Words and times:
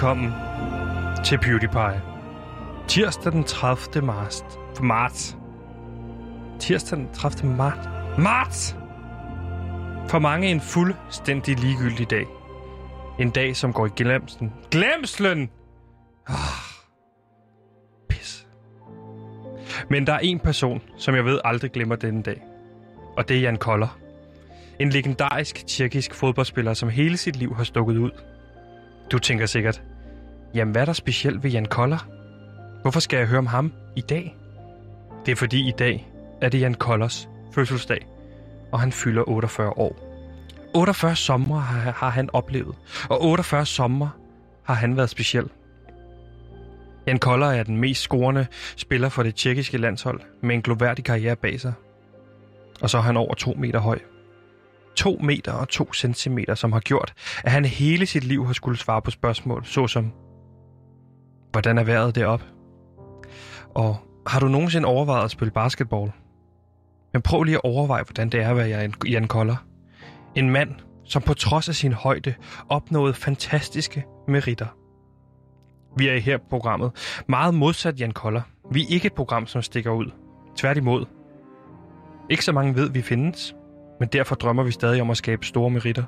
Velkommen 0.00 0.32
til 1.24 1.38
PewDiePie. 1.38 2.02
Tirsdag 2.88 3.32
den 3.32 3.44
30. 3.44 4.04
marts. 4.06 4.44
marts. 4.82 5.36
Tirsdag 6.60 6.98
den 6.98 7.08
30. 7.12 7.50
marts. 7.50 7.88
Marts! 8.18 8.76
For 10.08 10.18
mange 10.18 10.50
en 10.50 10.60
fuldstændig 10.60 11.58
ligegyldig 11.58 12.10
dag. 12.10 12.26
En 13.18 13.30
dag, 13.30 13.56
som 13.56 13.72
går 13.72 13.86
i 13.86 13.88
glemslen. 13.96 14.52
Glemslen! 14.70 15.50
Oh, 16.28 16.34
pis. 18.08 18.46
Men 19.90 20.06
der 20.06 20.12
er 20.12 20.18
en 20.18 20.38
person, 20.38 20.82
som 20.96 21.14
jeg 21.14 21.24
ved 21.24 21.40
aldrig 21.44 21.72
glemmer 21.72 21.96
denne 21.96 22.22
dag. 22.22 22.42
Og 23.16 23.28
det 23.28 23.36
er 23.36 23.40
Jan 23.40 23.56
Koller. 23.56 23.98
En 24.78 24.90
legendarisk 24.90 25.66
tjekkisk 25.66 26.14
fodboldspiller, 26.14 26.74
som 26.74 26.88
hele 26.88 27.16
sit 27.16 27.36
liv 27.36 27.54
har 27.56 27.64
stukket 27.64 27.96
ud. 27.96 28.10
Du 29.12 29.18
tænker 29.18 29.46
sikkert, 29.46 29.82
jamen 30.54 30.72
hvad 30.72 30.82
er 30.82 30.86
der 30.86 30.92
specielt 30.92 31.42
ved 31.42 31.50
Jan 31.50 31.64
Koller? 31.66 32.08
Hvorfor 32.82 33.00
skal 33.00 33.16
jeg 33.16 33.26
høre 33.26 33.38
om 33.38 33.46
ham 33.46 33.72
i 33.96 34.00
dag? 34.00 34.36
Det 35.26 35.32
er 35.32 35.36
fordi 35.36 35.68
i 35.68 35.72
dag 35.78 36.08
er 36.40 36.48
det 36.48 36.60
Jan 36.60 36.74
Kollers 36.74 37.28
fødselsdag, 37.54 38.06
og 38.72 38.80
han 38.80 38.92
fylder 38.92 39.28
48 39.28 39.78
år. 39.78 40.06
48 40.74 41.16
sommer 41.16 41.58
har, 41.58 41.90
har 41.90 42.10
han 42.10 42.30
oplevet, 42.32 42.76
og 43.10 43.22
48 43.22 43.66
sommer 43.66 44.08
har 44.62 44.74
han 44.74 44.96
været 44.96 45.10
speciel. 45.10 45.48
Jan 47.06 47.18
Koller 47.18 47.46
er 47.46 47.62
den 47.62 47.76
mest 47.76 48.00
scorende 48.00 48.46
spiller 48.76 49.08
for 49.08 49.22
det 49.22 49.34
tjekkiske 49.34 49.78
landshold, 49.78 50.20
med 50.42 50.54
en 50.54 50.62
gloværdig 50.62 51.04
karriere 51.04 51.36
bag 51.36 51.60
sig. 51.60 51.72
Og 52.80 52.90
så 52.90 52.98
er 52.98 53.02
han 53.02 53.16
over 53.16 53.34
2 53.34 53.54
meter 53.58 53.78
høj. 53.78 53.98
2 54.96 55.20
meter 55.22 55.52
og 55.52 55.68
2 55.68 55.92
centimeter, 55.92 56.54
som 56.54 56.72
har 56.72 56.80
gjort, 56.80 57.12
at 57.44 57.52
han 57.52 57.64
hele 57.64 58.06
sit 58.06 58.24
liv 58.24 58.46
har 58.46 58.52
skulle 58.52 58.78
svare 58.78 59.02
på 59.02 59.10
spørgsmål, 59.10 59.64
såsom, 59.64 60.12
hvordan 61.52 61.78
er 61.78 61.84
vejret 61.84 62.14
deroppe? 62.14 62.44
Og 63.74 63.96
har 64.26 64.40
du 64.40 64.48
nogensinde 64.48 64.88
overvejet 64.88 65.24
at 65.24 65.30
spille 65.30 65.52
basketball? 65.52 66.12
Men 67.12 67.22
prøv 67.22 67.42
lige 67.42 67.54
at 67.54 67.64
overveje, 67.64 68.02
hvordan 68.02 68.28
det 68.28 68.40
er 68.40 68.50
at 68.50 68.56
være 68.56 68.90
Jan 69.08 69.28
Koller. 69.28 69.56
En 70.34 70.50
mand, 70.50 70.74
som 71.04 71.22
på 71.22 71.34
trods 71.34 71.68
af 71.68 71.74
sin 71.74 71.92
højde 71.92 72.34
opnåede 72.68 73.14
fantastiske 73.14 74.04
meritter. 74.28 74.66
Vi 75.96 76.08
er 76.08 76.14
i 76.14 76.20
her 76.20 76.38
programmet 76.50 77.22
meget 77.28 77.54
modsat 77.54 78.00
Jan 78.00 78.10
Koller. 78.10 78.42
Vi 78.72 78.82
er 78.82 78.86
ikke 78.88 79.06
et 79.06 79.12
program, 79.12 79.46
som 79.46 79.62
stikker 79.62 79.90
ud. 79.90 80.10
Tværtimod. 80.56 81.04
Ikke 82.30 82.44
så 82.44 82.52
mange 82.52 82.74
ved, 82.74 82.90
vi 82.90 83.02
findes, 83.02 83.54
men 84.00 84.08
derfor 84.08 84.34
drømmer 84.34 84.62
vi 84.62 84.70
stadig 84.70 85.02
om 85.02 85.10
at 85.10 85.16
skabe 85.16 85.46
store 85.46 85.70
meritter. 85.70 86.04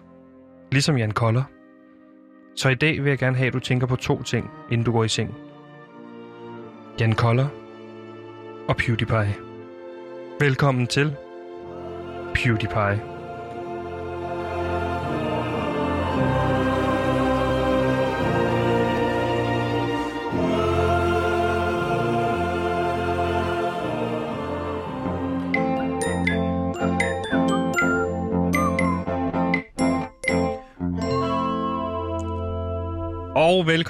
Ligesom 0.73 0.99
Jan 0.99 1.11
Koller. 1.11 1.43
Så 2.55 2.69
i 2.69 2.75
dag 2.75 3.03
vil 3.03 3.09
jeg 3.11 3.19
gerne 3.19 3.37
have, 3.37 3.47
at 3.47 3.53
du 3.53 3.61
tænker 3.61 3.87
på 3.87 3.97
to 3.97 4.23
ting, 4.23 4.51
inden 4.71 4.85
du 4.85 4.93
går 4.93 5.05
i 5.05 5.09
seng. 5.09 5.35
Jan 7.01 7.13
Koller 7.13 7.49
og 8.69 8.77
PewDiePie. 8.77 9.35
Velkommen 10.41 10.87
til 10.87 11.17
PewDiePie. 12.35 13.12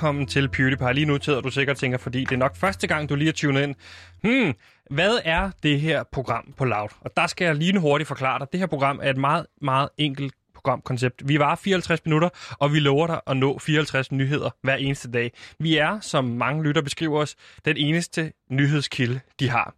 Velkommen 0.03 0.27
til 0.27 0.49
PewDiePie. 0.49 0.93
Lige 0.93 1.07
nu 1.07 1.19
sidder 1.21 1.41
du 1.41 1.51
sikkert 1.51 1.77
tænker, 1.77 1.99
fordi 1.99 2.21
det 2.21 2.33
er 2.33 2.37
nok 2.37 2.57
første 2.57 2.87
gang, 2.87 3.09
du 3.09 3.15
lige 3.15 3.29
er 3.29 3.33
tunet 3.33 3.63
ind. 3.63 3.75
Hmm, 4.23 4.55
hvad 4.91 5.19
er 5.25 5.51
det 5.63 5.81
her 5.81 6.03
program 6.13 6.55
på 6.57 6.65
Loud? 6.65 6.89
Og 7.01 7.17
der 7.17 7.27
skal 7.27 7.45
jeg 7.45 7.55
lige 7.55 7.79
hurtigt 7.79 8.09
forklare 8.09 8.39
dig. 8.39 8.47
Det 8.53 8.61
her 8.61 8.67
program 8.67 9.01
er 9.03 9.11
et 9.11 9.17
meget, 9.17 9.47
meget 9.61 9.89
enkelt 9.99 10.35
programkoncept. 10.55 11.29
Vi 11.29 11.39
var 11.39 11.55
54 11.55 12.05
minutter, 12.05 12.29
og 12.59 12.73
vi 12.73 12.81
lover 12.81 13.07
dig 13.07 13.21
at 13.27 13.37
nå 13.37 13.59
54 13.59 14.13
nyheder 14.13 14.51
hver 14.63 14.77
eneste 14.77 15.11
dag. 15.11 15.33
Vi 15.59 15.77
er, 15.77 16.01
som 16.01 16.25
mange 16.25 16.63
lytter 16.63 16.83
beskriver 16.83 17.21
os, 17.21 17.37
den 17.65 17.77
eneste 17.77 18.33
nyhedskilde, 18.51 19.21
de 19.41 19.51
har. 19.51 19.75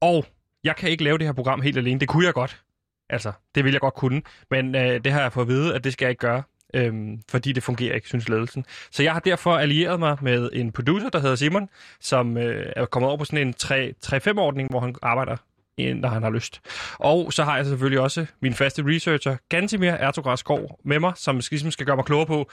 Og 0.00 0.26
jeg 0.64 0.76
kan 0.76 0.90
ikke 0.90 1.04
lave 1.04 1.18
det 1.18 1.26
her 1.26 1.32
program 1.32 1.60
helt 1.60 1.78
alene. 1.78 2.00
Det 2.00 2.08
kunne 2.08 2.26
jeg 2.26 2.34
godt. 2.34 2.62
Altså, 3.10 3.32
det 3.54 3.64
vil 3.64 3.72
jeg 3.72 3.80
godt 3.80 3.94
kunne. 3.94 4.22
Men 4.50 4.74
øh, 4.74 5.04
det 5.04 5.12
har 5.12 5.20
jeg 5.20 5.32
fået 5.32 5.44
at 5.44 5.48
vide, 5.48 5.74
at 5.74 5.84
det 5.84 5.92
skal 5.92 6.06
jeg 6.06 6.10
ikke 6.10 6.20
gøre 6.20 6.42
øhm, 6.76 7.20
fordi 7.30 7.52
det 7.52 7.62
fungerer 7.62 7.94
ikke, 7.94 8.08
synes 8.08 8.28
ledelsen. 8.28 8.64
Så 8.90 9.02
jeg 9.02 9.12
har 9.12 9.20
derfor 9.20 9.56
allieret 9.56 9.98
mig 9.98 10.16
med 10.22 10.50
en 10.52 10.72
producer, 10.72 11.08
der 11.08 11.18
hedder 11.18 11.36
Simon, 11.36 11.68
som 12.00 12.36
øh, 12.36 12.72
er 12.76 12.84
kommet 12.84 13.08
over 13.08 13.18
på 13.18 13.24
sådan 13.24 13.46
en 13.48 13.54
3-5-ordning, 13.62 14.70
hvor 14.70 14.80
han 14.80 14.94
arbejder 15.02 15.36
når 15.78 16.08
han 16.08 16.22
har 16.22 16.30
lyst. 16.30 16.60
Og 16.98 17.32
så 17.32 17.44
har 17.44 17.56
jeg 17.56 17.66
selvfølgelig 17.66 18.00
også 18.00 18.26
min 18.42 18.54
faste 18.54 18.82
researcher, 18.86 19.36
Gantimir 19.48 19.90
Ertogras 19.90 20.40
Skov, 20.40 20.80
med 20.84 21.00
mig, 21.00 21.12
som 21.16 21.40
ligesom 21.50 21.70
skal 21.70 21.86
gøre 21.86 21.96
mig 21.96 22.04
klogere 22.04 22.26
på, 22.26 22.50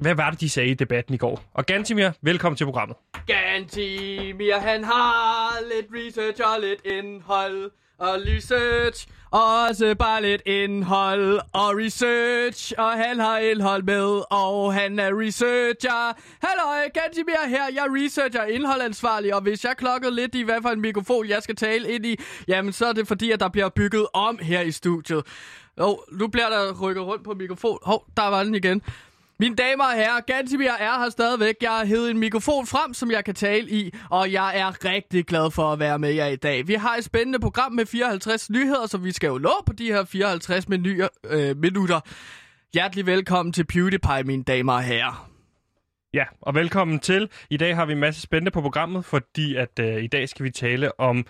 hvad 0.00 0.14
var 0.14 0.30
det, 0.30 0.40
de 0.40 0.48
sagde 0.48 0.68
i 0.68 0.74
debatten 0.74 1.14
i 1.14 1.18
går? 1.18 1.42
Og 1.54 1.66
Gantimir, 1.66 2.10
velkommen 2.22 2.56
til 2.56 2.64
programmet. 2.64 2.96
Gantimir, 3.26 4.58
han 4.58 4.84
har 4.84 5.50
lidt 5.74 5.86
research 5.92 6.40
og 6.44 6.60
lidt 6.60 6.80
indhold 6.84 7.70
og 7.98 8.16
research. 8.26 9.08
Også 9.30 9.94
bare 9.98 10.22
lidt 10.22 10.42
indhold 10.46 11.40
og 11.52 11.76
research. 11.84 12.72
Og 12.78 12.92
han 12.92 13.18
har 13.18 13.38
indhold 13.38 13.82
med, 13.82 14.22
og 14.30 14.74
han 14.74 14.98
er 14.98 15.20
researcher. 15.20 16.16
Hallo, 16.46 16.90
Gantimir 16.94 17.48
her. 17.48 17.64
Jeg 17.74 17.84
er 17.86 18.04
researcher 18.04 18.42
og 18.42 18.50
indholdansvarlig, 18.50 19.34
og 19.34 19.40
hvis 19.40 19.64
jeg 19.64 19.76
klokkede 19.76 20.14
lidt 20.14 20.34
i, 20.34 20.42
hvad 20.42 20.62
for 20.62 20.68
en 20.68 20.80
mikrofon 20.80 21.28
jeg 21.28 21.42
skal 21.42 21.56
tale 21.56 21.88
ind 21.88 22.06
i, 22.06 22.16
jamen 22.48 22.72
så 22.72 22.86
er 22.86 22.92
det 22.92 23.08
fordi, 23.08 23.30
at 23.30 23.40
der 23.40 23.48
bliver 23.48 23.68
bygget 23.68 24.06
om 24.12 24.38
her 24.42 24.60
i 24.60 24.70
studiet. 24.70 25.24
Jo, 25.80 25.98
nu 26.12 26.28
bliver 26.28 26.48
der 26.48 26.80
rykket 26.82 27.06
rundt 27.06 27.24
på 27.24 27.34
mikrofon. 27.34 27.78
Hov, 27.82 28.04
der 28.16 28.28
var 28.28 28.44
den 28.44 28.54
igen. 28.54 28.82
Mine 29.38 29.56
damer 29.56 29.84
og 29.84 29.94
herrer, 29.94 30.20
Gantimir 30.20 30.70
er 30.70 30.98
her 31.02 31.10
stadigvæk. 31.10 31.54
Jeg 31.62 31.70
har 31.70 31.86
hævet 31.86 32.10
en 32.10 32.18
mikrofon 32.18 32.66
frem, 32.66 32.94
som 32.94 33.10
jeg 33.10 33.24
kan 33.24 33.34
tale 33.34 33.70
i, 33.70 33.94
og 34.10 34.32
jeg 34.32 34.58
er 34.58 34.84
rigtig 34.84 35.26
glad 35.26 35.50
for 35.50 35.72
at 35.72 35.78
være 35.78 35.98
med 35.98 36.10
jer 36.10 36.26
i 36.26 36.36
dag. 36.36 36.68
Vi 36.68 36.74
har 36.74 36.96
et 36.96 37.04
spændende 37.04 37.38
program 37.38 37.72
med 37.72 37.86
54 37.86 38.50
nyheder, 38.50 38.86
så 38.86 38.98
vi 38.98 39.12
skal 39.12 39.28
jo 39.28 39.38
nå 39.38 39.52
på 39.66 39.72
de 39.72 39.86
her 39.86 40.04
54 40.04 40.68
menuer, 40.68 41.08
øh, 41.24 41.56
minutter. 41.56 42.00
Hjertelig 42.72 43.06
velkommen 43.06 43.52
til 43.52 43.64
PewDiePie, 43.66 44.22
mine 44.24 44.42
damer 44.42 44.72
og 44.72 44.82
herrer. 44.82 45.30
Ja, 46.14 46.24
og 46.42 46.54
velkommen 46.54 47.00
til. 47.00 47.30
I 47.50 47.56
dag 47.56 47.76
har 47.76 47.86
vi 47.86 47.92
en 47.92 48.00
masse 48.00 48.20
spændende 48.20 48.50
på 48.50 48.60
programmet, 48.60 49.04
fordi 49.04 49.56
at 49.56 49.78
øh, 49.80 50.04
i 50.04 50.06
dag 50.06 50.28
skal 50.28 50.44
vi 50.44 50.50
tale 50.50 51.00
om 51.00 51.26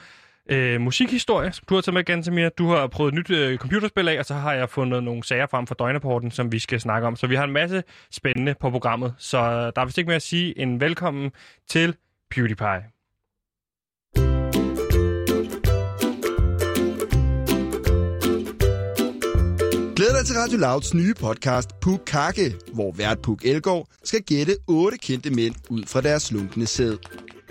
øh, 0.50 0.80
musikhistorie, 0.80 1.52
som 1.52 1.64
du 1.68 1.74
har 1.74 1.82
taget 1.82 1.94
med, 1.94 2.04
Gantemir. 2.04 2.48
Du 2.48 2.68
har 2.68 2.86
prøvet 2.86 3.12
et 3.12 3.14
nyt 3.14 3.30
øh, 3.30 3.58
computerspil 3.58 4.08
af, 4.08 4.18
og 4.18 4.24
så 4.24 4.34
har 4.34 4.52
jeg 4.52 4.70
fundet 4.70 5.02
nogle 5.04 5.24
sager 5.24 5.46
frem 5.46 5.66
fra 5.66 5.74
døgneporten, 5.78 6.30
som 6.30 6.52
vi 6.52 6.58
skal 6.58 6.80
snakke 6.80 7.06
om. 7.06 7.16
Så 7.16 7.26
vi 7.26 7.34
har 7.34 7.44
en 7.44 7.52
masse 7.52 7.82
spændende 8.10 8.54
på 8.60 8.70
programmet. 8.70 9.14
Så 9.18 9.38
der 9.76 9.82
er 9.82 9.84
vist 9.84 9.98
ikke 9.98 10.08
mere 10.08 10.16
at 10.16 10.22
sige 10.22 10.58
end 10.58 10.78
velkommen 10.80 11.30
til 11.68 11.96
PewDiePie. 12.30 12.82
Glæd 19.96 20.18
dig 20.18 20.26
til 20.26 20.36
Radio 20.36 20.58
Louds 20.58 20.94
nye 20.94 21.14
podcast 21.14 21.80
Puk 21.80 22.00
Kakke, 22.06 22.54
hvor 22.74 22.92
hvert 22.92 23.18
Puk 23.22 23.44
Elgård 23.44 23.88
skal 24.04 24.22
gætte 24.22 24.52
otte 24.68 24.98
kendte 24.98 25.30
mænd 25.30 25.54
ud 25.70 25.82
fra 25.86 26.00
deres 26.00 26.22
slunkne 26.22 26.66
sæd. 26.66 26.96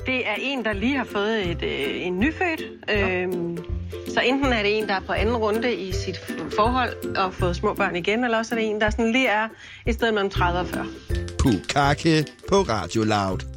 Det 0.06 0.28
er 0.28 0.36
en, 0.40 0.66
der 0.66 0.74
lige 0.74 0.98
har 0.98 1.04
fået 1.04 1.50
et, 1.52 1.64
øh, 1.64 2.06
en 2.06 2.20
nyfødt. 2.20 2.62
Ja. 2.88 3.22
Øhm, 3.22 3.58
så 4.08 4.22
enten 4.26 4.54
er 4.54 4.62
det 4.62 4.78
en, 4.78 4.88
der 4.88 4.94
er 4.94 5.00
på 5.00 5.14
anden 5.14 5.36
runde 5.36 5.76
i 5.76 5.92
sit 5.92 6.18
forhold 6.56 7.16
og 7.18 7.34
fået 7.34 7.56
små 7.56 7.74
børn 7.74 7.96
igen, 7.96 8.24
eller 8.24 8.38
også 8.38 8.56
er 8.56 8.60
det 8.60 8.70
en, 8.70 8.82
der 8.82 8.90
sådan 8.90 9.12
lige 9.12 9.28
er 9.28 9.48
et 9.86 9.94
sted 9.94 10.12
mellem 10.12 10.30
30 10.30 10.60
og 10.60 10.68
40. 10.68 10.86
Pukake 11.40 12.26
på 12.50 12.56
Radio 12.56 13.04
Loud. 13.04 13.56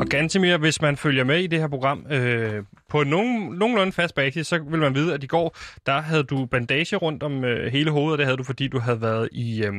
Og 0.00 0.06
Gantemir, 0.06 0.56
hvis 0.56 0.82
man 0.82 0.96
følger 0.96 1.24
med 1.24 1.38
i 1.38 1.46
det 1.46 1.60
her 1.60 1.68
program 1.68 2.06
øh, 2.10 2.62
på 2.88 3.04
nogen, 3.04 3.54
nogenlunde 3.58 3.92
fast 3.92 4.14
basis, 4.14 4.46
så 4.46 4.58
vil 4.70 4.80
man 4.80 4.94
vide, 4.94 5.14
at 5.14 5.24
i 5.24 5.26
går, 5.26 5.56
der 5.86 6.00
havde 6.00 6.22
du 6.22 6.46
bandage 6.46 6.96
rundt 6.96 7.22
om 7.22 7.44
øh, 7.44 7.72
hele 7.72 7.90
hovedet, 7.90 8.12
og 8.12 8.18
det 8.18 8.26
havde 8.26 8.36
du, 8.36 8.44
fordi 8.44 8.68
du 8.68 8.78
havde 8.78 9.00
været 9.00 9.28
i... 9.32 9.64
Øh, 9.64 9.72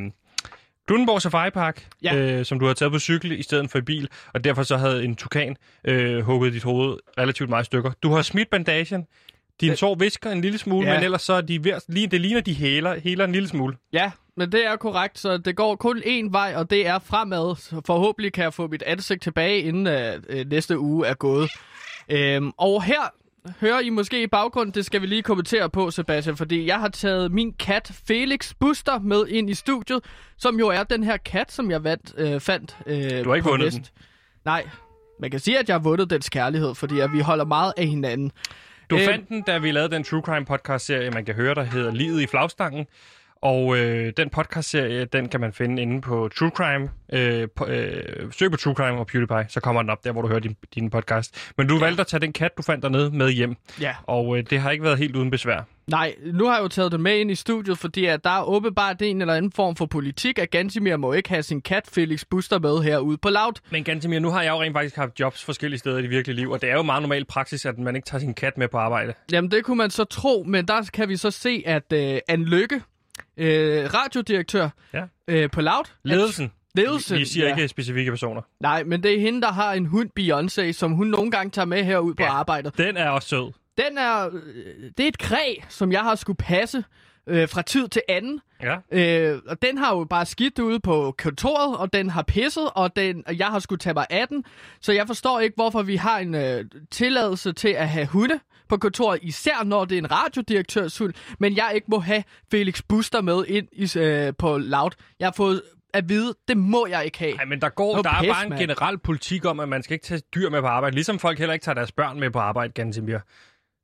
Lundenborg 0.89 1.21
Safari 1.21 1.49
Park, 1.49 1.87
ja. 2.03 2.15
øh, 2.15 2.45
som 2.45 2.59
du 2.59 2.65
har 2.65 2.73
taget 2.73 2.91
på 2.91 2.99
cykel 2.99 3.31
i 3.31 3.43
stedet 3.43 3.71
for 3.71 3.77
i 3.77 3.81
bil, 3.81 4.09
og 4.33 4.43
derfor 4.43 4.63
så 4.63 4.77
havde 4.77 5.03
en 5.03 5.15
tukan 5.15 5.57
øh, 5.87 6.19
hugget 6.19 6.53
dit 6.53 6.63
hoved 6.63 6.97
relativt 7.17 7.49
meget 7.49 7.65
stykker. 7.65 7.91
Du 8.03 8.11
har 8.11 8.21
smidt 8.21 8.49
bandagen, 8.49 9.05
din 9.61 9.71
øh, 9.71 9.77
sår 9.77 9.95
visker 9.95 10.31
en 10.31 10.41
lille 10.41 10.57
smule, 10.57 10.87
ja. 10.87 10.93
men 10.93 11.03
ellers 11.03 11.21
så 11.21 11.33
er 11.33 11.41
de 11.41 11.63
ved, 11.63 11.73
lige, 11.87 12.07
det 12.07 12.21
ligner 12.21 12.41
de 12.41 12.53
hæler, 12.53 12.99
hæler 12.99 13.25
en 13.25 13.31
lille 13.31 13.47
smule. 13.47 13.75
Ja, 13.93 14.11
men 14.37 14.51
det 14.51 14.65
er 14.65 14.75
korrekt, 14.75 15.19
så 15.19 15.37
det 15.37 15.55
går 15.55 15.75
kun 15.75 15.97
én 15.97 16.31
vej, 16.31 16.53
og 16.55 16.69
det 16.69 16.87
er 16.87 16.99
fremad. 16.99 17.81
Forhåbentlig 17.85 18.33
kan 18.33 18.43
jeg 18.43 18.53
få 18.53 18.67
mit 18.67 18.81
ansigt 18.81 19.21
tilbage, 19.21 19.59
inden 19.59 19.87
øh, 19.87 20.13
øh 20.29 20.45
næste 20.49 20.79
uge 20.79 21.07
er 21.07 21.13
gået. 21.13 21.51
Øhm, 22.09 22.51
og 22.57 22.83
her 22.83 23.13
hører 23.61 23.79
I 23.79 23.89
måske 23.89 24.23
i 24.23 24.27
baggrunden, 24.27 24.73
det 24.75 24.85
skal 24.85 25.01
vi 25.01 25.07
lige 25.07 25.21
kommentere 25.21 25.69
på, 25.69 25.91
Sebastian, 25.91 26.37
fordi 26.37 26.67
jeg 26.67 26.79
har 26.79 26.87
taget 26.89 27.31
min 27.31 27.53
kat 27.53 27.91
Felix 28.07 28.53
Buster 28.59 28.99
med 28.99 29.27
ind 29.27 29.49
i 29.49 29.53
studiet, 29.53 29.99
som 30.37 30.59
jo 30.59 30.67
er 30.67 30.83
den 30.83 31.03
her 31.03 31.17
kat, 31.17 31.51
som 31.51 31.71
jeg 31.71 31.83
vandt, 31.83 32.13
øh, 32.17 32.39
fandt 32.39 32.77
øh, 32.87 33.23
Du 33.23 33.29
har 33.29 33.35
ikke 33.35 33.47
vundet 33.49 33.73
den. 33.73 33.85
Nej, 34.45 34.67
man 35.21 35.31
kan 35.31 35.39
sige, 35.39 35.59
at 35.59 35.69
jeg 35.69 35.73
har 35.73 35.79
vundet 35.81 36.09
dens 36.09 36.29
kærlighed, 36.29 36.75
fordi 36.75 36.99
at 36.99 37.13
vi 37.13 37.19
holder 37.19 37.45
meget 37.45 37.73
af 37.77 37.87
hinanden. 37.87 38.31
Du 38.89 38.95
Øh, 38.95 39.05
fandt 39.05 39.29
den, 39.29 39.41
da 39.41 39.57
vi 39.57 39.71
lavede 39.71 39.95
den 39.95 40.03
True 40.03 40.21
Crime 40.21 40.45
podcast-serie, 40.45 41.11
man 41.11 41.25
kan 41.25 41.35
høre, 41.35 41.55
der 41.55 41.63
hedder 41.63 41.91
Livet 41.91 42.21
i 42.21 42.27
flagstangen. 42.27 42.85
Og 43.41 43.77
øh, 43.77 44.13
den 44.17 44.29
podcast-serie, 44.29 45.05
den 45.05 45.29
kan 45.29 45.39
man 45.39 45.53
finde 45.53 45.81
inde 45.81 46.01
på 46.01 46.29
True 46.39 46.49
Crime. 46.49 46.89
Øh, 47.13 47.47
på, 47.55 47.65
øh, 47.65 48.31
søg 48.31 48.51
på 48.51 48.57
True 48.57 48.73
Crime 48.73 48.99
og 48.99 49.07
PewDiePie, 49.07 49.45
så 49.49 49.59
kommer 49.59 49.81
den 49.81 49.89
op 49.89 50.03
der, 50.03 50.11
hvor 50.11 50.21
du 50.21 50.27
hører 50.27 50.39
din, 50.39 50.55
din 50.75 50.89
podcast. 50.89 51.51
Men 51.57 51.67
du 51.67 51.79
valgte 51.79 52.01
at 52.01 52.07
tage 52.07 52.21
den 52.21 52.33
kat, 52.33 52.51
du 52.57 52.61
fandt 52.61 52.83
dernede, 52.83 53.11
med 53.11 53.31
hjem. 53.31 53.55
Ja. 53.81 53.95
Og 54.03 54.37
øh, 54.37 54.43
det 54.49 54.59
har 54.59 54.71
ikke 54.71 54.83
været 54.83 54.97
helt 54.97 55.15
uden 55.15 55.31
besvær. 55.31 55.67
Nej, 55.87 56.15
nu 56.33 56.45
har 56.45 56.55
jeg 56.55 56.63
jo 56.63 56.67
taget 56.67 56.91
det 56.91 56.99
med 56.99 57.19
ind 57.19 57.31
i 57.31 57.35
studiet, 57.35 57.77
fordi 57.77 58.05
at 58.05 58.23
der 58.23 58.29
er 58.29 58.43
åbenbart 58.43 59.01
en 59.01 59.21
eller 59.21 59.33
anden 59.33 59.51
form 59.51 59.75
for 59.75 59.85
politik, 59.85 60.39
at 60.39 60.51
Gantimir 60.51 60.97
må 60.97 61.13
ikke 61.13 61.29
have 61.29 61.43
sin 61.43 61.61
kat 61.61 61.89
Felix 61.93 62.23
Buster 62.29 62.59
med 62.59 62.83
herude 62.83 63.17
på 63.17 63.29
Loud. 63.29 63.53
Men 63.69 63.83
Gantemir, 63.83 64.19
nu 64.19 64.29
har 64.29 64.41
jeg 64.41 64.51
jo 64.51 64.61
rent 64.61 64.75
faktisk 64.75 64.95
haft 64.95 65.19
jobs 65.19 65.43
forskellige 65.43 65.79
steder 65.79 65.97
i 65.97 66.01
det 66.01 66.09
virkelige 66.09 66.35
liv, 66.35 66.51
og 66.51 66.61
det 66.61 66.69
er 66.69 66.73
jo 66.73 66.81
meget 66.81 67.01
normal 67.01 67.25
praksis, 67.25 67.65
at 67.65 67.77
man 67.77 67.95
ikke 67.95 68.05
tager 68.05 68.19
sin 68.19 68.33
kat 68.33 68.57
med 68.57 68.67
på 68.67 68.77
arbejde. 68.77 69.13
Jamen, 69.31 69.51
det 69.51 69.63
kunne 69.63 69.77
man 69.77 69.89
så 69.89 70.03
tro, 70.03 70.43
men 70.47 70.67
der 70.67 70.89
kan 70.93 71.09
vi 71.09 71.17
så 71.17 71.31
se, 71.31 71.63
at 71.65 71.93
øh, 71.93 72.19
Anne 72.27 72.45
Lykke, 72.45 72.81
øh, 73.37 73.93
radiodirektør 73.93 74.69
Ja. 74.93 75.03
øh, 75.27 75.49
på 75.51 75.61
Loud... 75.61 75.83
Ledelsen. 76.03 76.51
Ledelsen, 76.75 77.17
Vi, 77.19 77.25
siger 77.25 77.47
ja. 77.47 77.55
ikke 77.55 77.67
specifikke 77.67 78.11
personer. 78.11 78.41
Nej, 78.59 78.83
men 78.83 79.03
det 79.03 79.13
er 79.15 79.19
hende, 79.19 79.41
der 79.41 79.51
har 79.51 79.73
en 79.73 79.85
hund 79.85 80.09
Beyoncé, 80.19 80.71
som 80.71 80.91
hun 80.91 81.07
nogle 81.07 81.31
gange 81.31 81.51
tager 81.51 81.65
med 81.65 81.83
herud 81.83 82.13
på 82.13 82.23
Ja. 82.23 82.31
arbejdet. 82.31 82.77
Den 82.77 82.97
er 82.97 83.09
også 83.09 83.27
sød. 83.27 83.51
Den 83.77 83.97
er... 83.97 84.25
Øh, 84.27 84.91
det 84.97 85.03
er 85.03 85.07
et 85.07 85.17
kræ, 85.17 85.55
som 85.69 85.91
jeg 85.91 86.01
har 86.01 86.15
skulle 86.15 86.37
passe 86.37 86.83
øh, 87.27 87.49
fra 87.49 87.61
tid 87.61 87.87
til 87.87 88.01
anden. 88.09 88.39
Ja. 88.63 88.75
Øh, 88.91 89.39
og 89.47 89.61
den 89.61 89.77
har 89.77 89.95
jo 89.95 90.03
bare 90.03 90.25
skidt 90.25 90.59
ude 90.59 90.79
på 90.79 91.15
kontoret, 91.17 91.77
og 91.77 91.93
den 91.93 92.09
har 92.09 92.21
pisset, 92.23 92.69
og, 92.75 92.95
den, 92.95 93.23
og 93.27 93.37
jeg 93.37 93.47
har 93.47 93.59
skulle 93.59 93.79
tage 93.79 93.93
mig 93.93 94.05
af 94.09 94.27
den. 94.27 94.43
Så 94.81 94.91
jeg 94.91 95.07
forstår 95.07 95.39
ikke, 95.39 95.55
hvorfor 95.55 95.81
vi 95.81 95.95
har 95.95 96.19
en 96.19 96.35
øh, 96.35 96.65
tilladelse 96.91 97.53
til 97.53 97.69
at 97.69 97.89
have 97.89 98.05
hunde 98.05 98.39
på 98.69 98.77
kontoret, 98.77 99.19
især 99.21 99.63
når 99.63 99.85
det 99.85 99.95
er 99.95 99.99
en 99.99 100.11
radiodirektørs 100.11 100.97
hund, 100.97 101.13
men 101.39 101.55
jeg 101.57 101.71
ikke 101.75 101.87
må 101.89 101.99
have 101.99 102.23
Felix 102.51 102.81
Buster 102.89 103.21
med 103.21 103.45
ind 103.47 103.67
i, 103.71 103.99
øh, 103.99 104.33
på 104.37 104.57
Loud. 104.57 104.91
Jeg 105.19 105.27
har 105.27 105.33
fået 105.37 105.61
at 105.93 106.09
vide, 106.09 106.33
det 106.47 106.57
må 106.57 106.87
jeg 106.89 107.05
ikke 107.05 107.19
have. 107.19 107.33
Nej, 107.33 107.45
men 107.45 107.61
der 107.61 107.69
går, 107.69 107.95
Nå, 107.95 108.01
der 108.01 108.09
er 108.09 108.21
pis, 108.21 108.29
bare 108.29 108.43
en 108.43 108.49
mand. 108.49 108.59
generel 108.61 108.97
politik 108.97 109.45
om, 109.45 109.59
at 109.59 109.69
man 109.69 109.83
skal 109.83 109.93
ikke 109.93 110.05
tage 110.05 110.21
dyr 110.35 110.49
med 110.49 110.61
på 110.61 110.67
arbejde. 110.67 110.93
Ligesom 110.95 111.19
folk 111.19 111.39
heller 111.39 111.53
ikke 111.53 111.63
tager 111.63 111.73
deres 111.75 111.91
børn 111.91 112.19
med 112.19 112.29
på 112.31 112.39
arbejde, 112.39 112.73
Gansimir. 112.73 113.17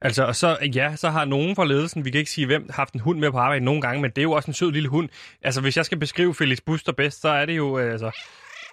Altså, 0.01 0.24
og 0.25 0.36
så, 0.36 0.57
ja, 0.75 0.95
så 0.95 1.10
har 1.10 1.25
nogen 1.25 1.56
fra 1.56 1.66
ledelsen, 1.66 2.06
vi 2.06 2.12
kan 2.12 2.19
ikke 2.19 2.31
sige 2.31 2.45
hvem, 2.48 2.69
haft 2.74 2.94
en 2.94 3.00
hund 3.00 3.19
med 3.19 3.31
på 3.31 3.38
arbejde 3.38 3.66
nogle 3.66 3.81
gange, 3.81 4.01
men 4.01 4.12
det 4.12 4.18
er 4.18 4.24
jo 4.24 4.31
også 4.31 4.48
en 4.51 4.54
sød 4.54 4.72
lille 4.72 4.89
hund. 4.89 5.10
Altså, 5.42 5.62
hvis 5.62 5.77
jeg 5.77 5.86
skal 5.86 5.98
beskrive 5.98 6.34
Felix 6.36 6.57
Buster 6.66 6.92
bedst, 6.92 7.22
så 7.22 7.30
er 7.30 7.45
det 7.45 7.57
jo, 7.57 7.80
øh, 7.80 7.92
altså... 7.92 8.12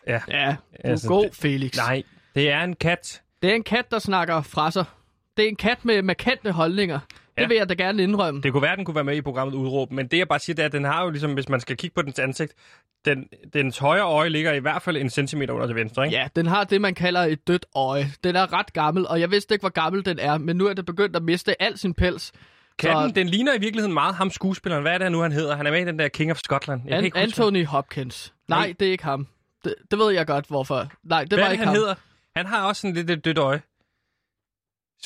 Ja, 0.06 0.20
Ja, 0.28 0.46
du 0.46 0.56
er 0.75 0.90
Altså, 0.90 1.08
god, 1.08 1.28
Felix. 1.32 1.76
nej, 1.76 2.02
det 2.34 2.50
er 2.50 2.61
en 2.62 2.75
kat. 2.76 3.22
Det 3.43 3.50
er 3.50 3.54
en 3.54 3.62
kat, 3.62 3.90
der 3.90 3.99
snakker 3.99 4.43
fra 4.43 4.70
sig. 4.70 4.84
Det 5.38 5.44
er 5.44 5.49
en 5.49 5.56
kat 5.56 5.85
med 5.85 6.02
markante 6.02 6.52
holdninger. 6.52 6.99
Det 7.08 7.43
Ja. 7.43 7.46
vil 7.49 7.56
jeg 7.56 7.69
da 7.69 7.75
gerne 7.75 8.02
indrømme. 8.02 8.40
Det 8.43 8.52
kunne 8.52 8.62
være, 8.62 8.76
den 8.76 8.85
kunne 8.85 8.94
være 8.94 9.05
med 9.05 9.17
i 9.17 9.20
programmet 9.20 9.55
Udråb, 9.55 9.93
men 9.93 10.06
det 10.06 10.19
jeg 10.19 10.29
bare 10.29 10.38
siger, 10.38 10.55
det 10.55 10.62
er, 10.62 10.67
at 10.67 10.73
den 10.73 10.85
har 10.85 11.05
jo 11.05 11.11
ligesom, 11.11 11.35
hvis 11.35 11.49
man 11.49 11.61
skal 11.61 11.76
kigge 11.76 11.94
på 11.94 12.02
dens 12.02 12.19
ansigt, 12.19 12.52
den, 13.05 13.29
dens 13.55 13.79
højre 13.79 14.02
øje 14.05 14.29
ligger 14.29 14.52
i 14.52 14.58
hvert 14.58 14.82
fald 14.82 14.96
en 14.96 15.11
centimeter 15.11 15.55
under 15.55 15.67
til 15.67 15.76
venstre, 15.76 16.05
ikke? 16.06 16.17
Ja, 16.17 16.29
den 16.37 16.46
har 16.46 16.64
det, 16.64 16.81
man 16.81 16.94
kalder 16.94 17.20
et 17.20 17.46
dødt 17.49 17.67
øje. 17.75 18.06
Den 18.25 18.37
er 18.37 18.52
ret 18.52 18.73
gammel, 18.73 19.06
og 19.08 19.20
jeg 19.20 19.31
vidste 19.31 19.55
ikke, 19.55 19.62
hvor 19.62 19.69
gammel 19.69 20.05
den 20.05 20.19
er, 20.19 20.38
men 20.38 20.56
nu 20.56 20.67
er 20.67 20.73
det 20.75 20.87
begyndt 20.87 21.17
at 21.17 21.23
miste 21.23 21.62
al 21.62 21.79
sin 21.79 21.94
pels. 21.94 22.32
Katten, 22.79 23.08
Så- 23.08 23.14
den 23.14 23.29
ligner 23.29 23.55
i 23.55 23.58
virkeligheden 23.61 23.94
meget 23.94 24.14
ham 24.14 24.31
skuespilleren. 24.31 24.82
Hvad 24.82 24.93
er 24.94 24.99
det 24.99 25.12
nu, 25.12 25.20
han 25.20 25.32
hedder? 25.32 25.56
Han 25.56 25.67
er 25.67 25.70
med 25.70 25.81
i 25.81 25.85
den 25.85 25.99
der 25.99 26.08
King 26.08 26.31
of 26.31 26.38
Scotland. 26.38 26.81
Jeg 26.85 26.90
kan 26.90 26.99
An- 26.99 27.05
ikke 27.05 27.19
huske, 27.19 27.43
Anthony 27.43 27.67
Hopkins. 27.67 28.35
Nej, 28.49 28.58
Nej. 28.58 28.75
det 28.81 28.88
er 28.88 28.93
ikke 28.93 29.05
ham. 29.05 29.26
Det, 29.64 29.75
det 29.90 29.99
ved 29.99 30.11
jeg 30.12 30.26
godt, 30.26 30.46
hvorfor. 30.46 30.87
Nej, 31.05 31.20
det 31.25 31.29
Hvad 31.32 31.38
var 31.38 31.44
det, 31.44 31.52
ikke 31.52 31.64
han 31.64 31.69
ham. 31.69 31.76
hedder? 31.76 31.94
Han 32.37 32.46
har 32.46 32.67
også 32.69 32.81
sådan 32.81 32.94
lidt 32.94 33.11
et 33.11 33.25
dødt 33.25 33.38
øje. 33.38 33.62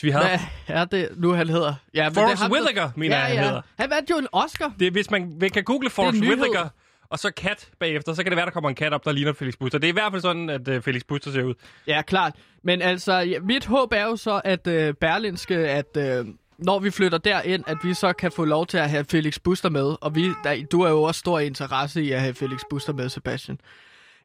Vi 0.02 0.10
havde... 0.10 0.24
Hvad 0.26 0.38
er 0.76 0.84
det 0.84 1.08
nu, 1.16 1.32
han 1.32 1.48
hedder? 1.48 1.74
Ja, 1.94 2.04
men 2.04 2.14
Forrest 2.14 2.30
det 2.30 2.38
ham, 2.38 2.50
der- 2.50 2.56
Whitaker, 2.58 2.90
mener 2.96 3.16
ja, 3.16 3.20
jeg, 3.22 3.28
han 3.28 3.36
ja. 3.36 3.44
hedder. 3.46 3.62
Han 3.78 3.90
vandt 3.90 4.10
jo 4.10 4.16
en 4.18 4.26
Oscar. 4.32 4.72
Det 4.80 4.92
hvis 4.92 5.10
man, 5.10 5.36
man 5.40 5.50
kan 5.50 5.64
google 5.64 5.90
Forrest. 5.90 6.22
Whitaker, 6.22 6.68
og 7.10 7.18
så 7.18 7.30
kat 7.30 7.68
bagefter, 7.80 8.14
så 8.14 8.22
kan 8.22 8.30
det 8.32 8.36
være, 8.36 8.46
der 8.46 8.52
kommer 8.52 8.68
en 8.68 8.74
kat 8.74 8.92
op, 8.92 9.04
der 9.04 9.12
ligner 9.12 9.32
Felix 9.32 9.54
Buster. 9.60 9.78
Det 9.78 9.86
er 9.86 9.92
i 9.92 9.92
hvert 9.92 10.12
fald 10.12 10.22
sådan, 10.22 10.50
at 10.50 10.68
uh, 10.68 10.82
Felix 10.82 11.02
Buster 11.08 11.32
ser 11.32 11.42
ud. 11.42 11.54
Ja, 11.86 12.02
klart. 12.02 12.32
Men 12.64 12.82
altså, 12.82 13.12
ja, 13.12 13.38
mit 13.40 13.66
håb 13.66 13.92
er 13.92 14.04
jo 14.04 14.16
så, 14.16 14.40
at 14.44 14.66
øh, 14.66 14.94
Berlinske, 14.94 15.54
at 15.56 15.96
øh, 15.96 16.26
når 16.58 16.78
vi 16.78 16.90
flytter 16.90 17.18
derind, 17.18 17.64
at 17.66 17.76
vi 17.82 17.94
så 17.94 18.12
kan 18.12 18.32
få 18.32 18.44
lov 18.44 18.66
til 18.66 18.78
at 18.78 18.90
have 18.90 19.04
Felix 19.10 19.38
Buster 19.44 19.68
med. 19.70 19.96
Og 20.00 20.14
vi, 20.14 20.30
der, 20.44 20.64
du 20.72 20.80
er 20.80 20.90
jo 20.90 21.02
også 21.02 21.18
stor 21.18 21.38
interesse 21.38 22.02
i 22.02 22.12
at 22.12 22.20
have 22.20 22.34
Felix 22.34 22.60
Buster 22.70 22.92
med, 22.92 23.08
Sebastian. 23.08 23.58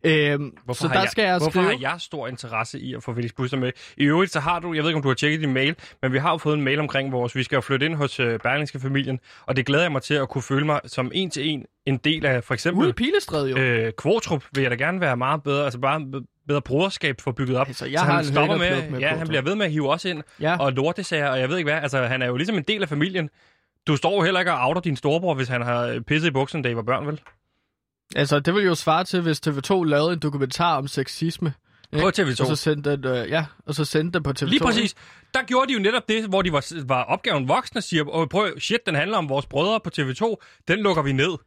Øhm, 0.03 0.57
Hvorfor, 0.65 0.81
så 0.81 0.87
har, 0.87 0.93
der 0.93 1.01
jeg, 1.01 1.09
skal 1.09 1.23
jeg 1.23 1.37
hvorfor 1.37 1.51
skrive... 1.51 1.65
har 1.65 1.91
jeg 1.91 1.95
stor 2.01 2.27
interesse 2.27 2.79
i 2.79 2.93
at 2.93 3.03
få 3.03 3.13
Felix 3.13 3.31
Buster 3.37 3.57
med? 3.57 3.71
I 3.97 4.03
øvrigt, 4.03 4.31
så 4.31 4.39
har 4.39 4.59
du, 4.59 4.73
jeg 4.73 4.83
ved 4.83 4.89
ikke, 4.89 4.95
om 4.97 5.01
du 5.01 5.07
har 5.07 5.15
tjekket 5.15 5.41
din 5.41 5.53
mail, 5.53 5.75
men 6.01 6.13
vi 6.13 6.17
har 6.17 6.31
jo 6.31 6.37
fået 6.37 6.57
en 6.57 6.63
mail 6.63 6.79
omkring 6.79 7.11
vores, 7.11 7.35
vi 7.35 7.43
skal 7.43 7.55
jo 7.55 7.61
flytte 7.61 7.85
ind 7.85 7.95
hos 7.95 8.19
uh, 8.19 8.25
Berlingske 8.25 8.79
familien, 8.79 9.19
og 9.45 9.55
det 9.55 9.65
glæder 9.65 9.83
jeg 9.83 9.91
mig 9.91 10.01
til 10.01 10.13
at 10.13 10.29
kunne 10.29 10.41
føle 10.41 10.65
mig 10.65 10.79
som 10.85 11.11
en 11.13 11.29
til 11.29 11.47
en 11.49 11.65
en 11.85 11.97
del 11.97 12.25
af 12.25 12.43
for 12.43 12.51
Ude 12.51 12.53
i 12.53 12.55
eksempel 12.55 12.93
Pilestræde 12.93 13.49
jo. 13.49 13.57
øh, 13.57 13.93
Kvortrup, 13.97 14.43
vil 14.55 14.61
jeg 14.61 14.71
da 14.71 14.75
gerne 14.75 15.01
være 15.01 15.17
meget 15.17 15.43
bedre, 15.43 15.63
altså 15.63 15.79
bare 15.79 16.23
bedre 16.47 16.61
broderskab 16.61 17.21
for 17.21 17.31
bygget 17.31 17.57
op. 17.57 17.67
Altså, 17.67 17.85
jeg 17.85 17.99
så 17.99 18.05
har 18.05 18.11
han 18.11 18.21
en 18.25 18.31
stopper 18.31 18.57
højdepluk 18.57 18.83
med, 18.83 18.91
med 18.91 18.99
ja, 18.99 19.15
han 19.15 19.27
bliver 19.27 19.41
ved 19.41 19.55
med 19.55 19.65
at 19.65 19.71
hive 19.71 19.89
os 19.89 20.05
ind, 20.05 20.23
Ja. 20.41 20.57
og 20.59 20.73
lortesager, 20.73 21.29
og 21.29 21.39
jeg 21.39 21.49
ved 21.49 21.57
ikke 21.57 21.71
hvad, 21.71 21.81
altså 21.81 22.03
han 22.03 22.21
er 22.21 22.27
jo 22.27 22.37
ligesom 22.37 22.57
en 22.57 22.63
del 22.63 22.81
af 22.81 22.89
familien. 22.89 23.29
Du 23.87 23.95
står 23.95 24.15
jo 24.15 24.21
heller 24.21 24.39
ikke 24.39 24.53
og 24.53 24.67
outer 24.67 24.81
din 24.81 24.95
storebror, 24.95 25.33
hvis 25.33 25.47
han 25.47 25.61
har 25.61 25.81
øh, 25.85 26.01
pisset 26.01 26.27
i 26.27 26.31
buksen, 26.31 26.61
da 26.61 26.69
I 26.69 26.75
var 26.75 26.81
børn, 26.81 27.07
vel? 27.07 27.21
Altså, 28.15 28.39
det 28.39 28.53
ville 28.53 28.67
jo 28.67 28.75
svare 28.75 29.03
til, 29.03 29.21
hvis 29.21 29.47
TV2 29.47 29.83
lavede 29.83 30.13
en 30.13 30.19
dokumentar 30.19 30.77
om 30.77 30.87
sexisme. 30.87 31.53
På 31.91 32.07
TV2. 32.07 32.41
Og 32.41 32.47
så 32.47 32.55
sendte 32.55 32.91
den, 32.97 33.05
øh, 33.05 33.29
ja, 33.29 33.45
og 33.65 33.75
så 33.75 33.85
sendte 33.85 34.17
den 34.17 34.23
på 34.23 34.33
TV2. 34.39 34.45
Lige 34.45 34.59
præcis. 34.59 34.95
Der 35.33 35.43
gjorde 35.43 35.67
de 35.67 35.73
jo 35.73 35.79
netop 35.79 36.09
det, 36.09 36.25
hvor 36.25 36.41
de 36.41 36.51
var, 36.51 36.83
var 36.85 37.03
opgaven 37.03 37.47
voksne 37.47 37.79
og 37.79 37.83
siger, 37.83 38.15
Åh, 38.15 38.27
prøv, 38.27 38.59
shit, 38.59 38.85
den 38.85 38.95
handler 38.95 39.17
om 39.17 39.29
vores 39.29 39.45
brødre 39.45 39.79
på 39.79 39.89
TV2, 39.99 40.35
den 40.67 40.79
lukker 40.79 41.01
vi 41.03 41.11
ned. 41.11 41.37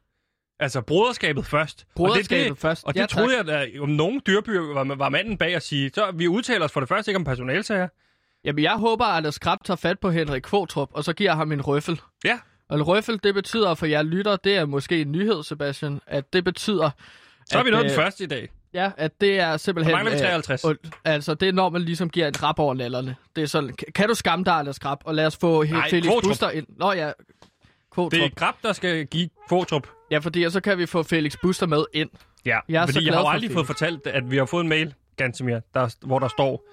Altså, 0.61 0.81
broderskabet 0.81 1.47
først. 1.47 1.87
Broderskabet 1.97 2.33
og 2.33 2.45
det, 2.45 2.51
det, 2.51 2.59
først. 2.59 2.85
Og 2.85 2.95
det 2.95 3.01
Ja, 3.01 3.07
troede 3.07 3.37
jeg, 3.37 3.49
at 3.49 3.81
om 3.81 3.89
nogen 3.89 4.21
dyrbyer 4.27 4.75
var, 4.75 4.95
var 4.95 5.09
manden 5.09 5.39
bag 5.39 5.55
at 5.55 5.63
sige, 5.63 5.91
så 5.95 6.11
vi 6.15 6.29
udtaler 6.29 6.65
os 6.65 6.73
for 6.73 6.81
det 6.81 6.89
første 6.89 7.11
ikke 7.11 7.17
om 7.17 7.25
personalsager. 7.25 7.89
Jamen, 8.45 8.65
jeg 8.65 8.73
håber, 8.77 9.05
at 9.05 9.17
Anders 9.17 9.39
Krab 9.39 9.59
tager 9.65 9.77
fat 9.77 9.99
på 10.01 10.11
Henrik 10.11 10.43
Kvotrup, 10.43 10.89
og 10.93 11.05
så 11.05 11.13
giver 11.13 11.35
ham 11.35 11.53
en 11.53 11.61
røffel. 11.63 12.01
Ja, 12.25 12.39
Og 12.71 12.89
røffel, 12.89 13.21
det 13.25 13.35
betyder 13.35 13.75
for 13.75 13.87
jer 13.87 14.03
lytter, 14.03 14.37
det 14.37 14.57
er 14.57 14.65
måske 14.67 15.01
en 15.01 15.13
nyhed, 15.13 15.43
Sebastian, 15.43 16.01
at 16.07 16.33
det 16.33 16.45
betyder... 16.45 16.91
så 17.47 17.59
er 17.59 17.63
vi 17.65 17.71
nået 17.71 17.83
den 17.85 17.91
øh, 17.91 17.97
første 17.97 18.25
i 18.25 18.27
dag. 18.27 18.49
Ja, 18.75 18.91
at 18.97 19.21
det 19.21 19.41
er 19.41 19.57
simpelthen... 19.57 19.91
Der 19.97 19.97
mangler 20.05 20.13
vi 20.19 20.25
øh, 20.25 20.31
53. 20.31 20.65
und- 20.65 20.91
altså, 21.05 21.35
det 21.35 21.49
er 21.49 21.53
når 21.53 21.69
man 21.69 21.83
ligesom 21.83 22.11
giver 22.11 22.27
en 22.29 22.43
rap 22.43 22.59
over 22.59 22.75
nallerne. 22.75 23.17
Det 23.37 23.43
er 23.43 23.47
sådan, 23.47 23.75
kan- 23.95 24.09
du 24.09 24.15
skamme 24.15 24.45
dig, 24.45 24.55
Anders 24.55 24.79
Krab, 24.79 24.99
og 25.05 25.15
lad 25.15 25.27
os 25.27 25.37
få 25.37 25.63
Nej, 25.63 25.73
Nej, 25.73 25.91
Felix 25.91 26.05
Kvortrup. 26.11 26.31
Buster 26.31 26.51
ind. 26.51 26.67
Nå 26.79 26.93
ja, 26.93 27.13
Kvotrup. 27.93 28.13
Det 28.13 28.25
er 28.25 28.29
Grab, 28.29 28.55
der 28.63 28.73
skal 28.73 29.07
give 29.07 29.29
Kvortrup. 29.49 29.89
Ja, 30.11 30.19
fordi 30.19 30.51
så 30.51 30.61
kan 30.61 30.79
vi 30.79 30.87
få 30.87 31.03
Felix 31.03 31.37
Buster 31.43 31.67
med 31.67 31.85
ind. 31.93 32.11
Ja, 32.47 32.59
Jeg 32.69 32.83
er 32.83 32.87
så 32.87 32.93
fordi 32.93 33.05
jeg 33.07 33.11
glad 33.11 33.15
har 33.15 33.21
jo 33.21 33.25
for 33.27 33.31
aldrig 33.31 33.49
Felix. 33.51 33.55
fået 33.57 33.67
fortalt, 33.67 34.07
at 34.07 34.31
vi 34.31 34.37
har 34.37 34.45
fået 34.45 34.63
en 34.63 34.69
mail, 34.69 34.95
Gantemir, 35.17 35.59
der, 35.75 35.95
hvor 36.07 36.19
der 36.19 36.29
står, 36.29 36.65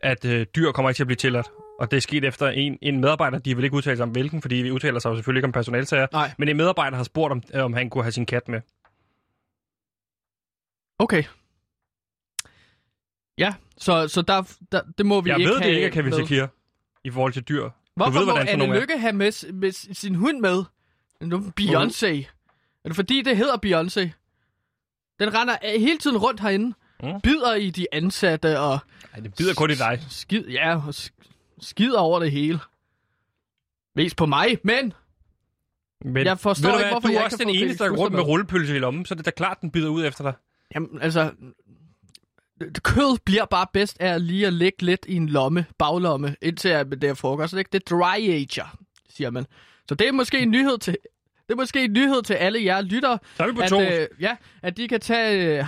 at 0.00 0.24
øh, 0.24 0.46
dyr 0.56 0.72
kommer 0.72 0.90
ikke 0.90 0.96
til 0.98 1.02
at 1.02 1.06
blive 1.06 1.16
tilladt. 1.16 1.46
Og 1.78 1.90
det 1.90 1.96
er 1.96 2.00
sket 2.00 2.24
efter 2.24 2.48
en, 2.48 2.78
en 2.82 3.00
medarbejder, 3.00 3.38
de 3.38 3.56
vil 3.56 3.64
ikke 3.64 3.76
udtale 3.76 3.96
sig 3.96 4.04
om 4.04 4.10
hvilken, 4.10 4.42
fordi 4.42 4.54
vi 4.54 4.70
udtaler 4.70 4.98
sig 4.98 5.10
jo 5.10 5.14
selvfølgelig 5.16 5.38
ikke 5.38 5.46
om 5.46 5.52
personalsager. 5.52 6.06
Nej. 6.12 6.32
Men 6.38 6.48
en 6.48 6.56
medarbejder 6.56 6.96
har 6.96 7.04
spurgt, 7.04 7.32
om, 7.32 7.42
om 7.54 7.72
han 7.72 7.90
kunne 7.90 8.04
have 8.04 8.12
sin 8.12 8.26
kat 8.26 8.48
med. 8.48 8.60
Okay. 10.98 11.24
Ja, 13.38 13.54
så, 13.78 14.08
så 14.08 14.22
der, 14.22 14.56
der, 14.72 14.80
det 14.98 15.06
må 15.06 15.20
vi 15.20 15.30
Jeg 15.30 15.38
ikke 15.38 15.50
ved 15.50 15.60
det 15.60 15.66
ikke 15.66 15.90
Kevin. 15.90 16.12
Shakir 16.12 16.46
i 17.04 17.10
forhold 17.10 17.32
til 17.32 17.42
dyr. 17.42 17.68
Hvorfor 17.96 18.18
ved, 18.18 18.26
må 18.26 18.36
Anne. 18.36 18.80
Lykke 18.80 18.98
have 18.98 19.12
med, 19.12 19.52
med 19.52 19.72
sin 19.94 20.14
hund 20.14 20.40
med? 20.40 20.64
Beyoncé. 21.60 22.06
Er 22.84 22.88
det 22.88 22.96
fordi, 22.96 23.22
det 23.22 23.36
hedder 23.36 23.56
Beyoncé? 23.56 24.10
Den 25.20 25.34
render 25.34 25.56
øh, 25.64 25.80
hele 25.80 25.98
tiden 25.98 26.16
rundt 26.16 26.40
herinde. 26.40 26.74
Mm. 27.02 27.20
Bider 27.20 27.54
i 27.54 27.70
de 27.70 27.86
ansatte 27.92 28.60
og 28.60 28.78
Nej, 29.12 29.20
det 29.20 29.34
bider 29.34 29.54
kun 29.54 29.70
i 29.70 29.74
dig. 29.74 30.04
skid, 30.08 30.46
ja, 30.48 30.86
og 30.86 30.94
skider 31.60 31.98
over 31.98 32.20
det 32.20 32.30
hele. 32.30 32.58
Mest 33.94 34.16
på 34.16 34.26
mig, 34.26 34.58
men 34.62 34.92
Men 36.04 36.26
Jeg 36.26 36.38
forstår 36.38 36.68
ikke, 36.68 36.78
hvad, 36.78 36.90
hvorfor 36.90 37.08
du 37.08 37.12
er 37.14 37.18
jeg 37.18 37.24
også 37.24 37.36
den 37.36 37.50
eneste, 37.50 37.84
der 37.84 37.90
går 37.90 37.96
rundt 37.96 38.14
med 38.14 38.22
rullepølse 38.22 38.76
i 38.76 38.78
lommen, 38.78 39.06
så 39.06 39.14
det 39.14 39.20
er 39.20 39.24
da 39.24 39.30
klart, 39.30 39.60
den 39.60 39.70
bider 39.70 39.88
ud 39.88 40.04
efter 40.04 40.24
dig. 40.24 40.32
jamen, 40.74 40.98
altså, 41.02 41.30
kød 42.82 43.18
bliver 43.24 43.44
bare 43.44 43.66
bedst 43.72 43.96
af 44.00 44.26
lige 44.26 44.46
at 44.46 44.52
lægge 44.52 44.82
lidt 44.82 45.06
i 45.08 45.14
en 45.14 45.28
lomme, 45.28 45.66
baglomme, 45.78 46.36
indtil 46.42 46.68
at 46.68 46.86
det 46.90 47.04
er 47.04 47.14
frokost. 47.14 47.54
Ikke? 47.54 47.68
Det 47.72 47.90
dry 47.90 48.18
ager, 48.18 48.78
siger 49.08 49.30
man. 49.30 49.46
Så 49.88 49.94
det 49.94 50.08
er 50.08 50.12
måske 50.12 50.38
en 50.38 50.50
nyhed 50.50 50.78
til, 50.78 50.96
det 51.46 51.52
er 51.52 51.56
måske 51.56 51.84
en 51.84 51.92
nyhed 51.92 52.22
til 52.22 52.34
alle 52.34 52.64
jer 52.64 52.80
lyttere, 52.80 53.18
Så 53.36 53.42
er 53.42 53.46
vi 53.46 53.52
på 53.52 53.60
at, 53.60 54.00
øh, 54.00 54.08
ja, 54.20 54.36
at 54.62 54.76
de 54.76 54.88
kan 54.88 55.00
tage 55.00 55.58
øh, 55.58 55.64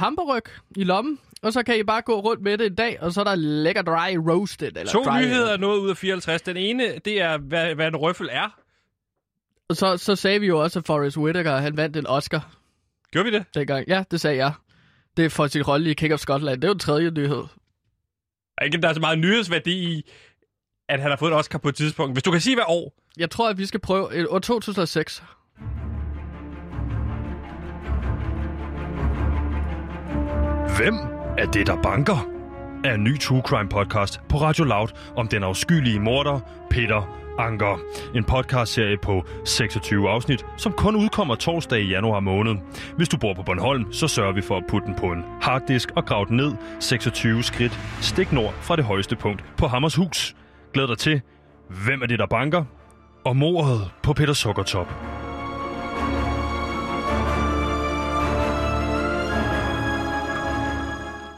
i 0.76 0.84
lommen, 0.84 1.18
og 1.42 1.52
så 1.52 1.62
kan 1.62 1.78
I 1.78 1.82
bare 1.82 2.02
gå 2.02 2.20
rundt 2.20 2.42
med 2.42 2.58
det 2.58 2.66
en 2.66 2.74
dag, 2.74 3.02
og 3.02 3.12
så 3.12 3.20
er 3.20 3.24
der 3.24 3.34
lækker 3.34 3.82
dry 3.82 4.16
roasted. 4.30 4.76
Eller 4.76 4.92
To 4.92 5.04
dry, 5.04 5.18
nyheder 5.20 5.52
er 5.52 5.56
noget 5.56 5.78
ud 5.80 5.90
af 5.90 5.96
54. 5.96 6.42
Den 6.42 6.56
ene, 6.56 6.98
det 7.04 7.20
er, 7.20 7.38
hvad, 7.38 7.74
hvad 7.74 7.88
en 7.88 7.96
røffel 7.96 8.28
er. 8.32 8.58
Og 9.68 9.76
så, 9.76 9.96
så 9.96 10.16
sagde 10.16 10.40
vi 10.40 10.46
jo 10.46 10.62
også, 10.62 10.78
at 10.78 10.86
Forrest 10.86 11.16
Whitaker, 11.16 11.56
han 11.56 11.76
vandt 11.76 11.96
en 11.96 12.06
Oscar 12.06 12.54
Gjorde 13.12 13.30
vi 13.30 13.36
det? 13.36 13.44
dengang. 13.54 13.88
Ja, 13.88 14.04
det 14.10 14.20
sagde 14.20 14.36
jeg. 14.36 14.52
Det 15.16 15.24
er 15.24 15.28
for 15.28 15.46
sin 15.46 15.62
rolle 15.62 15.90
i 15.90 15.94
King 15.94 16.12
of 16.14 16.18
Scotland. 16.20 16.60
Det 16.60 16.64
er 16.64 16.68
jo 16.68 16.72
den 16.74 16.80
tredje 16.80 17.10
nyhed. 17.10 17.44
Er 18.58 18.64
ikke, 18.64 18.80
der 18.80 18.88
er 18.88 18.92
så 18.92 19.00
meget 19.00 19.18
nyhedsværdi 19.18 19.92
i, 19.92 20.10
at 20.88 21.00
han 21.00 21.10
har 21.10 21.16
fået 21.16 21.30
en 21.30 21.36
Oscar 21.36 21.58
på 21.58 21.68
et 21.68 21.74
tidspunkt. 21.74 22.14
Hvis 22.14 22.22
du 22.22 22.30
kan 22.30 22.40
sige, 22.40 22.56
hvad 22.56 22.64
år. 22.68 22.92
Jeg 23.16 23.30
tror, 23.30 23.48
at 23.48 23.58
vi 23.58 23.66
skal 23.66 23.80
prøve... 23.80 24.08
øh, 24.14 24.26
År 24.30 24.38
2006. 24.38 25.22
Hvem 30.76 31.17
er 31.38 31.46
det, 31.46 31.66
der 31.66 31.82
banker? 31.82 32.28
Er 32.84 32.94
en 32.94 33.04
ny 33.04 33.18
True 33.18 33.42
Crime 33.46 33.68
podcast 33.68 34.20
på 34.28 34.36
Radio 34.36 34.64
Loud 34.64 34.88
om 35.16 35.28
den 35.28 35.42
afskyelige 35.42 36.00
morder 36.00 36.40
Peter 36.70 37.18
Anker. 37.38 37.78
En 38.14 38.24
podcastserie 38.24 38.98
på 39.02 39.24
26 39.44 40.10
afsnit, 40.10 40.46
som 40.56 40.72
kun 40.72 40.96
udkommer 40.96 41.34
torsdag 41.34 41.80
i 41.80 41.88
januar 41.88 42.20
måned. 42.20 42.56
Hvis 42.96 43.08
du 43.08 43.16
bor 43.16 43.34
på 43.34 43.42
Bornholm, 43.42 43.92
så 43.92 44.08
sørger 44.08 44.32
vi 44.32 44.42
for 44.42 44.56
at 44.56 44.64
putte 44.68 44.86
den 44.86 44.94
på 44.94 45.06
en 45.06 45.24
harddisk 45.40 45.90
og 45.96 46.06
grave 46.06 46.26
den 46.26 46.36
ned 46.36 46.52
26 46.80 47.42
skridt 47.42 47.80
stik 48.00 48.32
nord 48.32 48.54
fra 48.54 48.76
det 48.76 48.84
højeste 48.84 49.16
punkt 49.16 49.44
på 49.56 49.66
Hammershus. 49.66 50.36
Glæd 50.72 50.86
dig 50.86 50.98
til, 50.98 51.20
hvem 51.84 52.02
er 52.02 52.06
det, 52.06 52.18
der 52.18 52.26
banker? 52.26 52.64
Og 53.24 53.36
mordet 53.36 53.90
på 54.02 54.12
Peter 54.12 54.32
Sukkertop. 54.32 55.17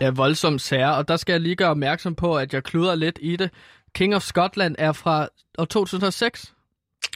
Ja, 0.00 0.10
voldsom 0.10 0.58
sager, 0.58 0.90
og 0.90 1.08
der 1.08 1.16
skal 1.16 1.32
jeg 1.32 1.40
lige 1.40 1.56
gøre 1.56 1.70
opmærksom 1.70 2.14
på, 2.14 2.38
at 2.38 2.54
jeg 2.54 2.64
kluder 2.64 2.94
lidt 2.94 3.18
i 3.22 3.36
det. 3.36 3.50
King 3.94 4.16
of 4.16 4.22
Scotland 4.22 4.76
er 4.78 4.92
fra 4.92 5.28
år 5.58 5.64
2006. 5.64 6.54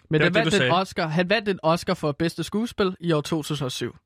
Men 0.08 0.20
Det 0.20 0.26
det 0.26 0.34
det, 0.34 0.52
vandt 0.52 0.58
du 0.58 0.64
en. 0.64 0.72
Oscar. 0.72 1.06
han 1.06 1.30
vandt 1.30 1.48
en 1.48 1.60
Oscar 1.62 1.94
for 1.94 2.12
bedste 2.12 2.44
skuespil 2.44 2.96
i 3.00 3.12
år 3.12 3.20
2007. 3.20 3.96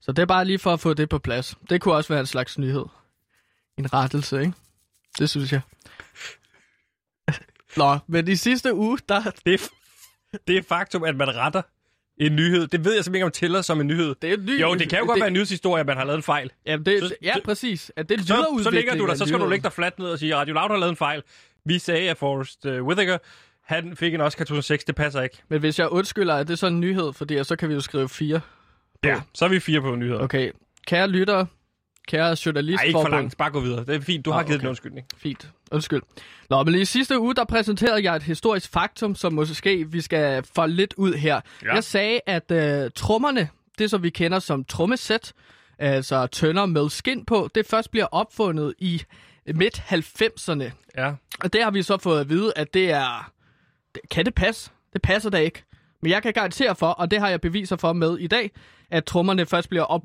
Så 0.00 0.12
det 0.12 0.22
er 0.22 0.26
bare 0.26 0.44
lige 0.44 0.58
for 0.58 0.72
at 0.72 0.80
få 0.80 0.94
det 0.94 1.08
på 1.08 1.18
plads. 1.18 1.54
Det 1.70 1.80
kunne 1.80 1.94
også 1.94 2.08
være 2.08 2.20
en 2.20 2.26
slags 2.26 2.58
nyhed. 2.58 2.84
En 3.78 3.92
rettelse, 3.92 4.40
ikke? 4.40 4.52
Det 5.18 5.30
synes 5.30 5.52
jeg. 5.52 5.60
Nå, 7.76 7.98
men 8.06 8.28
i 8.28 8.36
sidste 8.36 8.74
uge, 8.74 8.98
der... 9.08 9.20
Det 9.44 9.54
er, 9.54 9.68
det 10.46 10.56
er 10.56 10.62
faktum, 10.62 11.04
at 11.04 11.16
man 11.16 11.36
retter 11.36 11.62
en 12.18 12.36
nyhed. 12.36 12.66
Det 12.66 12.84
ved 12.84 12.94
jeg 12.94 13.04
simpelthen 13.04 13.14
ikke, 13.14 13.24
om 13.26 13.30
tæller 13.30 13.62
som 13.62 13.80
en 13.80 13.86
nyhed. 13.86 14.14
Det 14.22 14.30
er 14.30 14.36
en 14.36 14.44
ny, 14.44 14.60
Jo, 14.60 14.74
det 14.74 14.88
kan 14.90 14.98
jo 14.98 15.06
godt 15.06 15.20
være 15.20 15.26
en 15.26 15.32
nyhedshistorie, 15.32 15.80
at 15.80 15.86
man 15.86 15.96
har 15.96 16.04
lavet 16.04 16.16
en 16.16 16.22
fejl. 16.22 16.50
Jamen, 16.66 16.86
det, 16.86 17.00
Så- 17.02 17.14
ja, 17.22 17.34
præcis. 17.44 17.92
At 17.96 18.08
det 18.08 18.20
Så, 18.20 18.60
så 18.62 18.70
ligger 18.70 18.94
du 18.94 19.06
der, 19.06 19.14
så 19.14 19.26
skal 19.26 19.40
du 19.40 19.46
lægge 19.48 19.62
dig 19.62 19.72
fladt 19.72 19.98
ned 19.98 20.06
og 20.06 20.18
sige, 20.18 20.36
Radio 20.36 20.54
Loud 20.54 20.68
har 20.70 20.76
lavet 20.76 20.90
en 20.90 20.96
fejl. 20.96 21.22
Vi 21.64 21.78
sagde, 21.78 22.10
at 22.10 22.16
Forrest 22.18 22.64
uh, 22.66 22.86
Whitaker, 22.86 23.18
han 23.64 23.96
fik 23.96 24.14
en 24.14 24.20
Oscar 24.20 24.44
2006. 24.44 24.84
Det 24.84 24.94
passer 24.94 25.22
ikke. 25.22 25.36
Men 25.48 25.60
hvis 25.60 25.78
jeg 25.78 25.88
undskylder, 25.88 26.34
er 26.34 26.42
det 26.42 26.58
så 26.58 26.66
en 26.66 26.80
nyhed? 26.80 27.12
Fordi 27.12 27.44
så 27.44 27.56
kan 27.56 27.68
vi 27.68 27.74
jo 27.74 27.80
skrive 27.80 28.08
fire. 28.08 28.40
Ja, 29.04 29.20
så 29.34 29.44
er 29.44 29.48
vi 29.48 29.60
fire 29.60 29.80
på 29.80 29.94
nyheder. 29.94 30.20
Okay. 30.20 30.50
Kære 30.86 31.08
lyttere, 31.08 31.46
kære 32.06 32.36
Ej, 32.80 32.84
ikke 32.86 33.00
for 33.02 33.08
langt. 33.08 33.36
Bare 33.36 33.50
gå 33.50 33.60
videre. 33.60 33.84
Det 33.84 33.94
er 33.94 34.00
fint. 34.00 34.24
Du 34.24 34.30
har 34.30 34.42
givet 34.42 34.54
okay. 34.54 34.64
en 34.64 34.68
undskyldning. 34.68 35.06
Fint. 35.16 35.50
Undskyld. 35.72 36.02
Nå, 36.50 36.62
men 36.62 36.74
i 36.74 36.84
sidste 36.84 37.20
uge, 37.20 37.34
der 37.34 37.44
præsenterede 37.44 38.02
jeg 38.02 38.16
et 38.16 38.22
historisk 38.22 38.72
faktum, 38.72 39.14
som 39.14 39.32
måske 39.32 39.90
vi 39.90 40.00
skal 40.00 40.44
folde 40.54 40.74
lidt 40.74 40.94
ud 40.96 41.14
her. 41.14 41.40
Ja. 41.64 41.74
Jeg 41.74 41.84
sagde, 41.84 42.20
at 42.26 42.50
øh, 42.50 42.90
trommerne, 42.94 43.48
det 43.78 43.90
som 43.90 44.02
vi 44.02 44.10
kender 44.10 44.38
som 44.38 44.64
trommesæt, 44.64 45.32
altså 45.78 46.26
tønder 46.26 46.66
med 46.66 46.90
skin 46.90 47.24
på, 47.24 47.48
det 47.54 47.66
først 47.66 47.90
bliver 47.90 48.06
opfundet 48.06 48.74
i 48.78 49.02
midt-90'erne. 49.54 50.70
Ja. 50.96 51.12
Og 51.40 51.52
det 51.52 51.62
har 51.62 51.70
vi 51.70 51.82
så 51.82 51.98
fået 51.98 52.20
at 52.20 52.28
vide, 52.28 52.52
at 52.56 52.74
det 52.74 52.90
er... 52.90 53.32
Kan 54.10 54.24
det 54.24 54.34
passe? 54.34 54.70
Det 54.92 55.02
passer 55.02 55.30
da 55.30 55.38
ikke. 55.38 55.64
Men 56.02 56.10
jeg 56.10 56.22
kan 56.22 56.32
garantere 56.32 56.76
for, 56.76 56.86
og 56.86 57.10
det 57.10 57.20
har 57.20 57.28
jeg 57.28 57.40
beviser 57.40 57.76
for 57.76 57.92
med 57.92 58.18
i 58.18 58.26
dag, 58.26 58.50
at 58.90 59.04
trommerne 59.04 59.46
først 59.46 59.68
bliver 59.68 59.84
op... 59.84 60.02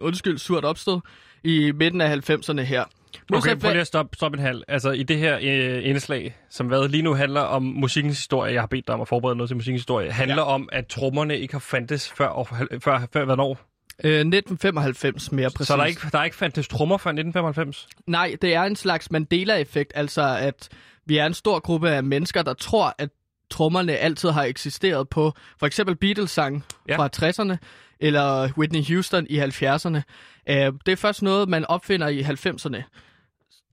Undskyld, 0.00 0.38
surt 0.38 0.64
opstået 0.64 1.02
i 1.44 1.72
midten 1.72 2.00
af 2.00 2.30
90'erne 2.30 2.60
her. 2.60 2.80
Okay, 2.82 3.20
Modsat 3.30 3.50
prøv 3.50 3.56
hvad- 3.60 3.70
lige 3.70 3.80
at 3.80 3.86
stoppe 3.86 4.16
stop 4.16 4.32
en 4.34 4.38
halv. 4.38 4.62
Altså, 4.68 4.90
i 4.90 5.02
det 5.02 5.18
her 5.18 5.38
øh, 5.42 5.88
indslag, 5.88 6.36
som 6.50 6.66
hvad 6.66 6.88
lige 6.88 7.02
nu 7.02 7.14
handler 7.14 7.40
om 7.40 7.62
musikkens 7.62 8.16
historie, 8.18 8.52
jeg 8.52 8.62
har 8.62 8.66
bedt 8.66 8.86
dig 8.86 8.94
om 8.94 9.00
at 9.00 9.08
forberede 9.08 9.36
noget 9.36 9.48
til 9.48 9.56
musikkens 9.56 9.80
historie, 9.82 10.10
handler 10.12 10.36
ja. 10.36 10.42
om, 10.42 10.68
at 10.72 10.86
trommerne 10.86 11.38
ikke 11.38 11.54
har 11.54 11.58
fandtes 11.58 12.12
før, 12.12 12.28
år- 12.28 12.56
før, 12.84 13.06
før 13.12 13.24
hvornår? 13.24 13.58
Øh, 14.04 14.10
1995 14.10 15.32
mere 15.32 15.50
præcis. 15.50 15.66
Så 15.68 15.76
der 15.76 15.82
er 15.82 15.86
ikke, 15.86 16.00
der 16.12 16.18
er 16.18 16.24
ikke 16.24 16.36
fandtes 16.36 16.68
trommer 16.68 16.96
før 16.98 17.10
1995? 17.10 17.88
Nej, 18.06 18.36
det 18.42 18.54
er 18.54 18.62
en 18.62 18.76
slags 18.76 19.10
Mandela-effekt, 19.10 19.92
altså 19.94 20.22
at 20.40 20.68
vi 21.06 21.16
er 21.18 21.26
en 21.26 21.34
stor 21.34 21.58
gruppe 21.58 21.90
af 21.90 22.04
mennesker, 22.04 22.42
der 22.42 22.54
tror, 22.54 22.94
at 22.98 23.08
trommerne 23.50 23.96
altid 23.96 24.28
har 24.30 24.44
eksisteret 24.44 25.08
på 25.08 25.32
for 25.58 25.66
eksempel 25.66 25.96
Beatles-sang 25.96 26.64
ja. 26.88 26.96
fra 26.98 27.08
60'erne, 27.16 27.56
eller 28.00 28.52
Whitney 28.58 28.84
Houston 28.88 29.26
i 29.30 29.38
70'erne. 29.40 30.00
Øh, 30.48 30.72
det 30.86 30.92
er 30.92 30.96
først 30.96 31.22
noget, 31.22 31.48
man 31.48 31.64
opfinder 31.64 32.08
i 32.08 32.22
90'erne. 32.22 32.82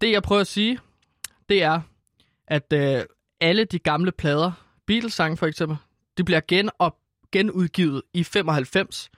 Det, 0.02 0.12
jeg 0.12 0.24
prøver 0.24 0.42
at 0.42 0.48
sige, 0.48 0.80
det 1.50 1.64
er, 1.64 1.82
at 2.48 2.74
øh, 2.74 3.04
alle 3.42 3.66
de 3.66 3.80
gamle 3.80 4.12
plader, 4.12 4.52
Beatles-sange 4.88 5.38
for 5.38 5.46
eksempel, 5.48 5.78
de 6.18 6.24
bliver 6.24 6.42
genop, 6.48 6.96
genudgivet 7.32 8.02
i 8.14 8.24
95, 8.24 9.10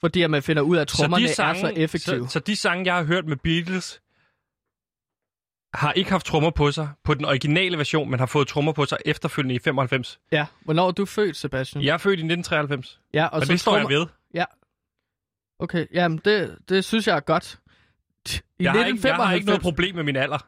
fordi 0.00 0.22
at 0.22 0.30
man 0.30 0.42
finder 0.42 0.62
ud 0.62 0.76
af, 0.76 0.80
at 0.80 0.88
trommerne 0.88 1.24
er 1.28 1.54
så 1.54 1.72
effektive. 1.76 2.26
Så, 2.28 2.32
så 2.32 2.38
de 2.40 2.56
sange, 2.56 2.84
jeg 2.86 2.94
har 2.94 3.04
hørt 3.04 3.26
med 3.26 3.36
Beatles, 3.36 4.00
har 5.74 5.92
ikke 5.92 6.10
haft 6.10 6.26
trommer 6.26 6.50
på 6.50 6.70
sig 6.70 6.88
på 7.04 7.14
den 7.14 7.24
originale 7.24 7.78
version, 7.78 8.10
men 8.10 8.18
har 8.18 8.26
fået 8.26 8.48
trommer 8.48 8.72
på 8.72 8.84
sig 8.84 8.98
efterfølgende 9.04 9.54
i 9.54 9.58
95. 9.58 10.20
Ja, 10.32 10.46
hvornår 10.64 10.86
er 10.88 10.92
du 10.92 11.04
født, 11.06 11.36
Sebastian? 11.36 11.84
Jeg 11.84 11.92
er 11.94 11.98
født 11.98 12.18
i 12.18 12.22
1993, 12.24 13.00
ja 13.14 13.26
og, 13.26 13.40
så 13.40 13.44
og 13.44 13.48
det 13.52 13.60
står 13.60 13.76
jeg 13.76 13.82
trommer- 13.86 13.98
ved. 13.98 14.06
Okay, 15.58 15.86
jamen 15.94 16.20
det, 16.24 16.56
det 16.68 16.84
synes 16.84 17.06
jeg 17.06 17.16
er 17.16 17.20
godt. 17.20 17.58
I 18.58 18.64
Jeg 18.64 18.72
har, 18.72 18.84
ikke, 18.84 19.08
jeg 19.08 19.16
har 19.16 19.34
ikke 19.34 19.46
noget 19.46 19.58
1995 19.58 19.62
problem 19.62 19.94
med 19.94 20.04
min 20.04 20.16
alder. 20.16 20.46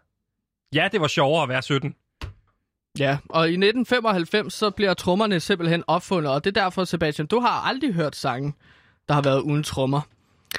Ja, 0.74 0.88
det 0.92 1.00
var 1.00 1.06
sjovere 1.06 1.42
at 1.42 1.48
være 1.48 1.62
17. 1.62 1.94
Ja, 2.98 3.18
og 3.28 3.44
i 3.48 3.52
1995 3.52 4.54
så 4.54 4.70
bliver 4.70 4.94
trommerne 4.94 5.40
simpelthen 5.40 5.84
opfundet, 5.86 6.32
og 6.32 6.44
det 6.44 6.56
er 6.56 6.60
derfor, 6.62 6.84
Sebastian, 6.84 7.26
du 7.26 7.40
har 7.40 7.48
aldrig 7.68 7.94
hørt 7.94 8.16
sange, 8.16 8.52
der 9.08 9.14
har 9.14 9.22
været 9.22 9.40
uden 9.40 9.62
trommer. 9.62 10.00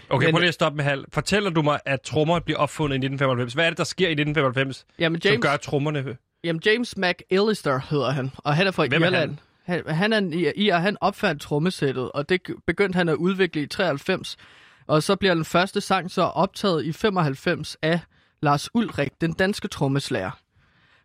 Okay, 0.10 0.25
Men- 0.25 0.34
prøv 0.34 0.39
lige 0.39 0.48
at 0.48 0.54
stoppe 0.54 0.75
med 0.77 0.84
halv. 0.84 1.06
Fortæller 1.13 1.50
du 1.50 1.62
mig, 1.62 1.80
at 1.86 2.01
trommer 2.01 2.39
bliver 2.39 2.60
opfundet 2.60 2.96
i 2.96 2.98
1995? 2.98 3.54
Hvad 3.54 3.66
er 3.66 3.70
det, 3.70 3.77
der 3.77 3.84
sker 3.84 4.08
i 4.08 4.12
1995, 4.12 4.86
Jamen 5.00 5.22
som 5.22 5.30
James, 5.32 5.42
gør 5.42 5.58
trommerne... 5.58 6.18
jamen, 6.44 6.62
James 6.66 6.98
McAllister 6.98 7.80
hedder 7.89 8.10
han, 8.12 8.32
og 8.38 8.56
han 8.56 8.68
er 8.68 8.72
fra 8.72 8.86
Hvem 8.88 9.04
er 9.04 9.08
Irland. 9.08 9.38
Han, 9.68 9.84
han 9.88 10.14
er 10.14 10.18
en 10.18 10.34
i, 10.56 10.70
han 10.70 10.98
opfandt 11.02 11.42
trommesættet, 11.42 12.12
og 12.12 12.30
det 12.30 12.42
begyndte 12.68 12.98
han 12.98 13.10
at 13.10 13.16
udvikle 13.16 13.62
i 13.62 13.68
93. 13.68 14.38
Og 14.88 15.04
så 15.04 15.16
bliver 15.16 15.34
den 15.34 15.46
første 15.46 15.82
sang 15.82 16.12
så 16.12 16.22
optaget 16.22 16.86
i 16.86 16.92
95 16.92 17.78
af 17.82 18.00
Lars 18.42 18.76
Ulrik, 18.76 19.22
den 19.22 19.34
danske 19.34 19.68
trommeslager. 19.68 20.32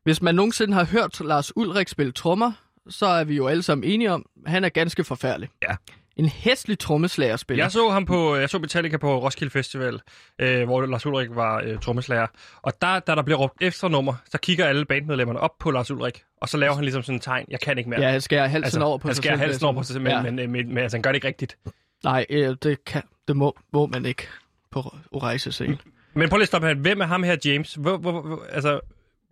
Hvis 0.04 0.22
man 0.22 0.34
nogensinde 0.34 0.74
har 0.74 0.84
hørt 0.84 1.20
Lars 1.20 1.56
Ulrik 1.56 1.88
spille 1.88 2.12
trommer, 2.12 2.52
så 2.88 3.06
er 3.06 3.24
vi 3.24 3.34
jo 3.34 3.46
alle 3.46 3.62
sammen 3.62 3.84
enige 3.84 4.12
om, 4.12 4.26
at 4.46 4.50
han 4.50 4.64
er 4.64 4.68
ganske 4.68 5.04
forfærdelig. 5.04 5.48
Ja. 5.62 5.76
En 6.22 6.28
hæslig 6.28 6.78
trommeslager 6.78 7.36
spiller. 7.36 7.64
Jeg 7.64 7.72
så 7.72 7.90
ham 7.90 8.04
på, 8.06 8.36
jeg 8.36 8.50
så 8.50 8.58
Metallica 8.58 8.96
på 8.96 9.18
Roskilde 9.22 9.50
Festival, 9.50 10.00
øh, 10.38 10.64
hvor 10.64 10.86
Lars 10.86 11.06
Ulrik 11.06 11.28
var 11.30 11.62
øh, 11.64 11.78
trommeslager. 11.78 12.26
Og 12.62 12.72
der, 12.82 12.98
da 12.98 13.14
der 13.14 13.22
bliver 13.22 13.38
råbt 13.38 13.62
ekstra 13.62 13.88
nummer, 13.88 14.14
så 14.30 14.38
kigger 14.38 14.66
alle 14.66 14.84
bandmedlemmerne 14.84 15.40
op 15.40 15.58
på 15.58 15.70
Lars 15.70 15.90
Ulrik. 15.90 16.22
Og 16.40 16.48
så 16.48 16.56
laver 16.56 16.74
han 16.74 16.84
ligesom 16.84 17.02
sådan 17.02 17.16
en 17.16 17.20
tegn, 17.20 17.46
jeg 17.50 17.60
kan 17.60 17.78
ikke 17.78 17.90
mere. 17.90 18.00
Ja, 18.00 18.10
han 18.10 18.20
skærer 18.20 18.46
halsen 18.46 18.64
altså, 18.64 18.80
over 18.80 18.98
på 18.98 19.08
sig 19.08 19.16
skærer 19.16 19.34
selv, 19.36 19.40
halsen 19.46 19.64
over 19.64 19.74
på 19.74 19.82
sig 19.82 19.92
selv, 19.92 20.02
men, 20.02 20.12
Ja. 20.12 20.22
men, 20.22 20.36
men, 20.36 20.68
men, 20.68 20.78
altså, 20.78 20.96
han 20.96 21.02
gør 21.02 21.10
det 21.10 21.16
ikke 21.16 21.26
rigtigt. 21.26 21.56
Nej, 22.04 22.26
øh, 22.30 22.56
det, 22.62 22.84
kan, 22.84 23.02
det 23.28 23.36
må, 23.36 23.56
må 23.72 23.86
man 23.86 24.06
ikke 24.06 24.28
på 24.70 24.94
Oreise 25.12 25.52
scene. 25.52 25.78
Men 26.14 26.28
prøv 26.28 26.36
lige 26.36 26.42
at 26.42 26.48
stoppe 26.48 26.68
her. 26.68 26.74
Hvem 26.74 27.00
er 27.00 27.06
ham 27.06 27.22
her, 27.22 27.36
James? 27.44 27.74
Hvor, 27.74 27.96
hvor, 27.96 28.20
hvor, 28.20 28.42
altså, 28.52 28.80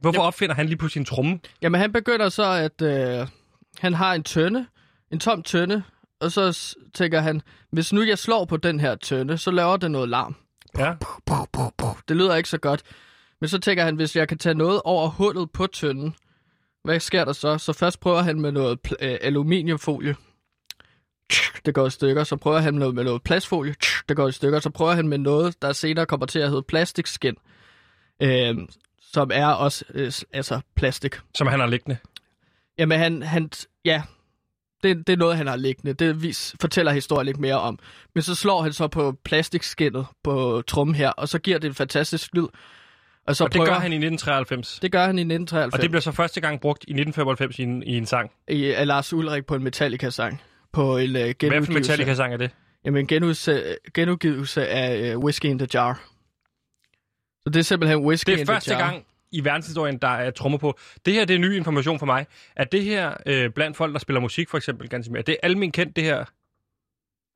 hvorfor 0.01 0.23
opfinder 0.23 0.55
han 0.55 0.67
lige 0.67 0.77
på 0.77 0.89
sin 0.89 1.05
tromme? 1.05 1.39
Jamen, 1.63 1.81
han 1.81 1.93
begynder 1.93 2.29
så, 2.29 2.53
at 2.53 2.83
øh, 2.83 3.27
han 3.79 3.95
har 3.95 4.15
en 4.15 4.23
tønde, 4.23 4.67
en 5.13 5.19
tom 5.21 5.43
tønde, 5.43 5.83
og 6.21 6.33
så 6.33 6.77
tænker 6.95 7.21
han, 7.21 7.43
hvis 7.73 7.93
nu 7.93 8.03
jeg 8.03 8.19
slår 8.19 8.45
på 8.45 8.57
den 8.57 8.81
her 8.81 8.95
tønde, 8.95 9.39
så 9.39 9.51
laver 9.51 9.77
det 9.77 9.91
noget 9.91 10.09
larm. 10.09 10.37
Ja. 10.79 10.95
Det 12.09 12.17
lyder 12.17 12.37
ikke 12.37 12.49
så 12.49 12.59
godt. 12.59 12.83
Men 13.41 13.49
så 13.49 13.59
tænker 13.59 13.85
han, 13.85 13.97
hvis 13.97 14.17
jeg 14.17 14.29
kan 14.29 14.39
tage 14.39 14.55
noget 14.55 14.83
over 14.85 15.09
hullet 15.09 15.51
på 15.51 15.67
tønden, 15.67 16.15
hvad 16.85 17.01
sker 17.01 17.25
der 17.25 17.33
så? 17.33 17.59
Så 17.59 17.73
først 17.73 18.01
prøver 18.01 18.23
han 18.23 18.41
med 18.41 18.53
noget 18.53 18.79
øh, 19.01 19.19
aluminiumfolie. 19.21 20.17
Det 21.65 21.75
går 21.75 21.87
i 21.87 21.91
stykker. 21.91 22.25
Så 22.25 22.37
prøver 22.37 22.59
han 22.59 22.79
med 22.79 23.05
noget 23.05 23.23
plastfolie. 23.23 23.75
Det 24.09 24.17
går 24.17 24.29
i 24.29 24.33
stykker. 24.33 24.61
Så 24.61 24.71
prøver 24.71 24.93
han 24.93 25.09
med 25.09 25.19
noget, 25.19 25.63
der 25.63 25.73
senere 25.73 26.07
kommer 26.07 26.27
til 26.27 26.39
at 26.39 26.49
hedde 26.49 26.63
plastikskin. 26.63 27.37
Øh, 28.23 28.57
som 29.13 29.31
er 29.35 29.47
også 29.47 29.85
øh, 29.95 30.13
altså 30.33 30.61
plastik. 30.77 31.15
Som 31.35 31.47
han 31.47 31.61
har 31.61 31.67
liggende. 31.67 31.97
Jamen 32.79 32.99
han, 32.99 33.23
han, 33.23 33.51
ja, 33.85 34.03
Det, 34.83 35.07
det 35.07 35.13
er 35.13 35.17
noget, 35.17 35.37
han 35.37 35.47
har 35.47 35.57
liggende. 35.57 35.93
Det 35.93 36.23
vis, 36.23 36.57
fortæller 36.61 36.93
historien 36.93 37.27
lidt 37.27 37.39
mere 37.39 37.61
om. 37.61 37.79
Men 38.15 38.23
så 38.23 38.35
slår 38.35 38.63
han 38.63 38.73
så 38.73 38.89
på 38.89 39.17
plastikskinnet 39.25 40.07
på 40.25 40.63
trummen 40.67 40.95
her, 40.95 41.11
og 41.11 41.29
så 41.29 41.39
giver 41.39 41.59
det 41.59 41.69
en 41.69 41.75
fantastisk 41.75 42.35
lyd. 42.35 42.47
Og, 43.27 43.37
så 43.37 43.45
og 43.45 43.53
det 43.53 43.59
prøver, 43.59 43.71
gør 43.71 43.79
han 43.79 43.93
i 43.93 43.97
1993? 43.97 44.79
Det 44.83 44.93
gør 44.93 45.07
han 45.07 45.19
i 45.19 45.23
1993. 45.23 45.75
Og 45.75 45.83
det 45.83 45.91
bliver 45.91 46.01
så 46.01 46.13
første 46.13 46.41
gang 46.41 46.61
brugt 46.61 46.85
i 46.89 46.93
1995 46.93 47.59
i 47.59 47.63
en, 47.63 47.83
i 47.83 47.97
en 47.97 48.07
sang? 48.07 48.31
I, 48.49 48.65
af 48.65 48.87
Lars 48.87 49.13
Ulrik 49.13 49.47
på 49.47 49.55
en 49.55 49.63
Metallica-sang. 49.63 50.43
På 50.73 50.97
en 50.97 51.11
uh, 51.11 51.15
genudgivelse. 51.17 51.49
Hvad 51.49 51.67
for 51.67 51.73
Metallica-sang 51.73 52.33
er 52.33 52.37
det? 52.37 52.51
Jamen, 52.85 53.07
genudgivelse, 53.07 53.77
genudgivelse 53.95 54.69
af 54.69 55.17
uh, 55.17 55.25
Whiskey 55.25 55.49
in 55.49 55.59
the 55.59 55.69
Jar. 55.75 56.03
Så 57.43 57.51
det 57.51 57.57
er 57.57 57.63
simpelthen 57.63 57.99
Whiskey 58.07 58.33
in 58.33 58.37
the 58.37 58.41
Jar. 58.41 58.45
Det 58.45 58.51
er 58.51 58.55
første 58.55 58.75
gang 58.75 59.05
i 59.33 59.45
verdenshistorien, 59.45 59.99
der 59.99 60.09
er 60.09 60.31
trommer 60.31 60.59
på. 60.59 60.79
Det 61.07 61.15
her 61.15 61.25
det 61.25 61.35
er 61.35 61.39
ny 61.39 61.57
information 61.57 61.99
for 61.99 62.07
mig. 62.07 62.27
At 62.57 62.73
det 62.73 62.85
her 62.85 63.15
øh, 63.27 63.51
blandt 63.51 63.77
folk, 63.77 63.93
der 63.93 63.99
spiller 63.99 64.21
musik 64.21 64.51
for 64.51 64.57
eksempel, 64.57 64.89
ganske 64.89 65.13
mere, 65.13 65.23
det 65.23 65.33
er 65.33 65.39
almindeligt 65.43 65.75
kendt 65.75 65.97
det 65.97 66.05
her, 66.05 66.25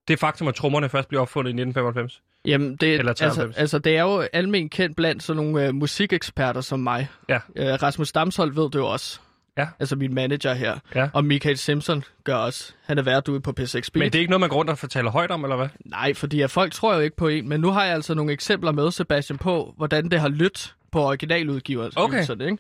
det 0.09 0.19
faktum, 0.19 0.49
at 0.49 0.55
trommerne 0.55 0.89
først 0.89 1.09
blev 1.09 1.21
opfundet 1.21 1.49
i 1.49 1.53
1995? 1.53 2.23
Jamen, 2.45 2.77
det, 2.77 2.95
Eller 2.95 3.15
altså, 3.23 3.53
altså, 3.57 3.79
det 3.79 3.97
er 3.97 4.03
jo 4.03 4.27
almindeligt 4.33 4.73
kendt 4.73 4.97
blandt 4.97 5.23
sådan 5.23 5.43
nogle 5.43 5.67
øh, 5.67 5.75
musikeksperter 5.75 6.61
som 6.61 6.81
mig. 6.81 7.09
Ja. 7.29 7.39
Øh, 7.57 7.83
Rasmus 7.83 8.13
Damshold 8.13 8.55
ved 8.55 8.65
det 8.65 8.75
jo 8.75 8.87
også. 8.87 9.21
Ja. 9.59 9.67
Altså 9.81 9.97
min 9.97 10.15
manager 10.15 10.55
her. 10.55 10.79
Ja. 10.95 11.09
Og 11.13 11.25
Michael 11.25 11.59
Simpson 11.59 12.05
gør 12.25 12.35
også. 12.35 12.73
Han 12.85 12.99
er 12.99 13.03
været 13.03 13.29
ude 13.29 13.41
på 13.41 13.51
P6 13.61 13.73
Beat. 13.73 13.91
Men 13.95 14.03
det 14.03 14.15
er 14.15 14.21
ikke 14.21 14.31
noget, 14.31 14.41
man 14.41 14.49
går 14.49 14.57
rundt 14.57 14.71
og 14.71 14.79
fortæller 14.79 15.11
højt 15.11 15.31
om, 15.31 15.45
eller 15.45 15.57
hvad? 15.57 15.69
Nej, 15.85 16.15
fordi 16.15 16.41
at 16.41 16.51
folk 16.51 16.73
tror 16.73 16.95
jo 16.95 17.01
ikke 17.01 17.17
på 17.17 17.29
en. 17.29 17.49
Men 17.49 17.61
nu 17.61 17.71
har 17.71 17.85
jeg 17.85 17.95
altså 17.95 18.15
nogle 18.15 18.33
eksempler 18.33 18.73
med, 18.73 18.91
Sebastian, 18.91 19.39
på, 19.39 19.75
hvordan 19.77 20.09
det 20.09 20.21
har 20.21 20.29
lyttet 20.29 20.75
på 20.95 21.07
originaludgivelsen. 21.07 22.03
Okay. 22.03 22.23
Ikke? 22.41 22.59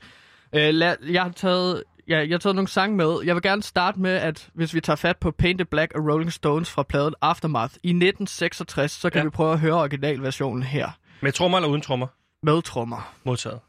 Øh, 0.68 0.74
lad, 0.74 0.96
jeg 1.10 1.22
har 1.22 1.30
taget 1.30 1.82
Ja, 2.08 2.18
jeg 2.18 2.28
har 2.30 2.38
taget 2.38 2.56
nogle 2.56 2.68
sange 2.68 2.96
med. 2.96 3.20
Jeg 3.24 3.34
vil 3.34 3.42
gerne 3.42 3.62
starte 3.62 4.00
med, 4.00 4.10
at 4.10 4.48
hvis 4.54 4.74
vi 4.74 4.80
tager 4.80 4.96
fat 4.96 5.16
på 5.16 5.30
Painted 5.30 5.66
Black 5.66 5.92
og 5.94 6.12
Rolling 6.12 6.32
Stones 6.32 6.70
fra 6.70 6.82
pladen 6.82 7.14
Aftermath 7.20 7.74
i 7.82 7.88
1966, 7.88 8.92
så 8.92 9.10
kan 9.10 9.18
ja. 9.18 9.24
vi 9.24 9.30
prøve 9.30 9.52
at 9.52 9.58
høre 9.58 9.74
originalversionen 9.74 10.62
her. 10.62 10.90
Med 11.20 11.32
trommer 11.32 11.58
eller 11.58 11.68
uden 11.68 11.80
trommer? 11.80 12.06
Med 12.42 12.62
trommer. 12.62 13.14
Modtaget. 13.24 13.60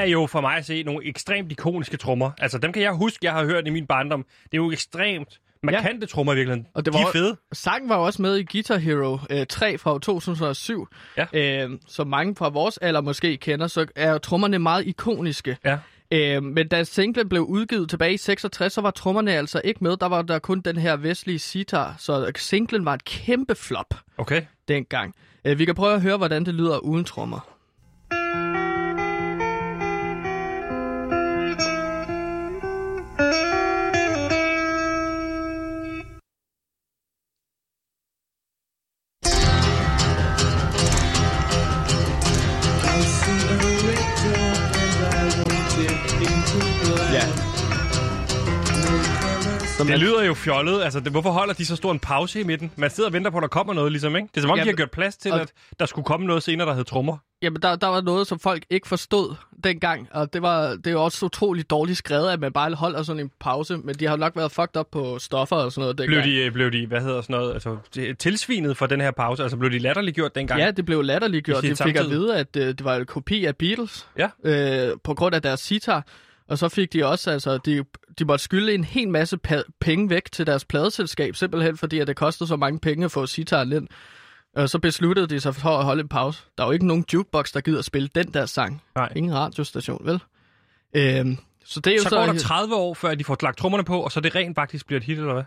Er 0.00 0.06
jo 0.06 0.26
for 0.26 0.40
mig 0.40 0.56
at 0.56 0.66
se 0.66 0.82
nogle 0.82 1.06
ekstremt 1.06 1.52
ikoniske 1.52 1.96
trommer. 1.96 2.30
Altså, 2.38 2.58
dem 2.58 2.72
kan 2.72 2.82
jeg 2.82 2.92
huske, 2.92 3.18
jeg 3.22 3.32
har 3.32 3.44
hørt 3.44 3.66
i 3.66 3.70
min 3.70 3.86
barndom. 3.86 4.26
Det 4.44 4.52
er 4.52 4.62
jo 4.62 4.70
ekstremt 4.72 5.40
markante 5.62 6.00
ja. 6.00 6.06
trommer 6.06 6.32
i 6.32 6.36
virkeligheden. 6.36 6.66
Og 6.74 6.84
det 6.84 6.94
var, 6.94 7.00
De 7.00 7.04
er 7.06 7.12
fede. 7.12 7.36
Sangen 7.52 7.88
var 7.88 7.96
også 7.96 8.22
med 8.22 8.36
i 8.36 8.44
Guitar 8.52 8.76
Hero 8.76 9.18
øh, 9.30 9.46
3 9.46 9.78
fra 9.78 9.98
2007. 9.98 10.88
Ja. 11.16 11.26
Øh, 11.32 11.70
som 11.86 12.06
mange 12.06 12.36
fra 12.36 12.48
vores 12.48 12.78
alder 12.78 13.00
måske 13.00 13.36
kender, 13.36 13.66
så 13.66 13.86
er 13.96 14.18
trommerne 14.18 14.58
meget 14.58 14.86
ikoniske. 14.86 15.56
Ja. 15.64 15.78
Øh, 16.12 16.42
men 16.42 16.68
da 16.68 16.84
singlen 16.84 17.28
blev 17.28 17.42
udgivet 17.42 17.90
tilbage 17.90 18.14
i 18.14 18.16
66, 18.16 18.72
så 18.72 18.80
var 18.80 18.90
trommerne 18.90 19.32
altså 19.32 19.60
ikke 19.64 19.84
med. 19.84 19.96
Der 19.96 20.06
var 20.06 20.22
der 20.22 20.38
kun 20.38 20.60
den 20.60 20.76
her 20.76 20.96
vestlige 20.96 21.38
sitar, 21.38 21.94
så 21.98 22.32
singlen 22.36 22.84
var 22.84 22.94
et 22.94 23.04
kæmpe 23.04 23.54
flop 23.54 23.94
okay. 24.18 24.42
dengang. 24.68 25.14
Øh, 25.44 25.58
vi 25.58 25.64
kan 25.64 25.74
prøve 25.74 25.94
at 25.94 26.02
høre, 26.02 26.16
hvordan 26.16 26.44
det 26.44 26.54
lyder 26.54 26.78
uden 26.78 27.04
trommer. 27.04 27.59
Det 49.90 50.00
lyder 50.00 50.24
jo 50.24 50.34
fjollet. 50.34 50.82
Altså, 50.82 51.00
det, 51.00 51.12
hvorfor 51.12 51.30
holder 51.30 51.54
de 51.54 51.66
så 51.66 51.76
stor 51.76 51.92
en 51.92 51.98
pause 51.98 52.40
i 52.40 52.44
midten? 52.44 52.70
Man 52.76 52.90
sidder 52.90 53.08
og 53.08 53.12
venter 53.12 53.30
på, 53.30 53.36
at 53.36 53.42
der 53.42 53.48
kommer 53.48 53.72
noget, 53.74 53.92
ligesom, 53.92 54.16
ikke? 54.16 54.28
Det 54.28 54.36
er 54.36 54.40
som 54.40 54.50
om, 54.50 54.56
Jamen, 54.56 54.66
de 54.66 54.70
har 54.70 54.76
gjort 54.76 54.90
plads 54.90 55.16
til, 55.16 55.32
og... 55.32 55.40
at 55.40 55.52
der 55.80 55.86
skulle 55.86 56.04
komme 56.04 56.26
noget 56.26 56.42
senere, 56.42 56.68
der 56.68 56.74
hed 56.74 56.84
trommer. 56.84 57.16
Jamen, 57.42 57.62
der, 57.62 57.76
der 57.76 57.86
var 57.86 58.00
noget, 58.00 58.26
som 58.26 58.38
folk 58.38 58.64
ikke 58.70 58.88
forstod 58.88 59.34
dengang, 59.64 60.08
og 60.10 60.32
det 60.32 60.42
var 60.42 60.68
det 60.70 60.86
er 60.86 60.90
jo 60.90 61.04
også 61.04 61.26
utroligt 61.26 61.70
dårligt 61.70 61.98
skrevet, 61.98 62.30
at 62.30 62.40
man 62.40 62.52
bare 62.52 62.74
holder 62.74 63.02
sådan 63.02 63.20
en 63.20 63.30
pause, 63.40 63.76
men 63.76 63.94
de 63.94 64.06
har 64.06 64.16
nok 64.16 64.36
været 64.36 64.52
fucked 64.52 64.76
up 64.80 64.86
på 64.92 65.18
stoffer 65.18 65.56
og 65.56 65.72
sådan 65.72 65.82
noget 65.82 65.98
dengang. 65.98 66.22
Blev 66.22 66.44
de, 66.44 66.50
blev 66.50 66.72
de 66.72 66.86
hvad 66.86 67.00
hedder 67.00 67.20
sådan 67.20 67.36
noget, 67.36 67.52
altså 67.52 67.76
tilsvinet 68.18 68.76
for 68.76 68.86
den 68.86 69.00
her 69.00 69.10
pause? 69.10 69.42
Altså 69.42 69.56
blev 69.56 69.70
de 69.70 69.78
latterliggjort 69.78 70.34
dengang? 70.34 70.60
Ja, 70.60 70.70
det 70.70 70.84
blev 70.84 71.02
latterliggjort. 71.02 71.62
De 71.62 71.68
fik 71.68 71.76
samtidig. 71.76 72.04
at 72.04 72.10
vide, 72.10 72.36
at 72.36 72.56
uh, 72.56 72.62
det 72.62 72.84
var 72.84 72.96
en 72.96 73.06
kopi 73.06 73.44
af 73.44 73.56
Beatles, 73.56 74.08
ja. 74.18 74.28
øh, 74.44 74.96
på 75.04 75.14
grund 75.14 75.34
af 75.34 75.42
deres 75.42 75.60
sitar. 75.60 76.06
Og 76.50 76.58
så 76.58 76.68
fik 76.68 76.92
de 76.92 77.06
også, 77.06 77.30
altså, 77.30 77.58
de, 77.58 77.84
de 78.18 78.24
måtte 78.24 78.44
skylde 78.44 78.74
en 78.74 78.84
hel 78.84 79.08
masse 79.08 79.38
penge 79.80 80.10
væk 80.10 80.32
til 80.32 80.46
deres 80.46 80.64
pladeselskab, 80.64 81.36
simpelthen 81.36 81.76
fordi, 81.76 81.98
at 81.98 82.06
det 82.06 82.16
kostede 82.16 82.48
så 82.48 82.56
mange 82.56 82.80
penge 82.80 83.04
at 83.04 83.12
få 83.12 83.26
sitaren 83.26 83.72
ind. 83.72 83.88
Og 84.56 84.70
så 84.70 84.78
besluttede 84.78 85.26
de 85.26 85.40
sig 85.40 85.54
for 85.54 85.68
at 85.68 85.84
holde 85.84 86.00
en 86.00 86.08
pause. 86.08 86.42
Der 86.58 86.64
er 86.64 86.68
jo 86.68 86.72
ikke 86.72 86.86
nogen 86.86 87.04
jukebox, 87.12 87.52
der 87.52 87.60
gider 87.60 87.82
spille 87.82 88.08
den 88.14 88.34
der 88.34 88.46
sang. 88.46 88.82
Nej. 88.94 89.12
Ingen 89.16 89.34
radiostation, 89.34 90.00
vel? 90.04 90.22
Øhm, 90.96 91.38
så 91.64 91.80
det 91.80 91.90
er 91.90 91.96
jo 91.96 92.02
så, 92.02 92.08
så 92.08 92.16
går 92.16 92.26
der 92.26 92.38
30 92.38 92.74
år, 92.74 92.94
før 92.94 93.14
de 93.14 93.24
får 93.24 93.36
lagt 93.42 93.58
trommerne 93.58 93.84
på, 93.84 94.00
og 94.00 94.12
så 94.12 94.20
det 94.20 94.34
rent 94.34 94.54
faktisk 94.54 94.86
bliver 94.86 95.00
et 95.00 95.04
hit, 95.04 95.18
eller 95.18 95.32
hvad? 95.32 95.44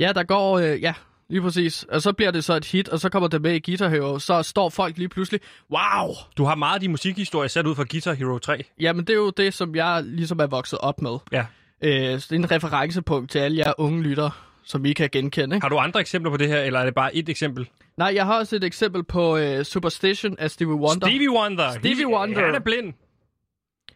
Ja, 0.00 0.12
der 0.12 0.22
går, 0.22 0.58
øh, 0.58 0.82
ja, 0.82 0.94
Lige 1.30 1.42
præcis. 1.42 1.82
Og 1.82 2.02
så 2.02 2.12
bliver 2.12 2.30
det 2.30 2.44
så 2.44 2.54
et 2.54 2.64
hit, 2.64 2.88
og 2.88 3.00
så 3.00 3.08
kommer 3.08 3.28
det 3.28 3.42
med 3.42 3.54
i 3.54 3.60
Guitar 3.70 3.88
Hero. 3.88 4.18
Så 4.18 4.42
står 4.42 4.68
folk 4.68 4.98
lige 4.98 5.08
pludselig, 5.08 5.40
wow! 5.70 6.14
Du 6.36 6.44
har 6.44 6.54
meget 6.54 6.74
af 6.74 6.80
de 6.80 6.88
musikhistorier 6.88 7.48
sat 7.48 7.66
ud 7.66 7.74
fra 7.74 7.84
Guitar 7.90 8.12
Hero 8.12 8.38
3. 8.38 8.64
Jamen, 8.80 9.04
det 9.04 9.10
er 9.10 9.16
jo 9.16 9.30
det, 9.30 9.54
som 9.54 9.74
jeg 9.74 10.02
ligesom 10.04 10.38
er 10.38 10.46
vokset 10.46 10.78
op 10.78 11.02
med. 11.02 11.18
Ja. 11.32 11.46
Øh, 11.82 11.90
det 11.92 12.32
er 12.32 12.36
en 12.36 12.50
referencepunkt 12.50 13.30
til 13.30 13.38
alle 13.38 13.58
jer 13.58 13.72
unge 13.78 14.02
lytter, 14.02 14.30
som 14.64 14.84
I 14.84 14.92
kan 14.92 15.08
genkende. 15.12 15.56
Ikke? 15.56 15.64
Har 15.64 15.68
du 15.68 15.78
andre 15.78 16.00
eksempler 16.00 16.30
på 16.30 16.36
det 16.36 16.48
her, 16.48 16.60
eller 16.60 16.80
er 16.80 16.84
det 16.84 16.94
bare 16.94 17.16
et 17.16 17.28
eksempel? 17.28 17.68
Nej, 17.96 18.12
jeg 18.14 18.26
har 18.26 18.38
også 18.38 18.56
et 18.56 18.64
eksempel 18.64 19.04
på 19.04 19.36
uh, 19.36 19.62
Superstition 19.62 20.36
af 20.38 20.50
Stevie 20.50 20.74
Wonder. 20.74 21.06
Stevie 21.06 21.30
Wonder? 21.30 21.70
Stevie 21.70 22.08
Wonder. 22.08 22.46
Han 22.46 22.54
er 22.54 22.60
blind. 22.60 22.92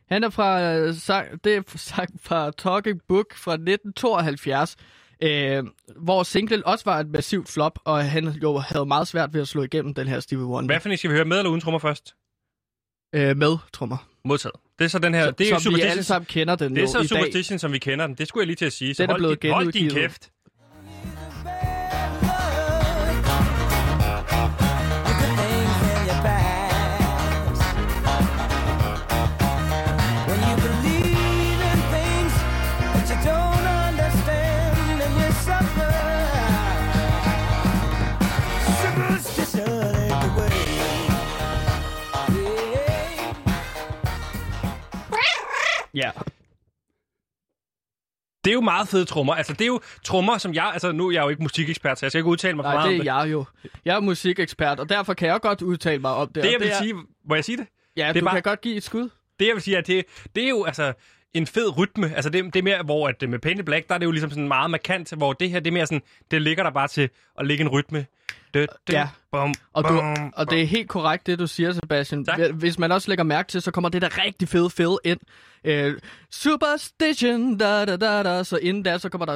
Han 0.09 0.25
er 0.25 0.31
fra, 0.31 0.79
uh, 0.79 0.95
sang, 0.95 1.45
det 1.45 1.55
er 1.55 1.63
sang 1.77 2.21
fra 2.23 2.51
Talking 2.51 3.01
Book 3.09 3.35
fra 3.37 3.53
1972. 3.53 4.77
Øh, 5.23 5.65
hvor 5.97 6.23
singlen 6.23 6.63
også 6.67 6.85
var 6.85 7.01
et 7.01 7.09
massivt 7.09 7.49
flop, 7.49 7.79
og 7.85 8.05
han 8.11 8.29
jo 8.29 8.59
havde 8.59 8.87
meget 8.87 9.09
svært 9.09 9.35
ved 9.35 9.41
at 9.41 9.49
slå 9.49 9.63
igennem 9.63 9.95
den 9.95 10.09
her 10.09 10.21
Stevie 10.21 10.45
Wonder. 10.45 10.67
Hvad 10.67 10.81
for 10.81 10.89
en 10.89 10.97
skal 10.97 11.11
vi 11.11 11.15
høre, 11.15 11.25
med 11.25 11.39
eller 11.39 11.51
uden 11.51 11.61
trommer 11.61 11.79
først? 11.79 12.15
Øh, 13.15 13.37
med 13.37 13.57
trommer. 13.73 14.09
Modtaget. 14.25 14.55
Det 14.79 14.85
er 14.85 14.89
så 14.89 14.99
den 14.99 15.15
her... 15.15 15.25
Så, 15.25 15.31
det 15.31 15.53
er 15.53 15.59
som 15.59 15.75
vi 15.75 15.81
alle 15.81 16.03
sammen 16.03 16.27
kender 16.27 16.57
den 16.57 16.77
Det 16.77 16.83
er 16.83 16.87
så 16.89 17.01
i 17.01 17.07
Superstition, 17.07 17.55
dag. 17.55 17.61
som 17.61 17.73
vi 17.73 17.79
kender 17.79 18.07
den. 18.07 18.15
Det 18.15 18.29
skulle 18.29 18.43
jeg 18.43 18.47
lige 18.47 18.57
til 18.57 18.65
at 18.65 18.73
sige. 18.73 18.95
Så 18.95 19.03
den 19.03 19.11
er 19.11 19.17
blevet 19.17 19.31
hold, 19.31 19.41
din, 19.43 19.53
hold 19.53 19.73
din 19.73 19.91
kæft. 19.91 20.31
Ja. 45.95 46.11
Det 48.45 48.51
er 48.51 48.55
jo 48.55 48.61
meget 48.61 48.89
fede 48.89 49.05
trommer. 49.05 49.35
Altså, 49.35 49.53
det 49.53 49.61
er 49.61 49.67
jo 49.67 49.81
trommer, 50.05 50.39
som 50.39 50.55
jeg... 50.55 50.65
Altså, 50.73 50.93
nu 50.93 51.09
er 51.09 51.13
jeg 51.13 51.23
jo 51.23 51.29
ikke 51.29 51.43
musikekspert, 51.43 51.99
så 51.99 52.07
jeg 52.07 52.11
skal 52.11 52.19
ikke 52.19 52.31
udtale 52.31 52.57
mig 52.57 52.63
Nej, 52.63 52.73
for 52.73 52.79
meget 52.79 53.01
det 53.01 53.09
er 53.09 53.23
jeg 53.23 53.33
jo. 53.33 53.45
Jeg 53.85 53.97
er 53.97 54.01
musikekspert, 54.01 54.81
og 54.81 54.89
derfor 54.89 55.15
kan 55.15 55.29
jeg 55.29 55.41
godt 55.41 55.63
udtale 55.63 56.01
mig 56.01 56.11
om 56.11 56.29
det. 56.29 56.43
Det, 56.43 56.53
jeg 56.53 56.61
vil 56.61 56.69
det 56.69 56.75
er... 56.75 56.79
sige... 56.79 56.95
Må 57.29 57.35
jeg 57.35 57.45
sige 57.45 57.57
det? 57.57 57.67
Ja, 57.97 58.13
det 58.13 58.21
du 58.21 58.25
bare... 58.25 58.35
kan 58.35 58.43
godt 58.43 58.61
give 58.61 58.77
et 58.77 58.83
skud. 58.83 59.09
Det, 59.41 59.47
jeg 59.47 59.55
vil 59.55 59.63
sige, 59.63 59.77
er, 59.77 59.81
det, 59.81 60.05
det 60.37 60.45
er 60.45 60.49
jo 60.49 60.65
altså 60.65 60.93
en 61.35 61.47
fed 61.47 61.79
rytme. 61.79 62.15
Altså, 62.15 62.31
det, 62.31 62.45
det 62.45 62.57
er 62.57 62.63
mere, 62.63 62.83
hvor 62.83 63.09
at 63.09 63.29
med 63.29 63.39
Painted 63.39 63.65
Black, 63.65 63.89
der 63.89 63.95
er 63.95 63.99
det 63.99 64.07
jo 64.07 64.11
ligesom 64.11 64.31
sådan 64.31 64.49
meget 64.49 64.71
markant, 64.71 65.13
hvor 65.17 65.33
det 65.33 65.51
her, 65.51 65.61
det 65.61 65.71
er 65.71 65.73
mere 65.73 65.87
sådan... 65.87 66.03
Det 66.31 66.43
ligger 66.43 66.63
der 66.63 66.71
bare 66.71 66.89
til 66.89 67.11
at 67.39 67.47
lægge 67.47 67.63
en 67.63 67.69
rytme. 67.69 68.07
Ja, 68.93 69.09
bum, 69.33 69.55
og, 69.73 69.85
du, 69.85 69.89
bum, 69.89 70.33
og 70.37 70.51
det 70.51 70.63
er 70.63 70.67
helt 70.67 70.89
korrekt, 70.89 71.27
det 71.27 71.39
du 71.39 71.47
siger, 71.47 71.73
Sebastian. 71.73 72.25
Tak. 72.25 72.41
Hvis 72.41 72.79
man 72.79 72.93
også 72.93 73.09
lægger 73.09 73.25
mærke 73.25 73.49
til, 73.49 73.63
så 73.63 73.71
kommer 73.71 73.89
det 73.89 74.03
der 74.03 74.25
rigtig 74.25 74.49
fede 74.49 74.71
fede 74.71 74.99
ind. 75.05 75.21
Uh, 75.69 75.99
superstition, 76.31 77.59
da 77.59 77.85
da 77.85 77.97
da 77.97 78.23
da, 78.23 78.45
så 78.45 78.57
inden 78.57 78.85
der, 78.85 78.99
så 78.99 79.09
kommer 79.09 79.27
der 79.27 79.33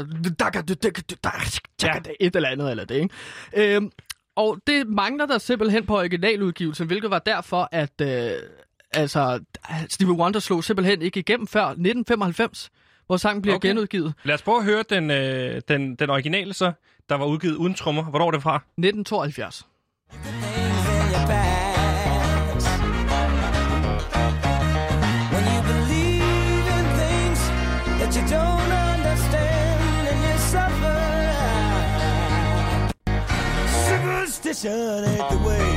et 2.20 2.37
eller 2.37 2.48
andet 2.48 2.70
eller 2.70 2.85
det, 2.85 3.09
ikke? 3.54 3.78
Uh, 3.83 3.90
og 4.37 4.59
det 4.66 4.88
mangler 4.88 5.26
der 5.26 5.38
simpelthen 5.38 5.87
på 5.87 5.98
originaludgivelsen, 5.98 6.87
hvilket 6.87 7.11
var 7.11 7.18
derfor, 7.18 7.68
at, 7.72 7.92
uh, 8.02 8.09
altså, 8.92 9.40
Stevie 9.88 10.14
Wonder 10.14 10.40
slog 10.40 10.64
simpelthen 10.64 11.02
ikke 11.02 11.20
igennem 11.20 11.46
før 11.46 11.62
1995, 11.62 12.70
hvor 13.07 13.16
sangen 13.16 13.42
bliver 13.42 13.57
okay. 13.57 13.68
genudgivet. 13.68 14.14
Lad 14.24 14.35
os 14.35 14.42
prøve 14.42 14.59
at 14.59 14.64
høre 14.64 14.85
den, 14.90 15.11
øh, 15.11 15.62
den, 15.68 15.94
den 15.94 16.11
originale 16.11 16.54
så, 16.54 16.72
der 17.08 17.14
var 17.14 17.26
udgivet 17.26 17.54
uden 17.56 17.74
trommer. 17.74 18.02
Hvornår 18.02 18.26
er 18.26 18.30
det 18.30 18.42
fra? 18.42 18.56
1972. 18.56 19.66
things 20.10 20.88
in 20.88 21.10
your 21.14 21.26
past. 21.26 22.68
When 25.32 25.44
you 25.54 25.60
believe 25.72 26.66
in 26.78 26.84
things 27.00 27.40
that 28.00 28.10
you 28.16 28.24
don't 28.38 28.70
understand 28.92 29.80
and 30.10 30.18
you 30.26 30.34
suffer. 30.54 30.98
Superstition 33.88 35.04
ain't 35.10 35.28
the 35.34 35.40
way. 35.48 35.68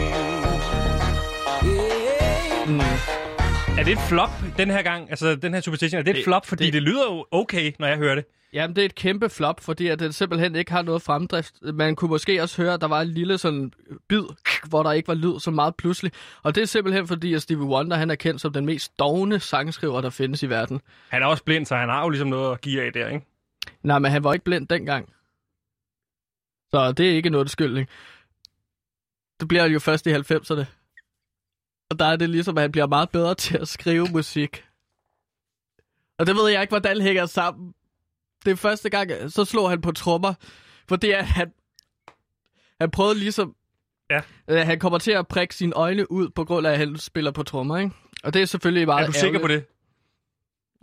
Yeah. 1.63 2.67
Mm. 2.67 3.79
Er 3.79 3.83
det 3.83 3.91
et 3.91 3.99
flop 4.09 4.29
den 4.57 4.69
her 4.69 4.81
gang? 4.81 5.09
Altså, 5.09 5.35
den 5.35 5.53
her 5.53 5.61
Superstition, 5.61 5.99
er 5.99 6.03
det 6.03 6.09
et 6.11 6.15
Det- 6.15 6.23
flop? 6.23 6.45
Fordi 6.45 6.65
det, 6.65 6.73
det- 6.73 6.81
det 6.81 6.89
lyder 6.89 7.03
jo 7.05 7.25
okay, 7.31 7.71
når 7.79 7.87
jeg 7.87 7.97
hører 7.97 8.15
det. 8.15 8.25
Jamen, 8.53 8.75
det 8.75 8.81
er 8.81 8.85
et 8.85 8.95
kæmpe 8.95 9.29
flop, 9.29 9.59
fordi 9.59 9.87
at 9.87 9.99
det 9.99 10.15
simpelthen 10.15 10.55
ikke 10.55 10.71
har 10.71 10.81
noget 10.81 11.01
fremdrift. 11.01 11.55
Man 11.61 11.95
kunne 11.95 12.09
måske 12.09 12.41
også 12.41 12.61
høre, 12.61 12.73
at 12.73 12.81
der 12.81 12.87
var 12.87 13.01
en 13.01 13.07
lille 13.07 13.37
sådan 13.37 13.73
bid, 14.07 14.23
hvor 14.69 14.83
der 14.83 14.91
ikke 14.91 15.07
var 15.07 15.13
lyd 15.13 15.39
så 15.39 15.51
meget 15.51 15.75
pludselig. 15.75 16.11
Og 16.43 16.55
det 16.55 16.61
er 16.61 16.65
simpelthen 16.65 17.07
fordi, 17.07 17.33
at 17.33 17.41
Stevie 17.41 17.65
Wonder 17.65 17.97
han 17.97 18.11
er 18.11 18.15
kendt 18.15 18.41
som 18.41 18.53
den 18.53 18.65
mest 18.65 18.99
dogne 18.99 19.39
sangskriver, 19.39 20.01
der 20.01 20.09
findes 20.09 20.43
i 20.43 20.49
verden. 20.49 20.81
Han 21.09 21.21
er 21.21 21.25
også 21.25 21.43
blind, 21.43 21.65
så 21.65 21.75
han 21.75 21.89
har 21.89 22.03
jo 22.03 22.09
ligesom 22.09 22.27
noget 22.27 22.51
at 22.51 22.61
give 22.61 22.81
af 22.81 22.93
der, 22.93 23.07
ikke? 23.07 23.25
Nej, 23.83 23.99
men 23.99 24.11
han 24.11 24.23
var 24.23 24.33
ikke 24.33 24.45
blind 24.45 24.67
dengang. 24.67 25.13
Så 26.71 26.91
det 26.91 27.11
er 27.11 27.15
ikke 27.15 27.29
noget 27.29 27.49
skyld, 27.49 27.77
ikke? 27.77 27.91
Det 29.39 29.47
bliver 29.47 29.65
jo 29.65 29.79
først 29.79 30.07
i 30.07 30.13
90'erne. 30.13 30.65
Og 31.89 31.99
der 31.99 32.05
er 32.05 32.15
det 32.15 32.29
ligesom, 32.29 32.57
at 32.57 32.61
han 32.61 32.71
bliver 32.71 32.87
meget 32.87 33.09
bedre 33.09 33.35
til 33.35 33.57
at 33.57 33.67
skrive 33.67 34.07
musik. 34.11 34.65
Og 36.19 36.27
det 36.27 36.35
ved 36.35 36.49
jeg 36.49 36.61
ikke, 36.61 36.71
hvordan 36.71 36.95
det 36.95 37.03
hænger 37.03 37.25
sammen. 37.25 37.73
Det 38.45 38.51
er 38.51 38.55
første 38.55 38.89
gang, 38.89 39.11
så 39.27 39.45
slog 39.45 39.69
han 39.69 39.81
på 39.81 39.91
trommer. 39.91 40.33
Fordi 40.87 41.11
at 41.11 41.25
han, 41.25 41.51
han 42.81 42.91
prøvede 42.91 43.19
ligesom... 43.19 43.55
Ja. 44.09 44.21
Øh, 44.47 44.65
han 44.65 44.79
kommer 44.79 44.99
til 44.99 45.11
at 45.11 45.27
prikke 45.27 45.55
sine 45.55 45.73
øjne 45.73 46.11
ud, 46.11 46.29
på 46.29 46.45
grund 46.45 46.67
af, 46.67 46.71
at 46.71 46.77
han 46.77 46.97
spiller 46.97 47.31
på 47.31 47.43
trommer, 47.43 47.77
ikke? 47.77 47.91
Og 48.23 48.33
det 48.33 48.41
er 48.41 48.45
selvfølgelig 48.45 48.87
meget 48.87 49.03
Er 49.03 49.07
du 49.07 49.13
sikker 49.13 49.39
på 49.39 49.47
det? 49.47 49.65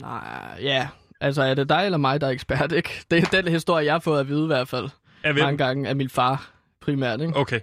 Nej, 0.01 0.59
ja. 0.61 0.89
Altså, 1.21 1.43
er 1.43 1.55
det 1.55 1.69
dig 1.69 1.85
eller 1.85 1.99
mig, 1.99 2.21
der 2.21 2.27
er 2.27 2.31
ekspert, 2.31 2.73
ikke? 2.73 3.05
Det 3.11 3.23
er 3.23 3.43
den 3.43 3.53
historie, 3.53 3.85
jeg 3.85 3.95
har 3.95 3.99
fået 3.99 4.21
at 4.21 4.29
vide 4.29 4.45
i 4.45 4.47
hvert 4.47 4.69
fald. 4.69 4.89
Er 5.23 5.33
Mange 5.33 5.59
gange 5.59 5.89
af 5.89 5.97
min 5.97 6.11
far, 6.11 6.51
primært, 6.81 7.21
ikke? 7.21 7.37
Okay. 7.37 7.61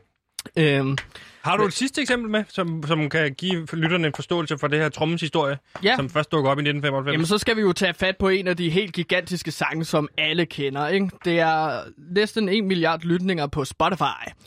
Øhm, 0.57 0.97
Har 1.41 1.57
du 1.57 1.65
et 1.65 1.73
sidste 1.73 2.01
eksempel 2.01 2.31
med, 2.31 2.43
som, 2.49 2.83
som 2.87 3.09
kan 3.09 3.33
give 3.33 3.67
lytterne 3.73 4.07
en 4.07 4.13
forståelse 4.15 4.57
for 4.57 4.67
det 4.67 4.79
her 4.79 4.89
trommens 4.89 5.21
historie, 5.21 5.57
ja. 5.83 5.95
som 5.95 6.09
først 6.09 6.31
dukker 6.31 6.51
op 6.51 6.57
i 6.57 6.61
1995? 6.61 7.13
Jamen, 7.13 7.25
så 7.25 7.37
skal 7.37 7.55
vi 7.55 7.61
jo 7.61 7.73
tage 7.73 7.93
fat 7.93 8.17
på 8.17 8.29
en 8.29 8.47
af 8.47 8.57
de 8.57 8.69
helt 8.69 8.93
gigantiske 8.93 9.51
sange, 9.51 9.85
som 9.85 10.07
alle 10.17 10.45
kender, 10.45 10.87
ikke? 10.87 11.09
Det 11.25 11.39
er 11.39 11.79
næsten 12.15 12.49
en 12.49 12.67
milliard 12.67 13.01
lytninger 13.01 13.47
på 13.47 13.65
Spotify. 13.65 14.03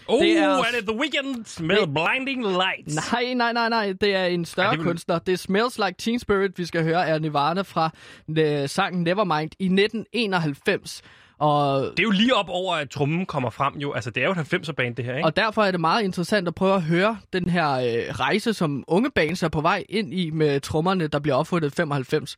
oh, 0.07 0.23
det 0.23 0.39
er... 0.39 0.49
er- 0.49 0.63
det 0.81 0.89
The 0.89 0.99
Weeknd 1.01 1.63
med 1.63 1.77
Det- 1.77 1.89
Blinding 1.95 2.43
Lights? 2.43 3.13
Nej, 3.13 3.35
nej, 3.35 3.53
nej, 3.53 3.69
nej. 3.69 3.93
Det 4.01 4.15
er 4.15 4.25
en 4.25 4.45
større 4.45 4.67
ja, 4.67 4.73
det 4.73 4.79
vil- 4.79 4.87
kunstner. 4.87 5.19
Det 5.19 5.39
Smells 5.39 5.79
Like 5.79 5.95
Teen 5.99 6.19
Spirit, 6.19 6.59
vi 6.59 6.65
skal 6.65 6.83
høre, 6.85 7.07
er 7.09 7.19
Nirvana 7.19 7.63
fra 7.63 7.91
øh, 8.39 8.69
sangen 8.69 9.03
Nevermind 9.05 9.51
i 9.59 9.65
1991. 9.65 11.03
Og 11.39 11.81
Det 11.83 11.99
er 11.99 12.03
jo 12.03 12.11
lige 12.11 12.35
op 12.35 12.49
over, 12.49 12.75
at 12.75 12.91
trommen 12.91 13.27
kommer 13.27 13.51
frem 13.51 13.75
jo. 13.75 13.93
Altså, 13.93 14.11
det 14.11 14.23
er 14.23 14.27
jo 14.27 14.33
et 14.33 14.55
90'er 14.55 14.73
band, 14.73 14.97
det 14.97 15.05
her, 15.05 15.17
ikke? 15.17 15.27
Og 15.27 15.37
derfor 15.37 15.63
er 15.65 15.71
det 15.71 15.81
meget 15.81 16.03
interessant 16.03 16.49
at 16.49 16.55
prøve 16.55 16.75
at 16.75 16.83
høre 16.83 17.19
den 17.33 17.49
her 17.49 17.71
øh, 17.73 18.15
rejse, 18.15 18.53
som 18.55 18.85
unge 18.89 19.11
bands 19.11 19.43
er 19.43 19.49
på 19.49 19.61
vej 19.61 19.85
ind 19.89 20.15
i 20.15 20.31
med 20.31 20.61
trommerne, 20.61 21.07
der 21.07 21.19
bliver 21.19 21.35
opfundet 21.37 21.73
i 21.73 21.75
95. 21.77 22.37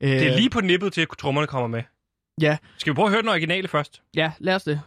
Øh, 0.00 0.10
Det 0.10 0.26
er 0.26 0.36
lige 0.36 0.50
på 0.50 0.60
nippet 0.60 0.92
til, 0.92 1.00
at 1.00 1.08
trommerne 1.18 1.46
kommer 1.46 1.68
med. 1.68 1.82
Ja, 2.40 2.56
Skal 2.78 2.92
vi 2.92 2.94
prøve 2.94 3.06
at 3.06 3.12
høre 3.12 3.22
den 3.22 3.28
originale 3.28 3.68
først? 3.68 4.02
ja, 4.16 4.32
lad 4.38 4.54
os 4.54 4.62
det. 4.62 4.80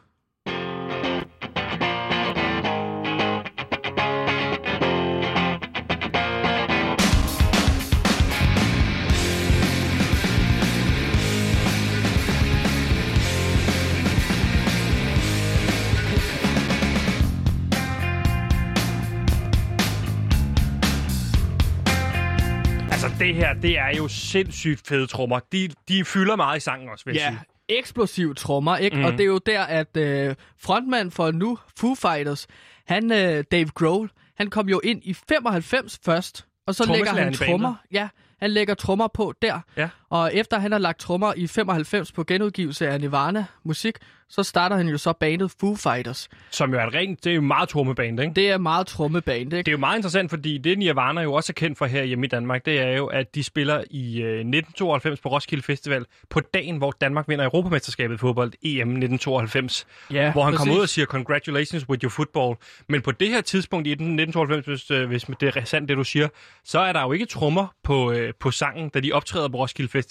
Det 23.23 23.35
her, 23.35 23.53
det 23.53 23.77
er 23.77 23.97
jo 23.97 24.07
sindssygt 24.07 24.87
fede 24.87 25.07
trommer. 25.07 25.39
De, 25.51 25.69
de 25.87 26.05
fylder 26.05 26.35
meget 26.35 26.57
i 26.57 26.59
sangen 26.59 26.89
også, 26.89 27.05
vil 27.05 27.13
jeg 27.13 27.21
Ja, 27.21 27.29
sige. 27.29 27.77
eksplosiv 27.79 28.35
trommer, 28.35 28.77
ikke? 28.77 28.97
Mm. 28.97 29.05
Og 29.05 29.11
det 29.11 29.19
er 29.21 29.25
jo 29.25 29.37
der, 29.37 29.61
at 29.63 29.97
øh, 29.97 30.35
frontmand 30.61 31.11
for 31.11 31.31
nu, 31.31 31.57
Foo 31.79 31.95
Fighters, 31.95 32.47
han, 32.87 33.11
øh, 33.11 33.43
Dave 33.51 33.65
Grohl, 33.75 34.09
han 34.37 34.49
kom 34.49 34.69
jo 34.69 34.81
ind 34.83 35.01
i 35.03 35.13
95 35.13 35.99
først, 36.05 36.45
og 36.67 36.75
så 36.75 36.85
lægger 36.93 37.11
han 37.11 37.33
trommer. 37.33 37.75
Ja, 37.91 38.07
han 38.39 38.51
lægger 38.51 38.73
trommer 38.73 39.07
på 39.07 39.33
der. 39.41 39.59
Ja. 39.77 39.89
Og 40.13 40.35
efter 40.35 40.59
han 40.59 40.71
har 40.71 40.79
lagt 40.79 40.99
trommer 40.99 41.33
i 41.37 41.47
95 41.47 42.11
på 42.11 42.23
genudgivelse 42.23 42.87
af 42.87 43.01
Nirvana 43.01 43.45
musik, 43.63 43.97
så 44.29 44.43
starter 44.43 44.75
han 44.75 44.87
jo 44.87 44.97
så 44.97 45.13
bandet 45.13 45.51
Foo 45.59 45.75
Fighters. 45.75 46.29
Som 46.51 46.73
jo 46.73 46.79
er 46.79 46.85
et 46.85 46.93
rent, 46.93 47.23
det 47.23 47.31
er 47.31 47.35
jo 47.35 47.41
meget 47.41 47.69
trommeband, 47.69 48.19
ikke? 48.19 48.33
Det 48.33 48.49
er 48.51 48.57
meget 48.57 48.87
trommeband, 48.87 49.41
ikke? 49.53 49.57
Det 49.57 49.67
er 49.67 49.71
jo 49.71 49.77
meget 49.77 49.97
interessant, 49.97 50.29
fordi 50.29 50.57
det 50.57 50.77
Nirvana 50.77 51.21
jo 51.21 51.33
også 51.33 51.51
er 51.51 51.53
kendt 51.53 51.77
for 51.77 51.85
her 51.85 52.03
hjemme 52.03 52.25
i 52.25 52.29
Danmark, 52.29 52.65
det 52.65 52.79
er 52.79 52.89
jo, 52.91 53.05
at 53.05 53.35
de 53.35 53.43
spiller 53.43 53.83
i 53.89 54.21
øh, 54.21 54.29
1992 54.29 55.19
på 55.19 55.29
Roskilde 55.29 55.63
Festival 55.63 56.05
på 56.29 56.39
dagen, 56.39 56.77
hvor 56.77 56.91
Danmark 57.01 57.27
vinder 57.27 57.45
Europamesterskabet 57.45 58.15
i 58.15 58.17
fodbold, 58.17 58.53
EM 58.63 58.89
1992, 58.89 59.87
Ja, 60.11 60.31
hvor 60.31 60.43
han 60.43 60.53
kommer 60.53 60.73
præcis. 60.73 60.77
ud 60.77 60.81
og 60.81 60.89
siger, 60.89 61.05
congratulations 61.05 61.89
with 61.89 62.03
your 62.03 62.09
football. 62.09 62.55
Men 62.87 63.01
på 63.01 63.11
det 63.11 63.29
her 63.29 63.41
tidspunkt 63.41 63.87
i 63.87 63.91
1992, 63.91 64.65
hvis, 64.65 64.91
øh, 64.91 65.07
hvis 65.07 65.23
det 65.39 65.57
er 65.57 65.65
sandt 65.65 65.89
det, 65.89 65.97
du 65.97 66.03
siger, 66.03 66.27
så 66.63 66.79
er 66.79 66.93
der 66.93 67.01
jo 67.01 67.11
ikke 67.11 67.25
trommer 67.25 67.67
på, 67.83 68.11
øh, 68.11 68.33
på 68.39 68.51
sangen, 68.51 68.89
da 68.89 68.99
de 68.99 69.11
optræder 69.11 69.47
på 69.47 69.57
Roskilde 69.57 69.91
Festival. 69.91 70.02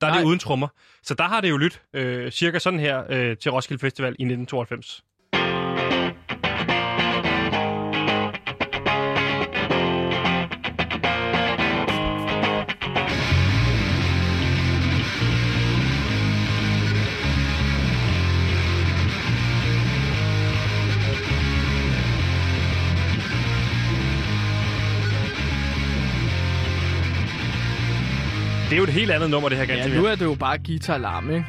Der 0.00 0.06
er 0.06 0.10
Nej. 0.10 0.18
det 0.18 0.26
uden 0.26 0.38
trommer. 0.38 0.68
Så 1.02 1.14
der 1.14 1.24
har 1.24 1.40
det 1.40 1.50
jo 1.50 1.56
lyttet 1.56 1.82
øh, 1.92 2.30
cirka 2.30 2.58
sådan 2.58 2.80
her 2.80 3.04
øh, 3.08 3.36
til 3.36 3.50
Roskilde 3.50 3.80
Festival 3.80 4.08
i 4.08 4.24
1992. 4.24 5.04
Det 28.70 28.76
er 28.76 28.78
jo 28.78 28.84
et 28.84 28.90
helt 28.90 29.10
andet 29.10 29.30
nummer, 29.30 29.48
det 29.48 29.58
her 29.58 29.64
Ja, 29.64 29.74
ganske 29.74 29.98
nu 29.98 30.04
er 30.06 30.14
det 30.14 30.24
jo 30.24 30.34
bare 30.34 30.58
guitar-larm, 30.58 31.30
ikke? 31.30 31.46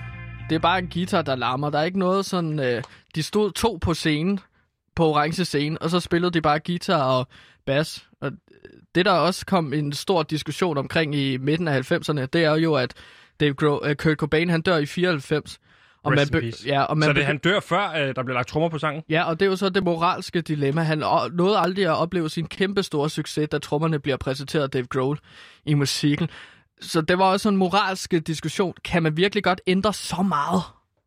Det 0.49 0.55
er 0.55 0.59
bare 0.59 0.79
en 0.79 0.87
guitar, 0.93 1.21
der 1.21 1.35
larmer. 1.35 1.69
Der 1.69 1.79
er 1.79 1.83
ikke 1.83 1.99
noget 1.99 2.25
sådan... 2.25 2.59
Øh, 2.59 2.83
de 3.15 3.23
stod 3.23 3.51
to 3.51 3.77
på 3.81 3.93
scenen, 3.93 4.39
på 4.95 5.05
orange 5.05 5.45
scene, 5.45 5.81
og 5.81 5.89
så 5.89 5.99
spillede 5.99 6.31
de 6.31 6.41
bare 6.41 6.59
guitar 6.59 7.03
og 7.03 7.27
bass. 7.65 8.07
Og 8.21 8.31
det, 8.95 9.05
der 9.05 9.11
også 9.11 9.45
kom 9.45 9.73
en 9.73 9.93
stor 9.93 10.23
diskussion 10.23 10.77
omkring 10.77 11.15
i 11.15 11.37
midten 11.37 11.67
af 11.67 11.91
90'erne, 11.91 12.25
det 12.25 12.43
er 12.43 12.55
jo, 12.55 12.73
at 12.73 12.93
Dave 13.39 13.53
Gro- 13.53 13.85
øh, 13.85 13.95
Kurt 13.95 14.17
Cobain, 14.17 14.49
han 14.49 14.61
dør 14.61 14.77
i 14.77 14.85
94. 14.85 15.59
Og 16.03 16.11
Rest 16.11 16.33
in 16.35 16.39
be- 16.39 16.51
ja, 16.65 16.81
og 16.83 16.97
man 16.97 17.07
Så 17.07 17.13
det, 17.13 17.25
han 17.25 17.37
dør 17.37 17.59
før, 17.59 17.89
øh, 17.89 18.15
der 18.15 18.23
bliver 18.23 18.33
lagt 18.33 18.47
trommer 18.47 18.69
på 18.69 18.77
sangen? 18.79 19.03
Ja, 19.09 19.23
og 19.23 19.39
det 19.39 19.45
er 19.45 19.49
jo 19.49 19.55
så 19.55 19.69
det 19.69 19.83
moralske 19.83 20.41
dilemma. 20.41 20.81
Han 20.81 20.97
nåede 21.33 21.57
aldrig 21.57 21.85
at 21.85 21.97
opleve 21.97 22.29
sin 22.29 22.47
kæmpe 22.47 22.83
store 22.83 23.09
succes, 23.09 23.49
da 23.49 23.57
trommerne 23.57 23.99
bliver 23.99 24.17
præsenteret 24.17 24.63
af 24.63 24.69
Dave 24.69 24.85
Grohl 24.85 25.19
i 25.65 25.73
musikken. 25.73 26.29
Så 26.81 27.01
det 27.01 27.17
var 27.17 27.25
også 27.25 27.49
en 27.49 27.57
moralsk 27.57 28.13
diskussion. 28.27 28.73
Kan 28.83 29.03
man 29.03 29.17
virkelig 29.17 29.43
godt 29.43 29.61
ændre 29.67 29.93
så 29.93 30.21
meget 30.21 30.61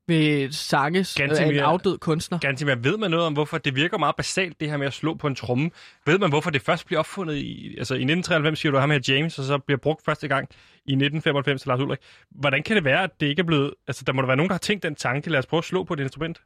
ved 0.08 0.52
sange 0.52 1.06
af 1.20 1.46
en 1.46 1.58
afdød 1.58 1.98
kunstner? 1.98 2.38
Gantimir, 2.38 2.74
ved 2.74 2.96
man 2.96 3.10
noget 3.10 3.26
om, 3.26 3.32
hvorfor 3.32 3.58
det 3.58 3.74
virker 3.76 3.98
meget 3.98 4.16
basalt, 4.16 4.60
det 4.60 4.70
her 4.70 4.76
med 4.76 4.86
at 4.86 4.92
slå 4.92 5.14
på 5.14 5.26
en 5.26 5.34
tromme? 5.34 5.70
Ved 6.06 6.18
man, 6.18 6.30
hvorfor 6.30 6.50
det 6.50 6.62
først 6.62 6.86
bliver 6.86 6.98
opfundet 6.98 7.36
i... 7.36 7.74
Altså 7.78 7.94
i 7.94 8.04
1993 8.04 8.58
siger 8.58 8.72
du 8.72 8.78
ham 8.78 8.90
her 8.90 9.00
James, 9.08 9.38
og 9.38 9.44
så 9.44 9.58
bliver 9.58 9.78
brugt 9.78 10.04
første 10.04 10.28
gang 10.28 10.48
i 10.74 10.92
1995 10.92 11.62
til 11.62 11.68
Lars 11.68 11.80
Ulrik. 11.80 11.98
Hvordan 12.30 12.62
kan 12.62 12.76
det 12.76 12.84
være, 12.84 13.02
at 13.02 13.20
det 13.20 13.26
ikke 13.26 13.40
er 13.40 13.46
blevet... 13.46 13.74
Altså 13.86 14.04
der 14.06 14.12
må 14.12 14.22
der 14.22 14.26
være 14.26 14.36
nogen, 14.36 14.48
der 14.48 14.54
har 14.54 14.58
tænkt 14.58 14.82
den 14.82 14.94
tanke, 14.94 15.30
lad 15.30 15.38
os 15.38 15.46
prøve 15.46 15.58
at 15.58 15.64
slå 15.64 15.84
på 15.84 15.94
et 15.94 16.00
instrument? 16.00 16.42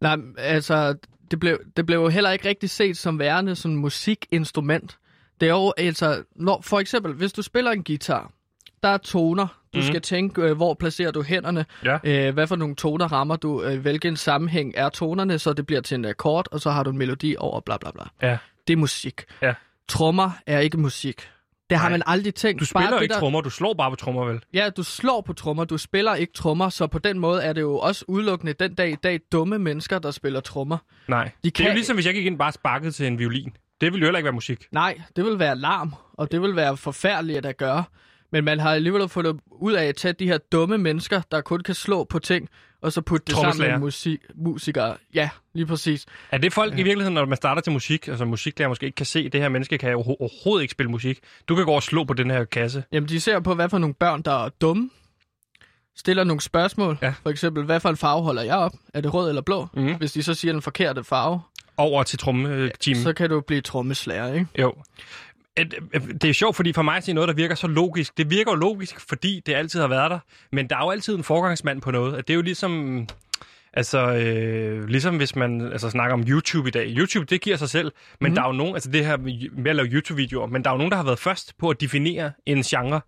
Nej, 0.00 0.16
altså, 0.38 0.94
det 1.30 1.40
blev, 1.40 1.58
det 1.76 1.86
blev 1.86 1.98
jo 1.98 2.08
heller 2.08 2.30
ikke 2.30 2.48
rigtig 2.48 2.70
set 2.70 2.96
som 2.96 3.18
værende 3.18 3.56
som 3.56 3.70
musikinstrument. 3.70 4.98
Det 5.40 5.46
er 5.48 5.52
jo, 5.52 5.72
altså, 5.76 6.24
når, 6.36 6.60
for 6.62 6.80
eksempel, 6.80 7.12
hvis 7.12 7.32
du 7.32 7.42
spiller 7.42 7.70
en 7.70 7.84
guitar, 7.84 8.32
der 8.84 8.90
er 8.90 8.96
toner. 8.98 9.46
Du 9.74 9.78
Mhm. 9.78 9.86
skal 9.86 10.00
tænke, 10.00 10.42
øh, 10.42 10.56
hvor 10.56 10.74
placerer 10.74 11.10
du 11.10 11.22
hænderne? 11.22 11.66
Ja. 11.84 11.98
Øh, 12.04 12.34
hvad 12.34 12.46
for 12.46 12.56
nogle 12.56 12.74
toner 12.76 13.12
rammer 13.12 13.36
du? 13.36 13.62
Øh, 13.62 13.80
hvilken 13.80 14.16
sammenhæng 14.16 14.72
er 14.76 14.88
tonerne, 14.88 15.38
så 15.38 15.52
det 15.52 15.66
bliver 15.66 15.80
til 15.80 15.94
en 15.94 16.04
akkord, 16.04 16.46
og 16.52 16.60
så 16.60 16.70
har 16.70 16.82
du 16.82 16.90
en 16.90 16.98
melodi 16.98 17.34
over 17.38 17.60
bla 17.60 17.76
bla 17.76 17.90
bla. 17.90 18.28
Ja. 18.28 18.38
Det 18.66 18.72
er 18.72 18.76
musik. 18.76 19.22
Ja. 19.42 19.54
Trommer 19.88 20.30
er 20.46 20.58
ikke 20.58 20.76
musik. 20.80 21.28
Det 21.70 21.78
har 21.78 21.88
Nej. 21.88 21.90
man 21.98 22.02
aldrig 22.06 22.34
tænkt. 22.34 22.60
Du 22.60 22.66
Bare 22.74 22.82
spiller 22.82 22.96
det 22.96 23.02
ikke 23.02 23.12
der- 23.12 23.18
trommer, 23.20 23.40
du 23.40 23.50
slår 23.50 23.74
bare 23.74 23.90
på 23.90 23.96
trommer, 23.96 24.24
vel? 24.24 24.40
Ja, 24.54 24.70
du 24.76 24.82
slår 24.82 25.20
på 25.20 25.32
trommer, 25.32 25.64
du 25.64 25.78
spiller 25.78 26.14
ikke 26.14 26.32
trommer, 26.32 26.68
så 26.68 26.86
på 26.86 26.98
den 26.98 27.18
måde 27.18 27.42
er 27.42 27.52
det 27.52 27.60
jo 27.60 27.78
også 27.78 28.04
udelukkende 28.08 28.52
den 28.52 28.74
dag 28.74 28.90
i 28.90 28.94
dag 28.94 29.20
dumme 29.32 29.58
mennesker, 29.58 29.98
der 29.98 30.10
spiller 30.10 30.40
trommer. 30.40 30.78
Nej. 31.08 31.24
De 31.24 31.30
Det 31.50 31.60
er 31.60 31.64
jo 31.64 31.68
kan- 31.68 31.74
ligesom, 31.74 31.96
hvis 31.96 32.06
jeg 32.06 32.14
gik 32.14 32.26
ind 32.26 32.38
bare 32.38 32.52
sparkede 32.52 32.90
til 32.92 33.06
en 33.06 33.18
violin. 33.18 33.56
Det 33.80 33.92
ville 33.92 34.00
jo 34.00 34.06
heller 34.06 34.18
ikke 34.18 34.24
være 34.24 34.32
musik. 34.32 34.66
Nej, 34.72 35.00
det 35.16 35.24
vil 35.24 35.38
være 35.38 35.56
larm, 35.56 35.94
og 36.14 36.32
det 36.32 36.42
vil 36.42 36.56
være 36.56 36.76
forfærdeligt 36.76 37.46
at 37.46 37.56
gøre. 37.56 37.84
Men 38.34 38.44
man 38.44 38.60
har 38.60 38.70
alligevel 38.74 39.08
fundet 39.08 39.40
ud 39.50 39.72
af 39.72 39.84
at 39.84 39.96
tage 39.96 40.12
de 40.12 40.26
her 40.26 40.38
dumme 40.38 40.78
mennesker, 40.78 41.20
der 41.30 41.40
kun 41.40 41.60
kan 41.60 41.74
slå 41.74 42.04
på 42.04 42.18
ting, 42.18 42.48
og 42.82 42.92
så 42.92 43.00
putte 43.00 43.24
det 43.26 43.36
sammen 43.36 43.70
med 43.70 43.78
musik, 43.78 44.18
musikere. 44.34 44.96
Ja, 45.14 45.28
lige 45.54 45.66
præcis. 45.66 46.06
Er 46.30 46.38
det 46.38 46.52
folk 46.52 46.72
ja. 46.74 46.78
i 46.78 46.82
virkeligheden, 46.82 47.14
når 47.14 47.24
man 47.26 47.36
starter 47.36 47.62
til 47.62 47.72
musik, 47.72 48.08
altså 48.08 48.24
musiklærer 48.24 48.68
måske 48.68 48.86
ikke 48.86 48.96
kan 48.96 49.06
se, 49.06 49.28
det 49.28 49.40
her 49.40 49.48
menneske 49.48 49.78
kan 49.78 49.88
overho- 49.94 50.16
overhovedet 50.20 50.62
ikke 50.62 50.72
spille 50.72 50.90
musik. 50.90 51.18
Du 51.48 51.54
kan 51.54 51.64
gå 51.64 51.72
og 51.72 51.82
slå 51.82 52.04
på 52.04 52.14
den 52.14 52.30
her 52.30 52.44
kasse. 52.44 52.84
Jamen, 52.92 53.08
de 53.08 53.20
ser 53.20 53.40
på, 53.40 53.54
hvad 53.54 53.68
for 53.68 53.78
nogle 53.78 53.94
børn, 53.94 54.22
der 54.22 54.44
er 54.44 54.48
dumme, 54.48 54.90
stiller 55.96 56.24
nogle 56.24 56.40
spørgsmål. 56.40 56.98
Ja. 57.02 57.14
For 57.22 57.30
eksempel, 57.30 57.64
hvad 57.64 57.80
for 57.80 57.88
en 57.88 57.96
farve 57.96 58.22
holder 58.22 58.42
jeg 58.42 58.56
op? 58.56 58.72
Er 58.94 59.00
det 59.00 59.14
rød 59.14 59.28
eller 59.28 59.42
blå? 59.42 59.68
Mhm. 59.74 59.94
Hvis 59.94 60.12
de 60.12 60.22
så 60.22 60.34
siger 60.34 60.52
den 60.52 60.62
forkerte 60.62 61.04
farve, 61.04 61.40
Over 61.76 62.02
til 62.02 62.18
trommetimen. 62.18 63.02
så 63.02 63.12
kan 63.12 63.30
du 63.30 63.40
blive 63.40 63.60
trommeslager, 63.60 64.32
ikke? 64.34 64.46
Jo. 64.58 64.74
Et- 65.56 65.74
et- 65.94 66.22
Det 66.22 66.30
er 66.30 66.34
sjovt, 66.34 66.56
fordi 66.56 66.72
for 66.72 66.82
mig 66.82 66.96
at 66.96 67.04
sige 67.04 67.14
noget, 67.14 67.28
der 67.28 67.34
virker 67.34 67.54
så 67.54 67.66
logisk. 67.66 68.18
Det 68.18 68.30
virker 68.30 68.52
jo 68.52 68.56
logisk, 68.56 69.08
fordi 69.08 69.42
det 69.46 69.54
altid 69.54 69.80
har 69.80 69.88
været 69.88 70.10
der. 70.10 70.18
Men 70.52 70.68
der 70.70 70.76
er 70.76 70.80
jo 70.84 70.90
altid 70.90 71.14
en 71.14 71.24
forgangsmand 71.24 71.80
på 71.82 71.90
noget. 71.90 72.28
Det 72.28 72.32
er 72.32 72.36
jo 72.36 72.42
ligesom... 72.42 73.06
Altså, 73.76 74.14
øh, 74.14 74.88
ligesom 74.88 75.16
hvis 75.16 75.36
man 75.36 75.72
altså, 75.72 75.90
snakker 75.90 76.14
om 76.14 76.20
YouTube 76.28 76.68
i 76.68 76.70
dag. 76.70 76.86
YouTube, 76.96 77.26
det 77.26 77.40
giver 77.40 77.56
sig 77.56 77.68
selv. 77.68 77.92
Men 78.20 78.30
mm. 78.30 78.34
der 78.34 78.42
er 78.42 78.46
jo 78.46 78.52
nogen, 78.52 78.74
altså 78.74 78.90
det 78.90 79.06
her 79.06 79.16
med 79.62 79.70
at 79.70 79.76
lave 79.76 79.88
YouTube-videoer, 79.88 80.46
men 80.46 80.64
der 80.64 80.70
er 80.70 80.74
jo 80.74 80.78
nogen, 80.78 80.90
der 80.90 80.96
har 80.96 81.04
været 81.04 81.18
først 81.18 81.58
på 81.58 81.68
at 81.68 81.80
definere 81.80 82.32
en 82.46 82.62
genre. 82.62 83.00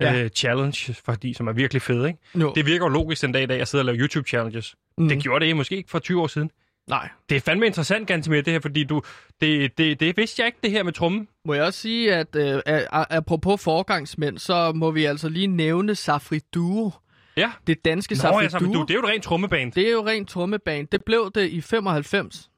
Ja. 0.00 0.22
Øh, 0.22 0.28
challenge, 0.30 0.94
fordi, 1.04 1.34
som 1.34 1.46
er 1.48 1.52
virkelig 1.52 1.82
fed, 1.82 2.06
ikke? 2.06 2.18
Jo. 2.34 2.52
Det 2.54 2.66
virker 2.66 2.84
jo 2.84 2.88
logisk 2.88 3.22
den 3.22 3.32
dag 3.32 3.42
i 3.42 3.46
dag 3.46 3.60
at 3.60 3.68
sidde 3.68 3.82
og 3.82 3.84
lave 3.84 3.96
YouTube-challenges. 3.98 4.74
Mm. 4.98 5.08
Det 5.08 5.22
gjorde 5.22 5.46
det 5.46 5.56
måske 5.56 5.76
ikke 5.76 5.90
for 5.90 5.98
20 5.98 6.22
år 6.22 6.26
siden. 6.26 6.50
Nej. 6.88 7.08
Det 7.28 7.36
er 7.36 7.40
fandme 7.40 7.66
interessant, 7.66 8.08
Gantemir, 8.08 8.40
det 8.40 8.52
her, 8.52 8.60
fordi 8.60 8.84
du, 8.84 9.02
det, 9.40 9.78
det, 9.78 10.00
det 10.00 10.16
vidste 10.16 10.40
jeg 10.42 10.46
ikke, 10.46 10.58
det 10.62 10.70
her 10.70 10.82
med 10.82 10.92
trummen. 10.92 11.28
Må 11.44 11.54
jeg 11.54 11.64
også 11.64 11.80
sige, 11.80 12.14
at 12.14 12.36
øh, 12.36 12.62
apropos 12.90 13.62
forgangsmænd, 13.62 14.38
så 14.38 14.72
må 14.72 14.90
vi 14.90 15.04
altså 15.04 15.28
lige 15.28 15.46
nævne 15.46 15.94
Safri 15.94 16.40
Duo. 16.54 16.90
Ja. 17.36 17.52
Det 17.66 17.84
danske 17.84 18.14
Nå, 18.14 18.18
Safri 18.20 18.42
ja, 18.52 18.58
du, 18.58 18.64
Duo. 18.64 18.82
det 18.82 18.90
er 18.90 18.94
jo 18.94 19.00
et 19.00 19.08
rent 19.08 19.24
trummeband. 19.24 19.72
Det 19.72 19.88
er 19.88 19.92
jo 19.92 20.06
rent 20.06 20.28
trommeband. 20.28 20.88
Det 20.92 21.04
blev 21.04 21.30
det 21.34 21.48
i 21.50 21.60
95. 21.60 22.50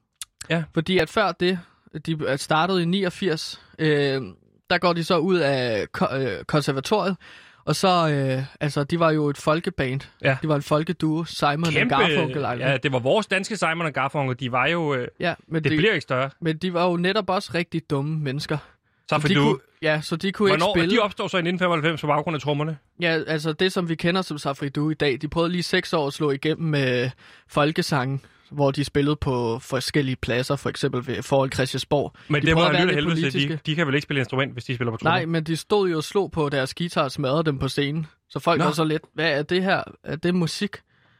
Ja. 0.49 0.63
Fordi 0.73 0.97
at 0.97 1.09
før 1.09 1.31
det, 1.31 1.59
de 2.05 2.37
startede 2.37 2.81
i 2.81 2.85
89, 2.85 3.61
øh, 3.79 4.21
der 4.69 4.77
går 4.77 4.93
de 4.93 5.03
så 5.03 5.17
ud 5.17 5.37
af 5.37 5.91
ko- 5.91 6.15
øh, 6.15 6.43
konservatoriet. 6.43 7.17
Og 7.69 7.75
så, 7.75 8.09
øh, 8.09 8.43
altså, 8.59 8.83
de 8.83 8.99
var 8.99 9.11
jo 9.11 9.29
et 9.29 9.37
folkeband. 9.37 10.01
Ja. 10.23 10.37
De 10.41 10.47
var 10.47 10.55
en 10.55 10.61
folkeduo, 10.61 11.23
Simon 11.23 11.63
og 11.63 11.89
Garfunkel. 11.89 12.41
ja, 12.41 12.77
det 12.83 12.91
var 12.91 12.99
vores 12.99 13.27
danske 13.27 13.57
Simon 13.57 13.85
og 13.85 13.93
Garfunkel. 13.93 14.39
De 14.39 14.51
var 14.51 14.67
jo... 14.67 14.93
Øh, 14.93 15.07
ja 15.19 15.33
men, 15.47 15.63
det 15.63 15.71
de, 15.71 15.77
bliver 15.77 15.93
ikke 15.93 16.01
større. 16.01 16.29
men 16.41 16.57
de 16.57 16.73
var 16.73 16.89
jo 16.89 16.97
netop 16.97 17.29
også 17.29 17.51
rigtig 17.53 17.89
dumme 17.89 18.19
mennesker. 18.19 18.57
Så 19.09 19.19
for 19.19 19.27
de 19.27 19.35
du, 19.35 19.41
kunne, 19.41 19.57
ja, 19.81 20.01
så 20.01 20.15
de 20.15 20.31
kunne 20.31 20.49
hvornår, 20.49 20.75
ikke 20.75 20.79
spille. 20.79 20.95
de 20.95 21.01
opstår 21.01 21.27
så 21.27 21.37
i 21.37 21.39
1995 21.39 22.01
på 22.01 22.07
baggrund 22.07 22.35
af 22.35 22.41
trommerne? 22.41 22.77
Ja, 23.01 23.19
altså 23.27 23.53
det, 23.53 23.73
som 23.73 23.89
vi 23.89 23.95
kender 23.95 24.21
som 24.21 24.37
Safri 24.37 24.69
Duo 24.69 24.89
i 24.89 24.93
dag, 24.93 25.17
de 25.21 25.27
prøvede 25.27 25.51
lige 25.51 25.63
seks 25.63 25.93
år 25.93 26.07
at 26.07 26.13
slå 26.13 26.31
igennem 26.31 26.69
med 26.69 27.09
folkesangen, 27.47 28.21
hvor 28.51 28.71
de 28.71 28.83
spillede 28.83 29.15
på 29.15 29.59
forskellige 29.59 30.15
pladser, 30.15 30.55
for 30.55 30.69
eksempel 30.69 31.07
ved 31.07 31.23
forhold 31.23 31.51
Christiansborg. 31.51 32.13
Men 32.27 32.41
de 32.41 32.47
det 32.47 32.55
må 32.55 32.63
at 32.63 32.71
lyttet 32.71 32.87
være 32.87 32.95
helvede 32.95 33.31
til. 33.31 33.49
De, 33.49 33.59
de 33.65 33.75
kan 33.75 33.87
vel 33.87 33.95
ikke 33.95 34.03
spille 34.03 34.19
instrument, 34.19 34.53
hvis 34.53 34.65
de 34.65 34.75
spiller 34.75 34.91
på 34.91 34.97
trommer? 34.97 35.17
Nej, 35.17 35.25
men 35.25 35.43
de 35.43 35.57
stod 35.57 35.89
jo 35.89 35.97
og 35.97 36.03
slog 36.03 36.31
på 36.31 36.49
deres 36.49 36.73
guitar 36.73 37.03
og 37.03 37.11
smadrede 37.11 37.43
dem 37.43 37.59
på 37.59 37.67
scenen. 37.67 38.07
Så 38.29 38.39
folk 38.39 38.59
Nå. 38.59 38.65
var 38.65 38.71
så 38.71 38.83
lidt, 38.83 39.03
hvad 39.13 39.31
er 39.31 39.43
det 39.43 39.63
her? 39.63 39.83
Er 40.03 40.15
det 40.15 40.35
musik? 40.35 40.75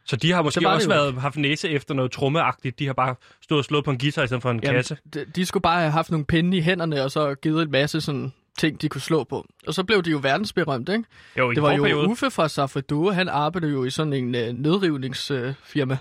Så 0.06 0.16
de 0.16 0.32
har 0.32 0.42
måske 0.42 0.64
var 0.64 0.74
også 0.74 0.90
været, 0.90 1.14
haft 1.14 1.38
næse 1.38 1.70
efter 1.70 1.94
noget 1.94 2.12
trommeagtigt. 2.12 2.80
De 2.80 2.86
har 2.86 2.94
bare 2.94 3.16
stået 3.42 3.60
og 3.60 3.66
slået 3.66 3.86
på 3.86 3.92
en 3.92 3.98
guitar 3.98 4.24
i 4.24 4.28
stedet 4.28 4.42
for 4.42 4.52
en 4.52 4.60
Jamen, 4.64 4.76
kasse. 4.76 4.98
de, 5.14 5.26
de 5.36 5.46
skulle 5.46 5.62
bare 5.62 5.80
have 5.80 5.92
haft 5.92 6.12
nogle 6.12 6.26
pinde 6.26 6.58
i 6.58 6.62
hænderne, 6.62 7.04
og 7.04 7.12
så 7.12 7.36
givet 7.36 7.62
en 7.64 7.72
masse 7.72 8.02
sådan 8.02 8.32
ting, 8.60 8.82
de 8.82 8.90
kunne 8.90 9.02
slå 9.02 9.24
på. 9.24 9.46
Og 9.68 9.74
så 9.74 9.84
blev 9.84 10.04
de 10.04 10.12
jo 10.12 10.20
verdensberømte, 10.24 10.92
ikke? 10.94 11.06
Jo, 11.38 11.52
Det 11.52 11.62
var 11.62 11.74
jo 11.74 11.84
periode. 11.84 12.08
Uffe 12.08 12.32
fra 12.32 12.48
Safri 12.48 12.82
han 13.14 13.30
arbejdede 13.30 13.72
jo 13.72 13.84
i 13.84 13.90
sådan 13.90 14.14
en 14.14 14.36
øh, 14.36 14.54
nedrivningsfirma. 14.54 15.94
Øh, 15.94 16.00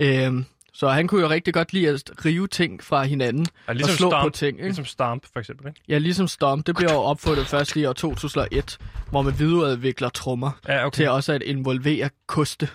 øhm, 0.00 0.44
så 0.72 0.88
han 0.88 1.06
kunne 1.08 1.20
jo 1.22 1.28
rigtig 1.28 1.54
godt 1.54 1.72
lide 1.72 1.88
at 1.88 2.02
rive 2.24 2.46
ting 2.46 2.84
fra 2.84 3.02
hinanden 3.04 3.46
Ja, 3.68 3.72
og 3.72 3.88
slå 3.90 4.10
på 4.22 4.28
ting. 4.30 4.56
Ikke? 4.58 4.62
Ligesom 4.68 4.84
Stomp, 4.84 5.26
for 5.32 5.40
eksempel. 5.40 5.66
Ikke? 5.68 5.80
Ja, 5.88 5.98
ligesom 5.98 6.28
Stomp, 6.28 6.66
det 6.66 6.76
blev 6.76 6.88
jo 6.88 6.96
opfundet 6.96 7.46
først 7.46 7.76
i 7.76 7.84
år 7.84 7.92
2001, 7.92 8.78
hvor 9.10 9.22
man 9.22 9.38
videreudvikler 9.38 10.08
trommer 10.08 10.50
Ja, 10.68 10.86
okay. 10.86 10.96
til 10.96 11.08
også 11.08 11.32
at 11.32 11.42
involvere 11.42 12.10
koste. 12.26 12.68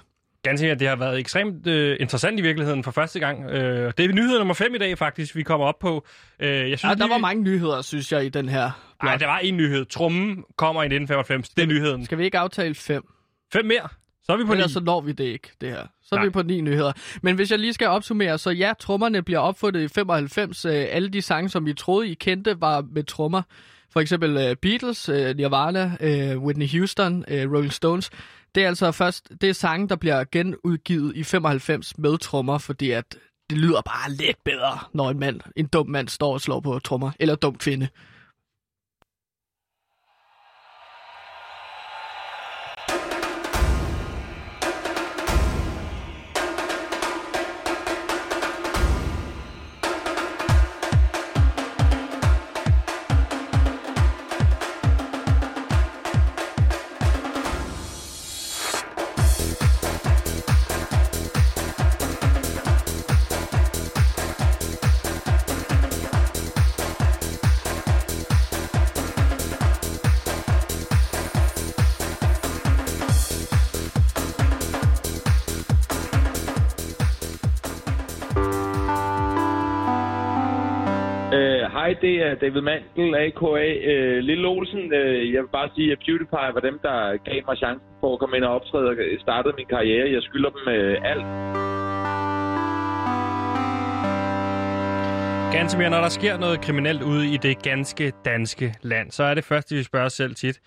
Ganske 0.43 0.71
at 0.71 0.79
det 0.79 0.87
har 0.87 0.95
været 0.95 1.19
ekstremt 1.19 1.67
øh, 1.67 1.97
interessant 1.99 2.39
i 2.39 2.41
virkeligheden 2.41 2.83
for 2.83 2.91
første 2.91 3.19
gang. 3.19 3.49
Øh, 3.49 3.93
det 3.97 4.05
er 4.05 4.13
nyhed 4.13 4.37
nummer 4.37 4.53
5 4.53 4.75
i 4.75 4.77
dag, 4.77 4.97
faktisk, 4.97 5.35
vi 5.35 5.43
kommer 5.43 5.65
op 5.67 5.79
på. 5.79 6.05
Øh, 6.39 6.49
jeg 6.49 6.65
synes, 6.65 6.83
Ja, 6.83 6.89
der 6.89 6.95
lige, 6.95 7.09
var 7.09 7.17
mange 7.17 7.43
nyheder, 7.43 7.81
synes 7.81 8.11
jeg, 8.11 8.25
i 8.25 8.29
den 8.29 8.49
her. 8.49 8.71
Nej, 9.03 9.15
der 9.17 9.25
var 9.25 9.39
en 9.39 9.57
nyhed. 9.57 9.85
Trummen 9.85 10.43
kommer 10.57 10.81
i 10.81 10.85
1995. 10.85 11.49
Det 11.49 11.63
er 11.63 11.67
nyheden. 11.67 12.05
Skal 12.05 12.17
vi 12.17 12.23
ikke 12.23 12.37
aftale 12.37 12.75
fem? 12.75 13.03
Fem 13.53 13.65
mere. 13.65 13.87
Så 14.25 14.33
er 14.33 14.37
vi 14.37 14.43
på. 14.43 14.51
Ellers 14.51 14.71
så 14.71 14.79
når 14.79 15.01
vi 15.01 15.11
det 15.11 15.23
ikke, 15.23 15.51
det 15.61 15.69
her. 15.69 15.87
Så 16.03 16.15
er 16.15 16.19
Nej. 16.19 16.25
vi 16.25 16.29
på 16.29 16.41
ni 16.41 16.61
nyheder. 16.61 16.93
Men 17.21 17.35
hvis 17.35 17.51
jeg 17.51 17.59
lige 17.59 17.73
skal 17.73 17.87
opsummere, 17.87 18.37
så 18.37 18.49
ja, 18.49 18.73
trommerne 18.79 19.23
bliver 19.23 19.39
opfundet 19.39 19.81
i 19.81 19.87
95. 19.87 20.65
Øh, 20.65 20.85
alle 20.89 21.09
de 21.09 21.21
sange, 21.21 21.49
som 21.49 21.67
I 21.67 21.73
troede, 21.73 22.09
I 22.09 22.13
kendte, 22.13 22.61
var 22.61 22.85
med 22.91 23.03
trommer. 23.03 23.41
For 23.93 23.99
eksempel 23.99 24.37
øh, 24.37 24.55
Beatles, 24.55 25.09
øh, 25.09 25.35
Nirvana, 25.35 25.97
Whitney 26.37 26.67
Houston, 26.77 27.25
Rolling 27.29 27.73
Stones. 27.73 28.09
Det 28.55 28.63
er 28.63 28.67
altså 28.67 28.91
først, 28.91 29.29
det 29.41 29.49
er 29.49 29.53
sange, 29.53 29.89
der 29.89 29.95
bliver 29.95 30.23
genudgivet 30.31 31.15
i 31.15 31.23
95 31.23 31.97
med 31.97 32.17
trommer, 32.17 32.57
fordi 32.57 32.91
at 32.91 33.17
det 33.49 33.57
lyder 33.57 33.81
bare 33.81 34.11
lidt 34.11 34.43
bedre, 34.45 34.79
når 34.93 35.09
en 35.09 35.19
mand, 35.19 35.41
en 35.55 35.67
dum 35.67 35.89
mand 35.89 36.07
står 36.07 36.33
og 36.33 36.41
slår 36.41 36.59
på 36.59 36.79
trommer. 36.79 37.11
Eller 37.19 37.35
dum 37.35 37.55
kvinde. 37.55 37.87
Det 82.05 82.15
er 82.27 82.33
David 82.43 82.61
Mandel, 82.69 83.15
a.k.a. 83.23 83.67
Øh, 83.91 84.17
Lille 84.29 84.47
Olsen. 84.47 84.93
Øh, 84.99 85.33
jeg 85.33 85.41
vil 85.43 85.51
bare 85.59 85.69
sige, 85.75 85.91
at 85.91 85.99
PewDiePie 86.05 86.51
var 86.57 86.63
dem, 86.69 86.79
der 86.87 86.97
gav 87.27 87.39
mig 87.47 87.57
chancen 87.63 87.87
for 88.01 88.13
at 88.13 88.19
komme 88.19 88.37
ind 88.37 88.45
og 88.49 88.53
optræde 88.57 88.87
og 88.89 88.95
startede 89.25 89.53
min 89.59 89.69
karriere. 89.75 90.11
Jeg 90.15 90.21
skylder 90.27 90.49
dem 90.55 90.63
øh, 90.75 91.11
alt. 91.11 91.25
Ganske 95.57 95.77
mere, 95.79 95.89
når 95.89 96.01
der 96.07 96.09
sker 96.19 96.37
noget 96.37 96.61
kriminelt 96.61 97.03
ude 97.03 97.33
i 97.33 97.37
det 97.37 97.63
ganske 97.63 98.13
danske 98.25 98.75
land, 98.81 99.11
så 99.11 99.23
er 99.23 99.33
det 99.33 99.43
første, 99.43 99.75
vi 99.75 99.83
spørger 99.83 100.05
os 100.05 100.13
selv 100.13 100.35
tit, 100.35 100.57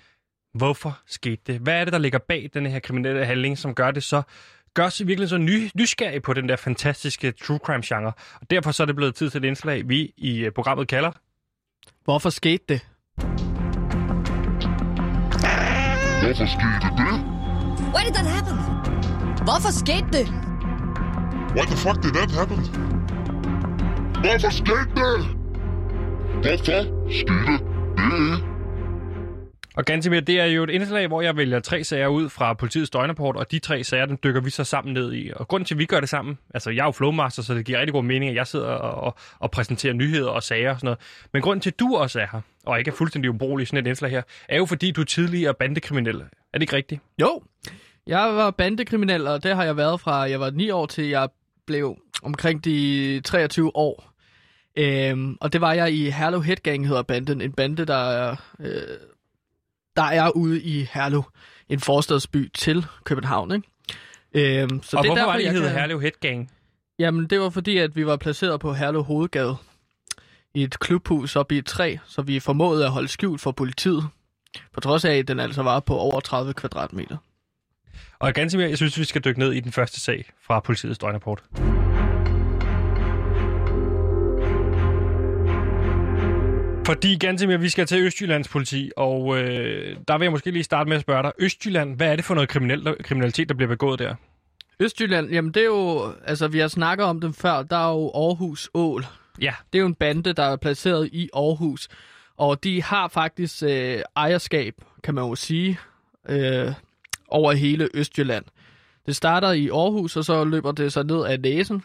hvorfor 0.55 0.93
skete 1.07 1.43
det? 1.47 1.61
Hvad 1.61 1.81
er 1.81 1.85
det, 1.85 1.93
der 1.93 1.99
ligger 1.99 2.19
bag 2.19 2.51
den 2.55 2.67
her 2.67 2.79
kriminelle 2.79 3.25
handling, 3.25 3.59
som 3.59 3.75
gør 3.75 3.91
det 3.91 4.03
så 4.03 4.23
gør 4.75 4.85
os 4.85 5.07
virkelig 5.07 5.29
så 5.29 5.39
ny, 5.39 5.69
nysgerrige 5.75 6.21
på 6.21 6.33
den 6.33 6.49
der 6.49 6.57
fantastiske 6.57 7.33
true 7.33 7.59
crime 7.59 7.83
genre. 7.85 8.13
Og 8.41 8.51
derfor 8.51 8.71
så 8.71 8.83
er 8.83 8.87
det 8.87 8.97
blevet 8.97 9.15
tid 9.15 9.31
til 9.31 9.39
et 9.39 9.45
indslag, 9.45 9.89
vi 9.89 10.13
i 10.17 10.45
øh, 10.45 10.53
programmet 10.53 10.89
kalder 10.89 11.13
Hvorfor 12.09 12.31
skete 12.31 12.65
det? 12.69 12.81
Hvorfor 16.23 16.47
skete 16.47 16.89
det? 17.01 17.15
Why 17.95 18.03
did 18.07 18.15
that 18.15 18.27
happen? 18.27 18.57
Hvorfor 19.45 19.73
skete 19.73 20.09
det? 20.13 20.27
Why 21.57 21.65
the 21.67 21.77
fuck 21.77 22.03
did 22.03 22.13
that 22.13 22.31
happen? 22.31 22.59
Hvorfor 24.25 24.51
skete 24.51 24.91
det? 25.01 25.19
Hvorfor 26.43 26.81
skete 27.11 27.61
det? 27.97 28.48
Og 29.79 29.85
Gantemir, 29.85 30.21
det 30.21 30.41
er 30.41 30.45
jo 30.45 30.65
et 30.65 30.71
indslag, 30.71 31.07
hvor 31.07 31.23
jeg 31.23 31.37
vælger 31.37 31.61
tre 31.61 31.85
sager 31.85 32.07
ud 32.07 32.29
fra 32.29 32.55
politiets 32.55 32.91
døgnrapport, 32.91 33.37
og 33.37 33.51
de 33.51 33.59
tre 33.59 33.85
sager, 33.85 34.07
dem 34.07 34.19
dykker 34.25 34.41
vi 34.41 34.51
så 34.51 34.65
sammen 34.65 34.95
ned 34.95 35.13
i. 35.13 35.31
Og 35.37 35.49
grunden 35.49 35.65
til, 35.65 35.75
at 35.75 35.79
vi 35.79 35.85
gør 35.85 36.01
det 36.01 36.09
sammen, 36.09 36.39
altså 36.55 36.71
jeg 36.71 36.81
er 36.81 36.85
jo 36.85 36.91
flowmaster, 36.91 37.43
så 37.43 37.55
det 37.55 37.65
giver 37.65 37.79
rigtig 37.79 37.93
god 37.93 38.05
mening, 38.05 38.31
at 38.31 38.37
jeg 38.37 38.47
sidder 38.47 38.67
og, 38.67 39.03
og, 39.05 39.17
og 39.39 39.51
præsenterer 39.51 39.93
nyheder 39.93 40.31
og 40.31 40.43
sager 40.43 40.71
og 40.71 40.77
sådan 40.77 40.87
noget. 40.87 40.99
Men 41.33 41.43
grunden 41.43 41.61
til, 41.61 41.71
at 41.71 41.79
du 41.79 41.97
også 41.97 42.21
er 42.21 42.27
her, 42.33 42.41
og 42.67 42.79
ikke 42.79 42.91
er 42.91 42.95
fuldstændig 42.95 43.31
ubrugelig 43.31 43.63
i 43.63 43.67
sådan 43.67 43.87
et 43.87 43.89
indslag 43.89 44.11
her, 44.11 44.23
er 44.49 44.57
jo 44.57 44.67
fordi, 44.67 44.91
du 44.91 45.01
er 45.01 45.05
tidligere 45.05 45.55
bandekriminel. 45.55 46.17
Er 46.21 46.25
det 46.53 46.63
ikke 46.63 46.77
rigtigt? 46.77 47.01
Jo, 47.21 47.43
jeg 48.07 48.37
var 48.37 48.51
bandekriminel, 48.51 49.27
og 49.27 49.43
det 49.43 49.57
har 49.57 49.65
jeg 49.65 49.77
været 49.77 50.01
fra, 50.01 50.15
jeg 50.15 50.41
var 50.41 50.51
9 50.51 50.71
år 50.71 50.87
til 50.87 51.09
jeg 51.09 51.29
blev 51.67 51.99
omkring 52.23 52.65
de 52.65 53.21
23 53.25 53.77
år. 53.77 54.13
Øhm, 54.77 55.37
og 55.41 55.53
det 55.53 55.61
var 55.61 55.73
jeg 55.73 55.93
i 55.93 56.11
Herlev 56.11 56.43
Headgang, 56.43 56.89
hedder 56.89 57.03
banden. 57.03 57.41
En 57.41 57.53
bande, 57.53 57.85
der 57.85 58.11
er, 58.11 58.37
øh, 58.61 58.83
der 59.99 60.05
er 60.05 60.31
ude 60.31 60.63
i 60.63 60.89
Herlev, 60.93 61.23
en 61.69 61.81
forstadsby 61.81 62.51
til 62.55 62.87
København. 63.05 63.53
Ikke? 63.55 64.63
Øhm, 64.63 64.83
så 64.83 64.97
og 64.97 65.03
det 65.05 65.09
er 65.11 65.15
hvorfor 65.15 65.15
derfor, 65.15 65.31
var 65.31 65.39
det, 65.39 65.51
hed 65.51 65.63
kan- 65.63 65.71
Herlev 65.73 66.01
Headgang? 66.01 66.51
Jamen, 66.99 67.27
det 67.27 67.41
var 67.41 67.51
fordi, 67.51 67.79
at 67.79 67.97
vi 67.97 68.07
var 68.07 68.17
placeret 68.17 68.61
på 68.61 68.73
Herlev 68.73 69.03
Hovedgade 69.03 69.57
i 70.55 70.63
et 70.63 70.79
klubhus 70.79 71.37
oppe 71.37 71.55
i 71.55 71.59
et 71.59 71.67
træ, 71.67 71.97
så 72.07 72.23
vi 72.23 72.41
formåede 72.41 72.85
at 72.85 72.91
holde 72.91 73.09
skjult 73.09 73.41
for 73.41 73.53
politiet. 73.53 74.05
På 74.75 74.81
trods 74.81 75.05
af, 75.05 75.15
at 75.15 75.29
den 75.29 75.41
altså 75.41 75.63
var 75.63 75.81
på 75.81 75.97
over 75.97 76.21
30 76.21 76.53
kvadratmeter. 76.55 77.17
Og 78.19 78.33
ganske 78.35 78.59
mere, 78.59 78.69
jeg 78.69 78.77
synes, 78.77 78.99
vi 78.99 79.05
skal 79.05 79.25
dykke 79.25 79.39
ned 79.39 79.53
i 79.53 79.61
den 79.61 79.73
første 79.73 80.01
sag 80.01 80.25
fra 80.47 80.61
politiets 80.61 80.99
døgnrapport. 80.99 81.43
Fordi 86.89 87.17
ganske 87.17 87.47
mere, 87.47 87.61
vi 87.61 87.69
skal 87.69 87.87
til 87.87 88.03
Østjyllands 88.03 88.49
politi, 88.49 88.91
og 88.97 89.39
øh, 89.39 89.97
der 90.09 90.19
vil 90.19 90.25
jeg 90.25 90.33
måske 90.33 90.51
lige 90.51 90.63
starte 90.63 90.89
med 90.89 90.97
at 90.97 91.03
spørge 91.03 91.23
dig. 91.23 91.33
Østjylland, 91.39 91.97
hvad 91.97 92.13
er 92.13 92.17
det 92.17 92.25
for 92.25 92.35
noget 92.35 92.49
kriminel, 92.49 92.97
kriminalitet, 93.03 93.49
der 93.49 93.55
bliver 93.55 93.69
begået 93.69 93.99
der? 93.99 94.15
Østjylland, 94.81 95.31
jamen 95.31 95.53
det 95.53 95.61
er 95.61 95.67
jo, 95.67 96.13
altså 96.25 96.49
vi 96.49 96.59
har 96.59 96.69
snakket 96.69 97.07
om 97.07 97.21
dem 97.21 97.35
før, 97.35 97.63
der 97.63 97.77
er 97.77 97.93
jo 97.93 98.11
Aarhus 98.15 98.71
Ål. 98.75 99.07
Ja. 99.41 99.55
Det 99.73 99.79
er 99.79 99.81
jo 99.81 99.87
en 99.87 99.95
bande, 99.95 100.33
der 100.33 100.43
er 100.43 100.57
placeret 100.57 101.09
i 101.13 101.29
Aarhus, 101.35 101.89
og 102.37 102.65
de 102.65 102.83
har 102.83 103.09
faktisk 103.09 103.63
øh, 103.63 104.03
ejerskab, 104.17 104.75
kan 105.05 105.15
man 105.15 105.25
jo 105.25 105.35
sige, 105.35 105.79
øh, 106.29 106.73
over 107.29 107.53
hele 107.53 107.89
Østjylland. 107.95 108.45
Det 109.07 109.17
starter 109.17 109.53
i 109.53 109.69
Aarhus, 109.69 110.17
og 110.17 110.25
så 110.25 110.45
løber 110.45 110.73
det 110.73 110.93
så 110.93 111.03
ned 111.03 111.25
af 111.25 111.41
næsen, 111.41 111.83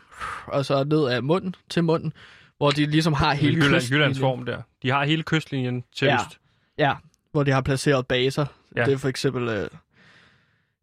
og 0.48 0.66
så 0.66 0.84
ned 0.84 1.08
af 1.08 1.24
munden 1.24 1.56
til 1.70 1.84
munden, 1.84 2.14
hvor 2.58 2.72
de 2.72 2.86
ligesom 2.86 3.14
har 3.14 3.34
hele 3.34 3.56
Jylland, 3.56 3.74
kystlinjen. 3.74 4.00
Jyllands 4.02 4.20
form 4.20 4.46
der. 4.46 4.62
De 4.84 4.90
har 4.90 5.06
hele 5.06 5.24
kystlinjen 5.24 5.84
til 5.96 6.06
Ja. 6.06 6.16
øst. 6.16 6.40
Ja, 6.78 6.94
hvor 7.32 7.44
de 7.44 7.52
har 7.52 7.62
placeret 7.62 8.08
baser. 8.08 8.46
Ja. 8.76 8.86
Det 8.86 8.94
er 8.94 8.98
for 8.98 9.08
eksempel 9.10 9.48
øh, 9.50 9.70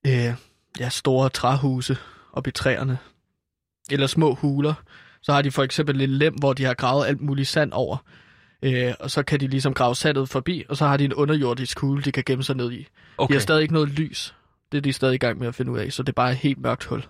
øh, 0.06 0.34
ja, 0.80 0.88
store 0.88 1.28
træhuse 1.28 1.96
op 2.32 2.46
i 2.46 2.50
træerne. 2.50 2.98
Eller 3.90 4.06
små 4.06 4.34
huler. 4.34 4.74
Så 5.22 5.32
har 5.32 5.42
de 5.42 5.50
for 5.50 5.62
eksempel 5.62 6.00
en 6.00 6.10
lem, 6.10 6.34
hvor 6.34 6.52
de 6.52 6.64
har 6.64 6.74
gravet 6.74 7.06
alt 7.06 7.20
muligt 7.20 7.48
sand 7.48 7.72
over. 7.72 7.96
Øh, 8.62 8.94
og 9.00 9.10
så 9.10 9.22
kan 9.22 9.40
de 9.40 9.46
ligesom 9.46 9.74
grave 9.74 9.94
sandet 9.96 10.28
forbi, 10.28 10.64
og 10.68 10.76
så 10.76 10.86
har 10.86 10.96
de 10.96 11.04
en 11.04 11.14
underjordisk 11.14 11.80
hule, 11.80 12.02
de 12.02 12.12
kan 12.12 12.22
gemme 12.26 12.44
sig 12.44 12.56
ned 12.56 12.72
i. 12.72 12.86
Okay. 13.18 13.32
De 13.32 13.36
har 13.36 13.40
stadig 13.40 13.62
ikke 13.62 13.74
noget 13.74 13.88
lys. 13.88 14.34
Det 14.72 14.78
er 14.78 14.82
de 14.82 14.92
stadig 14.92 15.14
i 15.14 15.18
gang 15.18 15.38
med 15.38 15.48
at 15.48 15.54
finde 15.54 15.72
ud 15.72 15.78
af, 15.78 15.92
så 15.92 16.02
det 16.02 16.08
er 16.08 16.12
bare 16.12 16.30
et 16.30 16.36
helt 16.36 16.58
mørkt 16.58 16.84
hul. 16.84 17.02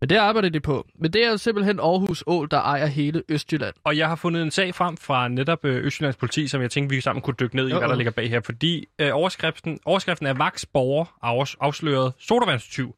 Men 0.00 0.08
det 0.08 0.16
arbejder 0.16 0.48
de 0.48 0.60
på. 0.60 0.86
Men 0.94 1.12
det 1.12 1.24
er 1.24 1.36
simpelthen 1.36 1.80
Aarhus 1.80 2.24
Ål, 2.26 2.48
der 2.50 2.60
ejer 2.60 2.86
hele 2.86 3.22
Østjylland. 3.28 3.74
Og 3.84 3.96
jeg 3.96 4.08
har 4.08 4.16
fundet 4.16 4.42
en 4.42 4.50
sag 4.50 4.74
frem 4.74 4.96
fra 4.96 5.28
netop 5.28 5.64
øh, 5.64 5.84
Østjyllands 5.84 6.16
politi, 6.16 6.48
som 6.48 6.62
jeg 6.62 6.70
tænkte, 6.70 6.94
vi 6.94 7.00
sammen 7.00 7.22
kunne 7.22 7.34
dykke 7.40 7.56
ned 7.56 7.68
i, 7.68 7.70
Jo, 7.70 7.78
hvad 7.78 7.88
der 7.88 7.94
ligger 7.96 8.10
bag 8.10 8.30
her. 8.30 8.40
Fordi 8.40 8.86
øh, 8.98 9.10
overskriften, 9.12 9.78
overskriften 9.84 10.26
er 10.26 10.34
Vaks 10.34 10.66
borger 10.66 11.04
afs- 11.04 11.56
afsløret 11.60 12.12
sodavandstyv. 12.18 12.96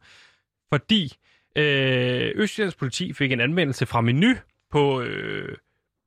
Fordi 0.73 1.12
øh, 1.57 2.33
Østjyllands 2.35 2.75
politi 2.75 3.12
fik 3.12 3.33
en 3.33 3.41
anmeldelse 3.41 3.87
fra 3.87 4.01
Menu 4.01 4.35
på 4.71 5.01
øh, 5.01 5.57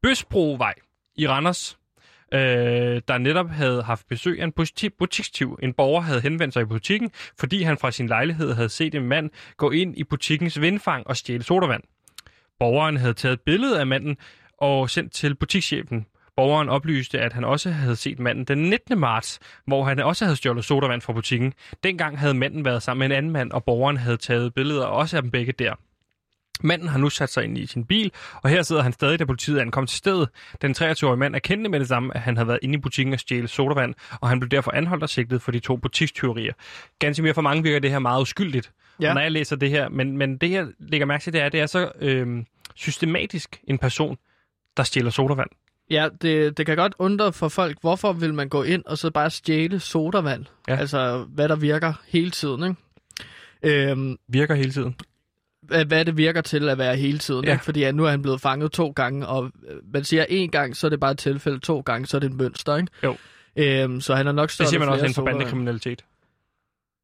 Bøsbrovej 0.04 0.74
i 1.16 1.28
Randers, 1.28 1.78
øh, 2.34 3.02
der 3.08 3.18
netop 3.18 3.50
havde 3.50 3.84
haft 3.84 4.08
besøg 4.08 4.40
af 4.40 4.44
en 4.44 4.54
buti- 4.60 4.96
butikstyv. 5.00 5.60
En 5.64 5.74
borger 5.74 6.02
havde 6.02 6.22
henvendt 6.22 6.54
sig 6.54 6.62
i 6.62 6.66
butikken, 6.66 7.12
fordi 7.40 7.64
han 7.64 7.78
fra 7.78 7.92
sin 7.92 8.08
lejlighed 8.08 8.54
havde 8.54 8.70
set 8.70 8.96
en 8.96 9.08
mand 9.08 9.30
gå 9.58 9.72
ind 9.72 9.98
i 9.98 10.04
butikkens 10.04 10.62
vindfang 10.62 11.08
og 11.08 11.18
stjæle 11.18 11.44
sodavand. 11.44 11.84
Borgeren 12.60 12.98
havde 12.98 13.14
taget 13.14 13.34
et 13.34 13.42
billede 13.42 13.80
af 13.80 13.88
manden 13.88 14.18
og 14.58 14.90
sendt 14.90 15.14
til 15.14 15.36
butikschefen. 15.36 16.06
Borgeren 16.36 16.70
oplyste, 16.70 17.20
at 17.20 17.34
han 17.34 17.44
også 17.44 17.70
havde 17.72 17.96
set 17.96 18.20
manden 18.20 18.46
den 18.46 18.58
19. 18.58 19.00
marts, 19.00 19.40
hvor 19.68 19.84
han 19.84 20.00
også 20.00 20.26
havde 20.26 20.36
stjålet 20.36 20.66
sodavand 20.66 21.02
fra 21.02 21.14
butikken. 21.14 21.54
Dengang 21.84 22.20
havde 22.20 22.34
manden 22.34 22.66
været 22.66 22.84
sammen 22.84 23.00
med 23.00 23.16
en 23.16 23.18
anden 23.18 23.32
mand, 23.32 23.52
og 23.52 23.64
borgeren 23.64 23.98
havde 23.98 24.18
taget 24.18 24.54
billeder 24.54 24.86
også 24.86 25.18
af 25.18 25.22
dem 25.24 25.32
begge 25.32 25.52
der. 25.52 25.74
Manden 26.64 26.88
har 26.88 27.00
nu 27.00 27.10
sat 27.10 27.30
sig 27.30 27.44
ind 27.44 27.58
i 27.58 27.66
sin 27.66 27.86
bil, 27.86 28.12
og 28.44 28.50
her 28.50 28.62
sidder 28.62 28.82
han 28.82 28.94
stadig, 28.94 29.20
da 29.20 29.26
politiet 29.26 29.60
ankom 29.60 29.88
til 29.88 29.98
stedet. 29.98 30.30
Den 30.62 30.76
23-årige 30.78 31.18
mand 31.18 31.36
erkendte 31.36 31.70
med 31.70 31.80
det 31.80 31.88
samme, 31.88 32.16
at 32.16 32.22
han 32.22 32.38
havde 32.38 32.48
været 32.48 32.60
inde 32.62 32.76
i 32.76 32.78
butikken 32.78 33.14
og 33.14 33.20
stjæle 33.20 33.48
sodavand, 33.48 33.94
og 34.22 34.30
han 34.30 34.40
blev 34.40 34.50
derfor 34.50 34.72
anholdt 34.72 35.04
og 35.04 35.10
sigtet 35.10 35.42
for 35.42 35.52
de 35.52 35.60
to 35.60 35.76
butikstyverier. 35.76 36.54
Ganske 37.00 37.24
mere 37.24 37.34
for 37.34 37.42
mange 37.42 37.64
virker 37.64 37.80
det 37.80 37.92
her 37.92 38.00
meget 38.00 38.22
uskyldigt. 38.22 38.72
Ja. 39.00 39.14
Når 39.14 39.22
jeg 39.22 39.32
læser 39.32 39.56
det 39.56 39.70
her, 39.70 39.90
men, 39.90 40.18
men 40.18 40.38
det 40.38 40.52
jeg 40.52 40.68
lægger 40.80 41.06
mærke 41.06 41.24
til, 41.24 41.34
det 41.34 41.42
er, 41.42 41.46
at 41.46 41.52
det 41.52 41.60
er 41.60 41.66
så 41.66 41.92
øhm, 42.02 42.46
systematisk 42.76 43.60
en 43.68 43.78
person, 43.78 44.18
der 44.78 44.84
stjæler 44.84 45.10
sodavand. 45.10 45.50
Ja, 45.90 46.10
det, 46.22 46.58
det 46.58 46.66
kan 46.66 46.76
godt 46.78 46.96
undre 47.00 47.34
for 47.34 47.48
folk, 47.48 47.78
hvorfor 47.82 48.14
vil 48.14 48.34
man 48.34 48.50
gå 48.50 48.64
ind 48.64 48.84
og 48.86 48.98
så 48.98 49.12
bare 49.12 49.30
stjæle 49.30 49.80
sodavand? 49.80 50.46
Ja. 50.68 50.76
Altså, 50.76 51.26
hvad 51.30 51.50
der 51.50 51.56
virker 51.56 51.94
hele 52.08 52.32
tiden, 52.32 52.64
ikke? 52.64 53.92
Øhm, 53.92 54.18
Virker 54.28 54.56
hele 54.56 54.72
tiden. 54.72 54.96
Hvad, 55.88 56.06
det 56.06 56.18
virker 56.18 56.42
til 56.42 56.70
at 56.70 56.78
være 56.78 56.96
hele 56.96 57.18
tiden, 57.20 57.46
Ja. 57.46 57.52
ikke? 57.52 57.66
Fordi 57.66 57.80
ja, 57.80 57.92
nu 57.92 58.06
er 58.06 58.10
han 58.10 58.22
blevet 58.22 58.42
fanget 58.42 58.72
to 58.72 58.90
gange, 58.90 59.28
og 59.28 59.52
man 59.94 60.04
siger 60.04 60.26
en 60.30 60.50
gang, 60.52 60.76
så 60.78 60.88
er 60.88 60.90
det 60.90 61.00
bare 61.00 61.12
et 61.12 61.18
tilfælde, 61.18 61.60
to 61.60 61.80
gange, 61.80 62.08
så 62.08 62.18
er 62.18 62.20
det 62.20 62.28
et 62.32 62.36
mønster, 62.38 62.76
ikke? 62.78 62.92
Jo. 63.04 63.16
Øhm, 63.56 64.02
så 64.02 64.16
han 64.16 64.26
har 64.26 64.34
nok 64.34 64.48
Det 64.48 64.54
stjålet 64.54 64.70
siger 64.70 64.80
man 64.80 64.90
også 64.90 65.06
inden 65.06 65.14
for 65.16 65.26
bandekriminalitet. 65.26 66.06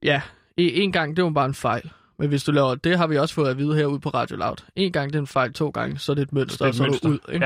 Ja, 0.04 0.22
en, 0.58 0.92
gang, 0.92 1.16
det 1.18 1.24
var 1.24 1.30
bare 1.30 1.46
en 1.46 1.54
fejl. 1.54 1.92
Men 2.20 2.30
hvis 2.30 2.44
du 2.44 2.52
laver, 2.52 2.76
det 2.76 2.98
har 2.98 3.08
vi 3.08 3.18
også 3.18 3.36
fået 3.36 3.50
at 3.50 3.58
vide 3.58 3.76
herude 3.76 4.00
på 4.00 4.10
Radio 4.10 4.36
Loud. 4.38 4.56
En 4.76 4.92
gang 4.92 5.10
det 5.10 5.16
er 5.16 5.20
en 5.22 5.28
fejl, 5.28 5.54
to 5.54 5.70
gange, 5.70 5.98
så 6.00 6.12
er 6.12 6.16
det 6.16 6.22
et 6.22 6.34
mønster, 6.34 6.66
Det 6.66 6.80
er 6.80 6.84
og 6.84 6.90
et 6.90 6.96
så 7.02 7.08
er 7.08 7.10
du 7.10 7.14
ud. 7.14 7.34
Ikke? 7.34 7.46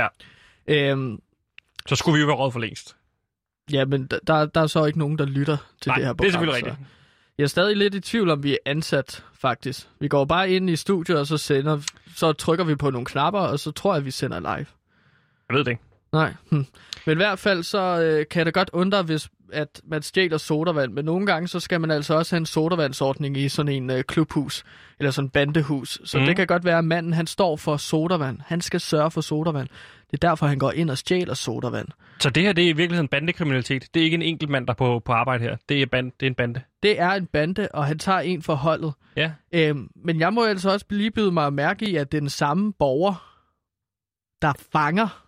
Ja. 0.67 0.91
Øhm, 0.91 1.19
Så 1.87 1.95
skulle 1.95 2.15
vi 2.15 2.21
jo 2.21 2.27
være 2.27 2.35
råd 2.35 2.51
for 2.51 2.59
længst. 2.59 2.95
ja, 3.71 3.85
men 3.85 4.07
der- 4.07 4.45
der, 4.45 4.61
er 4.61 4.67
så 4.67 4.85
ikke 4.85 4.99
nogen, 4.99 5.17
der 5.17 5.25
lytter 5.25 5.57
til 5.81 5.89
Nej, 5.89 5.95
det 5.95 6.05
her 6.05 6.11
det 6.13 6.17
program. 6.17 6.27
er 6.27 6.31
selvfølgelig 6.31 6.55
rigtigt. 6.67 6.87
Jeg 7.37 7.43
er 7.43 7.47
stadig 7.47 7.77
lidt 7.77 7.95
i 7.95 7.99
tvivl 7.99 8.29
om, 8.29 8.43
vi 8.43 8.53
er 8.53 8.57
ansat, 8.65 9.23
faktisk. 9.33 9.87
Vi 9.99 10.07
går 10.07 10.25
bare 10.25 10.51
ind 10.51 10.69
i 10.69 10.75
studiet, 10.75 11.19
og 11.19 11.27
så, 11.27 11.37
sender, 11.37 11.81
så 12.15 12.33
trykker 12.33 12.65
vi 12.65 12.75
på 12.75 12.89
nogle 12.89 13.05
knapper, 13.05 13.39
og 13.39 13.59
så 13.59 13.71
tror 13.71 13.93
jeg, 13.93 13.97
at 13.97 14.05
vi 14.05 14.11
sender 14.11 14.39
live. 14.39 14.65
Jeg 15.49 15.57
ved 15.57 15.63
det 15.63 15.71
ikke. 15.71 15.83
Nej. 16.11 16.33
Hm. 16.51 16.65
Men 17.05 17.11
i 17.11 17.15
hvert 17.15 17.39
fald, 17.39 17.63
så 17.63 18.01
øh, 18.01 18.25
kan 18.31 18.45
det 18.45 18.53
godt 18.53 18.69
undre, 18.73 19.03
hvis 19.03 19.29
at 19.53 19.81
man 19.83 20.01
stjæler 20.01 20.37
sodavand. 20.37 20.93
Men 20.93 21.05
nogle 21.05 21.25
gange, 21.25 21.47
så 21.47 21.59
skal 21.59 21.81
man 21.81 21.91
altså 21.91 22.13
også 22.15 22.35
have 22.35 22.39
en 22.39 22.45
sodavandsordning 22.45 23.37
i 23.37 23.49
sådan 23.49 23.71
en 23.71 23.89
øh, 23.89 24.03
klubhus, 24.03 24.63
eller 24.99 25.11
sådan 25.11 25.25
en 25.25 25.29
bandehus. 25.29 26.01
Så 26.05 26.19
Mm. 26.19 26.25
det 26.25 26.35
kan 26.35 26.47
godt 26.47 26.65
være, 26.65 26.77
at 26.77 26.85
manden, 26.85 27.13
han 27.13 27.27
står 27.27 27.55
for 27.55 27.77
sodavand. 27.77 28.39
Han 28.45 28.61
skal 28.61 28.79
sørge 28.79 29.11
for 29.11 29.21
sodavand. 29.21 29.67
Det 30.11 30.23
er 30.23 30.27
derfor, 30.29 30.47
han 30.47 30.59
går 30.59 30.71
ind 30.71 30.89
og 30.89 30.97
stjæler 30.97 31.33
sodavand. 31.33 31.87
Så 32.19 32.29
det 32.29 32.43
her, 32.43 32.53
det 32.53 32.63
er 32.65 32.69
i 32.69 32.73
virkeligheden 32.73 33.07
bandekriminalitet. 33.07 33.87
Det 33.93 33.99
er 33.99 34.03
ikke 34.03 34.15
en 34.15 34.21
enkelt 34.21 34.49
mand, 34.51 34.67
der 34.67 34.73
er 34.73 34.77
på, 34.77 34.99
på 35.05 35.11
arbejde 35.11 35.43
her. 35.43 35.55
Det 35.69 35.81
er, 35.81 35.85
band, 35.85 36.11
det 36.19 36.25
er 36.25 36.29
en 36.29 36.35
bande. 36.35 36.61
Det 36.83 36.99
er 36.99 37.11
en 37.11 37.25
bande, 37.25 37.67
og 37.73 37.85
han 37.85 37.99
tager 37.99 38.19
en 38.19 38.41
for 38.41 38.55
holdet. 38.55 38.93
Ja. 39.17 39.31
Øhm, 39.51 39.89
men 39.95 40.19
jeg 40.19 40.33
må 40.33 40.43
altså 40.43 40.71
også 40.71 40.85
lige 40.89 41.11
byde 41.11 41.31
mig 41.31 41.45
at 41.47 41.53
mærke 41.53 41.89
i, 41.89 41.95
at 41.95 42.11
det 42.11 42.17
er 42.17 42.21
den 42.21 42.29
samme 42.29 42.73
borger, 42.73 43.31
der 44.41 44.53
fanger. 44.71 45.24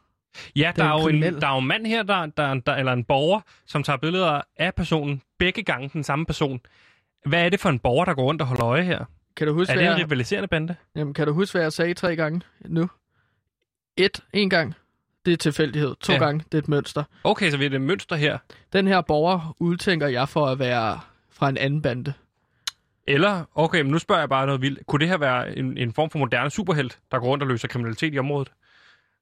Ja, 0.56 0.71
der 0.76 0.84
er, 0.84 1.02
jo 1.02 1.08
en, 1.08 1.21
der 1.21 1.47
er 1.47 1.52
jo 1.54 1.60
en 1.60 1.67
mand 1.67 1.86
her, 1.88 2.04
der, 2.04 2.26
der, 2.26 2.54
der, 2.54 2.76
eller 2.76 2.93
en 2.93 3.04
borger, 3.04 3.41
som 3.65 3.84
tager 3.84 3.97
billeder 3.97 4.41
af 4.58 4.76
personen, 4.76 5.21
begge 5.39 5.63
gange 5.63 5.89
den 5.93 6.04
samme 6.04 6.26
person. 6.26 6.60
Hvad 7.26 7.45
er 7.45 7.50
det 7.50 7.60
for 7.60 7.69
en 7.69 7.80
borger, 7.80 8.06
der 8.06 8.13
går 8.13 8.23
rundt 8.23 8.41
og 8.41 8.47
holder 8.47 8.65
øje 8.65 8.84
her? 8.84 9.06
Kan 9.36 9.47
du 9.47 9.54
huske, 9.54 9.71
Er 9.73 9.78
det 9.78 9.86
en 9.86 9.91
jeg, 9.91 10.06
rivaliserende 10.06 10.47
bande? 10.47 10.76
jamen, 10.95 11.13
kan 11.13 11.28
du 11.28 11.34
huske, 11.34 11.54
hvad 11.54 11.62
jeg 11.62 11.73
sagde 11.73 11.93
tre 11.93 12.15
gange 12.15 12.41
nu? 12.65 12.89
Et, 13.97 14.19
en 14.34 14.50
gang, 14.50 14.76
det 15.26 15.34
er 15.34 15.38
tilfældighed. 15.38 15.95
To 16.02 16.13
Ja. 16.13 16.17
ja. 16.19 16.26
gange, 16.26 16.43
det 16.52 16.54
er 16.58 16.62
et 16.62 16.67
mønster. 16.67 17.04
Okay, 17.23 17.52
så 17.52 17.58
vi 17.58 17.65
er 17.65 17.69
det 17.69 17.75
et 17.75 17.81
mønster 17.81 18.15
her. 18.15 18.38
Den 18.73 18.88
her 18.88 19.02
borger 19.02 19.56
udtænker 19.60 20.08
jeg 20.08 20.29
for 20.29 20.46
at 20.46 20.60
være 20.60 21.00
fra 21.31 21.50
en 21.50 21.58
anden 21.58 21.81
bande. 21.81 22.13
Eller, 23.08 23.44
okay, 23.56 23.81
men 23.81 23.92
nu 23.92 24.00
spørger 24.00 24.21
jeg 24.21 24.29
bare 24.29 24.46
noget 24.46 24.62
vildt. 24.62 24.85
Kunne 24.88 25.00
det 25.00 25.08
her 25.08 25.17
være 25.17 25.58
en, 25.58 25.77
en 25.77 25.94
form 25.94 26.10
for 26.10 26.19
moderne 26.19 26.50
superhelt, 26.50 27.00
der 27.12 27.19
går 27.19 27.27
rundt 27.27 27.44
og 27.44 27.48
løser 27.50 27.67
kriminalitet 27.67 28.13
i 28.13 28.19
området? 28.19 28.52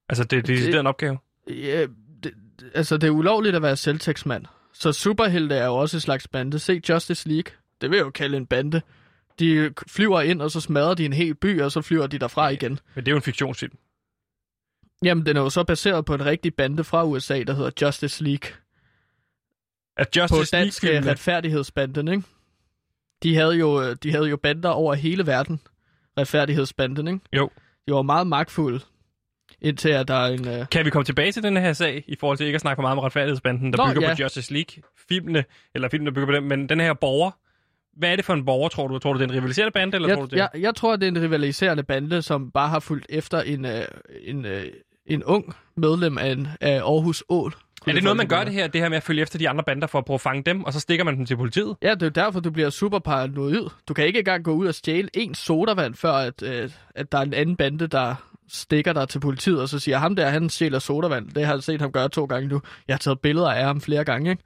Altså, 0.08 0.24
det, 0.24 0.46
det, 0.46 0.58
det 0.58 0.74
er 0.74 0.80
en 0.80 0.86
opgave. 0.86 1.18
Ja, 1.48 1.86
det, 2.22 2.34
altså, 2.74 2.96
det 2.96 3.06
er 3.06 3.10
ulovligt 3.10 3.56
at 3.56 3.62
være 3.62 3.76
selvtægtsmand. 3.76 4.44
Så 4.72 4.92
superhelte 4.92 5.54
er 5.54 5.66
jo 5.66 5.74
også 5.74 5.96
et 5.96 6.02
slags 6.02 6.28
bande. 6.28 6.58
Se 6.58 6.80
Justice 6.88 7.28
League. 7.28 7.52
Det 7.80 7.90
vil 7.90 7.96
jeg 7.96 8.04
jo 8.04 8.10
kalde 8.10 8.36
en 8.36 8.46
bande. 8.46 8.82
De 9.38 9.74
flyver 9.88 10.20
ind, 10.20 10.42
og 10.42 10.50
så 10.50 10.60
smadrer 10.60 10.94
de 10.94 11.04
en 11.04 11.12
hel 11.12 11.34
by, 11.34 11.60
og 11.60 11.72
så 11.72 11.82
flyver 11.82 12.06
de 12.06 12.18
derfra 12.18 12.48
igen. 12.48 12.78
Men 12.94 13.04
det 13.04 13.08
er 13.08 13.12
jo 13.12 13.16
en 13.16 13.22
fiktionsfilm. 13.22 13.76
Jamen, 15.02 15.26
den 15.26 15.36
er 15.36 15.40
jo 15.40 15.50
så 15.50 15.64
baseret 15.64 16.04
på 16.04 16.14
en 16.14 16.24
rigtig 16.24 16.54
bande 16.54 16.84
fra 16.84 17.04
USA, 17.04 17.42
der 17.42 17.54
hedder 17.54 17.70
Justice 17.82 18.24
League. 18.24 18.50
At 19.96 20.08
på 20.12 20.20
Justice 20.20 20.56
dansk 20.56 20.84
øh, 20.84 20.88
League-filmene... 20.88 21.10
retfærdighedsbanden, 21.10 22.08
ikke? 22.08 22.22
De 23.22 23.34
havde, 23.34 23.54
jo, 23.54 23.82
øh, 23.82 23.96
de 24.02 24.12
havde 24.12 24.28
jo 24.28 24.36
bander 24.36 24.68
over 24.70 24.94
hele 24.94 25.26
verden. 25.26 25.60
Retfærdighedsbanden, 26.18 27.08
ikke? 27.08 27.20
Jo. 27.32 27.50
De 27.88 27.92
var 27.92 28.02
meget 28.02 28.26
magtfulde. 28.26 28.80
Indtil 29.66 29.88
at 29.88 30.08
der 30.08 30.14
er 30.14 30.26
en... 30.26 30.48
Øh... 30.48 30.66
Kan 30.70 30.84
vi 30.84 30.90
komme 30.90 31.04
tilbage 31.04 31.32
til 31.32 31.42
den 31.42 31.56
her 31.56 31.72
sag, 31.72 32.04
i 32.06 32.16
forhold 32.20 32.38
til 32.38 32.46
ikke 32.46 32.54
at 32.54 32.60
snakke 32.60 32.76
for 32.78 32.82
meget 32.82 32.92
om 32.92 32.98
retfærdighedsbanden, 32.98 33.72
der 33.72 33.78
Nå, 33.78 33.92
bygger 33.92 34.08
ja. 34.08 34.14
på 34.14 34.22
Justice 34.22 34.52
League-filmene, 34.52 35.44
eller 35.74 35.88
filmene, 35.88 36.10
der 36.10 36.14
bygger 36.14 36.26
på 36.26 36.32
dem, 36.32 36.42
men 36.42 36.68
den 36.68 36.80
her 36.80 36.94
borger, 36.94 37.30
hvad 37.96 38.12
er 38.12 38.16
det 38.16 38.24
for 38.24 38.34
en 38.34 38.44
borger, 38.44 38.68
tror 38.68 38.88
du? 38.88 38.98
Tror 38.98 39.12
du, 39.12 39.18
det 39.18 39.24
er 39.24 39.28
en 39.28 39.36
rivaliserende 39.36 39.72
bande, 39.72 39.94
eller 39.94 40.14
tror 40.14 40.26
du 40.26 40.36
Jeg, 40.36 40.48
det? 40.52 40.58
jeg, 40.58 40.62
jeg 40.62 40.74
tror, 40.74 40.96
det 40.96 41.06
er 41.06 41.10
en 41.10 41.22
rivaliserende 41.22 41.82
bande, 41.82 42.22
som 42.22 42.50
bare 42.50 42.68
har 42.68 42.80
fulgt 42.80 43.06
efter 43.08 43.40
en, 43.40 43.64
øh, 43.64 43.84
en, 44.22 44.44
øh, 44.44 44.64
en 45.06 45.24
ung 45.24 45.54
medlem 45.76 46.18
af, 46.18 46.32
en, 46.32 46.48
af 46.60 46.76
Aarhus 46.76 47.24
Ål. 47.28 47.54
er 47.86 47.92
det 47.92 48.02
noget, 48.02 48.16
man 48.16 48.28
gør 48.28 48.44
det 48.44 48.52
her, 48.52 48.66
det 48.66 48.80
her 48.80 48.88
med 48.88 48.96
at 48.96 49.02
følge 49.02 49.22
efter 49.22 49.38
de 49.38 49.48
andre 49.48 49.64
bander 49.64 49.86
for 49.86 49.98
at 49.98 50.04
prøve 50.04 50.14
at 50.14 50.20
fange 50.20 50.42
dem, 50.42 50.64
og 50.64 50.72
så 50.72 50.80
stikker 50.80 51.04
man 51.04 51.16
dem 51.16 51.26
til 51.26 51.36
politiet? 51.36 51.76
Ja, 51.82 51.94
det 51.94 52.02
er 52.02 52.06
jo 52.06 52.10
derfor, 52.10 52.40
du 52.40 52.50
bliver 52.50 52.70
super 52.70 52.98
paranoid. 52.98 53.68
Du 53.88 53.94
kan 53.94 54.06
ikke 54.06 54.18
engang 54.18 54.44
gå 54.44 54.52
ud 54.52 54.66
og 54.66 54.74
stjæle 54.74 55.08
en 55.14 55.34
sodavand, 55.34 55.94
før 55.94 56.12
at, 56.12 56.42
øh, 56.42 56.70
at 56.94 57.12
der 57.12 57.18
er 57.18 57.22
en 57.22 57.34
anden 57.34 57.56
bande, 57.56 57.86
der 57.86 58.14
stikker 58.48 58.92
dig 58.92 59.08
til 59.08 59.20
politiet, 59.20 59.60
og 59.60 59.68
så 59.68 59.78
siger, 59.78 59.98
ham 59.98 60.16
der, 60.16 60.28
han 60.28 60.48
stjæler 60.48 60.78
sodavand. 60.78 61.30
Det 61.30 61.46
har 61.46 61.54
jeg 61.54 61.62
set 61.62 61.80
ham 61.80 61.92
gøre 61.92 62.08
to 62.08 62.24
gange 62.24 62.48
nu. 62.48 62.62
Jeg 62.88 62.94
har 62.94 62.98
taget 62.98 63.20
billeder 63.20 63.50
af 63.50 63.64
ham 63.64 63.80
flere 63.80 64.04
gange, 64.04 64.30
ikke? 64.30 64.42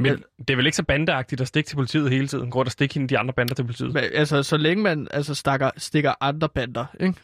Men 0.00 0.24
det 0.38 0.50
er 0.50 0.56
vel 0.56 0.66
ikke 0.66 0.76
så 0.76 0.82
bandeagtigt 0.82 1.40
at 1.40 1.48
stikke 1.48 1.68
til 1.68 1.76
politiet 1.76 2.10
hele 2.10 2.28
tiden? 2.28 2.50
Gå 2.50 2.58
rundt 2.58 2.68
og 2.68 2.72
stikke 2.72 2.94
hende 2.94 3.08
de 3.08 3.18
andre 3.18 3.34
bander 3.34 3.54
til 3.54 3.62
politiet? 3.62 3.92
Men, 3.94 4.04
altså, 4.12 4.42
så 4.42 4.56
længe 4.56 4.82
man 4.82 5.08
altså, 5.10 5.34
stakker, 5.34 5.70
stikker 5.76 6.14
andre 6.20 6.48
bander, 6.48 6.86
ikke? 7.00 7.14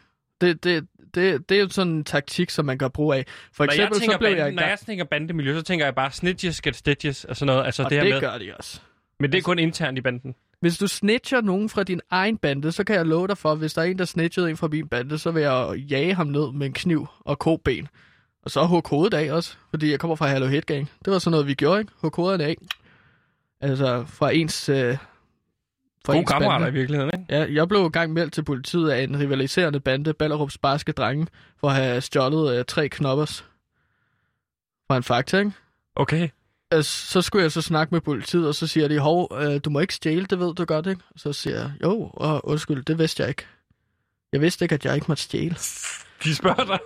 Det, 0.40 0.64
det, 0.64 0.86
det, 1.14 1.48
det 1.48 1.56
er 1.56 1.60
jo 1.60 1.68
sådan 1.68 1.92
en 1.92 2.04
taktik, 2.04 2.50
som 2.50 2.64
man 2.64 2.78
kan 2.78 2.90
bruge 2.90 3.16
af. 3.16 3.26
For 3.52 3.64
Når 3.64 3.72
jeg, 3.72 3.78
eksempel, 3.78 4.00
tænker 4.00 4.14
så 4.14 4.18
blev 4.18 4.30
bande, 4.30 4.42
jeg 4.42 4.52
i 4.52 4.54
når 4.54 4.62
jeg 4.62 4.78
tænker 4.86 5.04
bandemiljø, 5.04 5.54
så 5.54 5.62
tænker 5.62 5.86
jeg 5.86 5.94
bare 5.94 6.10
snitches 6.10 6.62
get 6.62 6.76
stitches 6.76 7.24
og 7.24 7.36
sådan 7.36 7.52
noget. 7.52 7.66
Altså 7.66 7.82
og 7.82 7.90
det 7.90 8.02
det, 8.02 8.08
her 8.08 8.14
med. 8.14 8.20
gør 8.20 8.38
de 8.38 8.56
også. 8.58 8.80
Men 9.20 9.32
det 9.32 9.38
er 9.38 9.42
kun 9.42 9.58
internt 9.58 9.98
i 9.98 10.00
banden. 10.00 10.34
Hvis 10.62 10.78
du 10.78 10.86
snitcher 10.86 11.40
nogen 11.40 11.68
fra 11.68 11.82
din 11.82 12.00
egen 12.10 12.38
bande, 12.38 12.72
så 12.72 12.84
kan 12.84 12.96
jeg 12.96 13.06
love 13.06 13.28
dig 13.28 13.38
for, 13.38 13.52
at 13.52 13.58
hvis 13.58 13.74
der 13.74 13.82
er 13.82 13.86
en, 13.86 13.98
der 13.98 14.04
snitchede 14.04 14.50
en 14.50 14.56
fra 14.56 14.68
min 14.68 14.88
bande, 14.88 15.18
så 15.18 15.30
vil 15.30 15.42
jeg 15.42 15.76
jage 15.76 16.14
ham 16.14 16.26
ned 16.26 16.52
med 16.52 16.66
en 16.66 16.72
kniv 16.72 17.06
og 17.20 17.38
koben. 17.38 17.88
Og 18.42 18.50
så 18.50 18.64
hugge 18.64 18.90
hovedet 18.90 19.14
af 19.14 19.32
også, 19.32 19.56
fordi 19.70 19.90
jeg 19.90 20.00
kommer 20.00 20.16
fra 20.16 20.28
Hello 20.28 20.46
Hit 20.46 20.66
Gang. 20.66 20.90
Det 21.04 21.12
var 21.12 21.18
sådan 21.18 21.30
noget, 21.30 21.46
vi 21.46 21.54
gjorde, 21.54 21.80
ikke? 21.80 21.92
Hugge 21.96 22.16
hovederne 22.16 22.44
af. 22.44 22.56
Altså 23.60 24.04
fra 24.06 24.30
ens... 24.30 24.68
Øh, 24.68 24.96
fra 26.04 26.12
Gode 26.12 26.18
ens 26.18 26.30
kammerater 26.30 26.66
i 26.66 26.72
virkeligheden, 26.72 27.10
ikke? 27.14 27.34
Ja, 27.34 27.46
jeg 27.52 27.68
blev 27.68 27.90
gang 27.90 28.12
meldt 28.12 28.32
til 28.32 28.44
politiet 28.44 28.90
af 28.90 29.02
en 29.02 29.20
rivaliserende 29.20 29.80
bande, 29.80 30.14
Ballerups 30.14 30.58
barske 30.58 30.92
drenge, 30.92 31.26
for 31.60 31.68
at 31.68 31.74
have 31.74 32.00
stjålet 32.00 32.58
øh, 32.58 32.64
tre 32.64 32.88
knoppers 32.88 33.44
fra 34.88 34.96
en 34.96 35.02
fakta, 35.02 35.38
ikke? 35.38 35.52
Okay. 35.96 36.28
Altså, 36.72 37.06
så 37.06 37.22
skulle 37.22 37.42
jeg 37.42 37.52
så 37.52 37.62
snakke 37.62 37.94
med 37.94 38.00
politiet, 38.00 38.48
og 38.48 38.54
så 38.54 38.66
siger 38.66 38.88
de, 38.88 38.98
hov, 38.98 39.38
øh, 39.40 39.60
du 39.64 39.70
må 39.70 39.80
ikke 39.80 39.94
stjæle, 39.94 40.26
det 40.26 40.38
ved 40.38 40.54
du 40.54 40.64
godt, 40.64 40.86
ikke? 40.86 41.02
Så 41.16 41.32
siger 41.32 41.56
jeg, 41.56 41.72
jo, 41.82 42.10
og 42.14 42.48
undskyld, 42.48 42.84
det 42.84 42.98
vidste 42.98 43.20
jeg 43.22 43.28
ikke. 43.28 43.46
Jeg 44.32 44.40
vidste 44.40 44.64
ikke, 44.64 44.74
at 44.74 44.84
jeg 44.84 44.94
ikke 44.94 45.04
måtte 45.08 45.22
stjæle. 45.22 45.54
De 46.24 46.34
spørger 46.34 46.64
dig. 46.64 46.78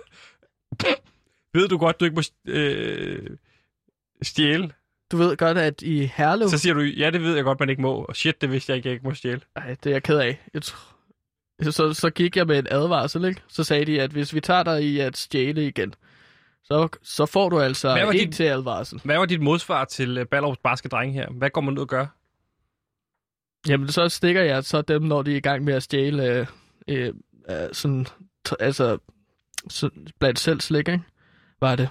Ved 1.53 1.67
du 1.67 1.77
godt, 1.77 1.99
du 1.99 2.05
ikke 2.05 2.15
må 2.15 2.21
øh, 2.45 3.29
stjæle? 4.21 4.71
Du 5.11 5.17
ved 5.17 5.37
godt, 5.37 5.57
at 5.57 5.81
i 5.81 6.05
Herlev... 6.05 6.49
Så 6.49 6.57
siger 6.57 6.73
du, 6.73 6.81
ja, 6.81 7.09
det 7.09 7.21
ved 7.21 7.35
jeg 7.35 7.43
godt, 7.43 7.59
man 7.59 7.69
ikke 7.69 7.81
må. 7.81 7.93
Og 7.93 8.15
shit, 8.15 8.41
det 8.41 8.51
vidste 8.51 8.71
jeg 8.71 8.77
ikke, 8.77 8.89
jeg 8.89 8.93
ikke 8.93 9.07
må 9.07 9.13
stjæle. 9.13 9.41
Ej, 9.55 9.75
det 9.83 9.89
er 9.89 9.95
jeg 9.95 10.03
ked 10.03 10.17
af. 10.17 10.41
Jeg 10.53 10.61
tr... 10.61 10.75
så, 11.71 11.93
så 11.93 12.09
gik 12.09 12.37
jeg 12.37 12.47
med 12.47 12.59
en 12.59 12.67
advarsel, 12.71 13.25
ikke? 13.25 13.41
Så 13.47 13.63
sagde 13.63 13.85
de, 13.85 14.01
at 14.01 14.11
hvis 14.11 14.33
vi 14.33 14.41
tager 14.41 14.63
dig 14.63 14.83
i 14.83 14.99
at 14.99 15.17
stjæle 15.17 15.67
igen, 15.67 15.93
så, 16.67 16.87
så 17.03 17.25
får 17.25 17.49
du 17.49 17.59
altså 17.59 17.91
Hvad 17.91 18.05
var 18.05 18.11
en 18.11 18.19
dit- 18.29 18.33
til 18.35 18.43
advarsel. 18.43 19.01
Hvad 19.03 19.17
var 19.17 19.25
dit 19.25 19.41
modsvar 19.41 19.85
til 19.85 20.17
uh, 20.21 20.25
Ballerups 20.25 20.59
barske 20.63 20.89
drenge 20.89 21.13
her? 21.13 21.29
Hvad 21.29 21.49
går 21.49 21.61
man 21.61 21.73
ud 21.77 21.81
og 21.81 21.87
gør? 21.87 22.05
Jamen, 23.67 23.87
så 23.91 24.09
stikker 24.09 24.41
jeg 24.41 24.63
så 24.63 24.81
dem, 24.81 25.01
når 25.01 25.21
de 25.21 25.31
er 25.31 25.35
i 25.35 25.39
gang 25.39 25.63
med 25.63 25.73
at 25.73 25.83
stjæle 25.83 26.23
øh, 26.25 26.47
øh, 26.87 27.13
øh, 27.49 27.55
sådan, 27.73 28.05
t- 28.49 28.55
altså, 28.59 28.97
sådan, 29.69 30.07
blandt 30.19 30.39
selv 30.39 30.61
slik, 30.61 30.87
ikke? 30.87 31.01
Var 31.61 31.75
det. 31.75 31.89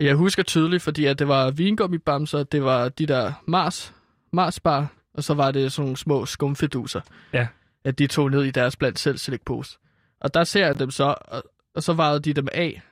Jeg 0.00 0.14
husker 0.14 0.42
tydeligt, 0.42 0.82
fordi 0.82 1.04
at 1.04 1.18
det 1.18 1.28
var 1.28 1.50
vingummibamser, 1.50 2.42
det 2.42 2.64
var 2.64 2.88
de 2.88 3.06
der 3.06 3.32
Mars, 3.46 3.94
Marsbar, 4.32 4.86
og 5.14 5.24
så 5.24 5.34
var 5.34 5.50
det 5.50 5.72
sådan 5.72 5.84
nogle 5.84 5.96
små 5.96 6.26
skumfiduser. 6.26 7.00
Ja. 7.32 7.46
At 7.84 7.98
de 7.98 8.06
tog 8.06 8.30
ned 8.30 8.44
i 8.44 8.50
deres 8.50 8.76
blandt 8.76 8.98
selv 8.98 9.18
slikpose. 9.18 9.78
Og 10.20 10.34
der 10.34 10.44
ser 10.44 10.66
jeg 10.66 10.78
dem 10.78 10.90
så, 10.90 11.14
og, 11.20 11.42
og 11.74 11.82
så 11.82 11.92
vejede 11.92 12.20
de 12.20 12.32
dem 12.32 12.48
af, 12.52 12.82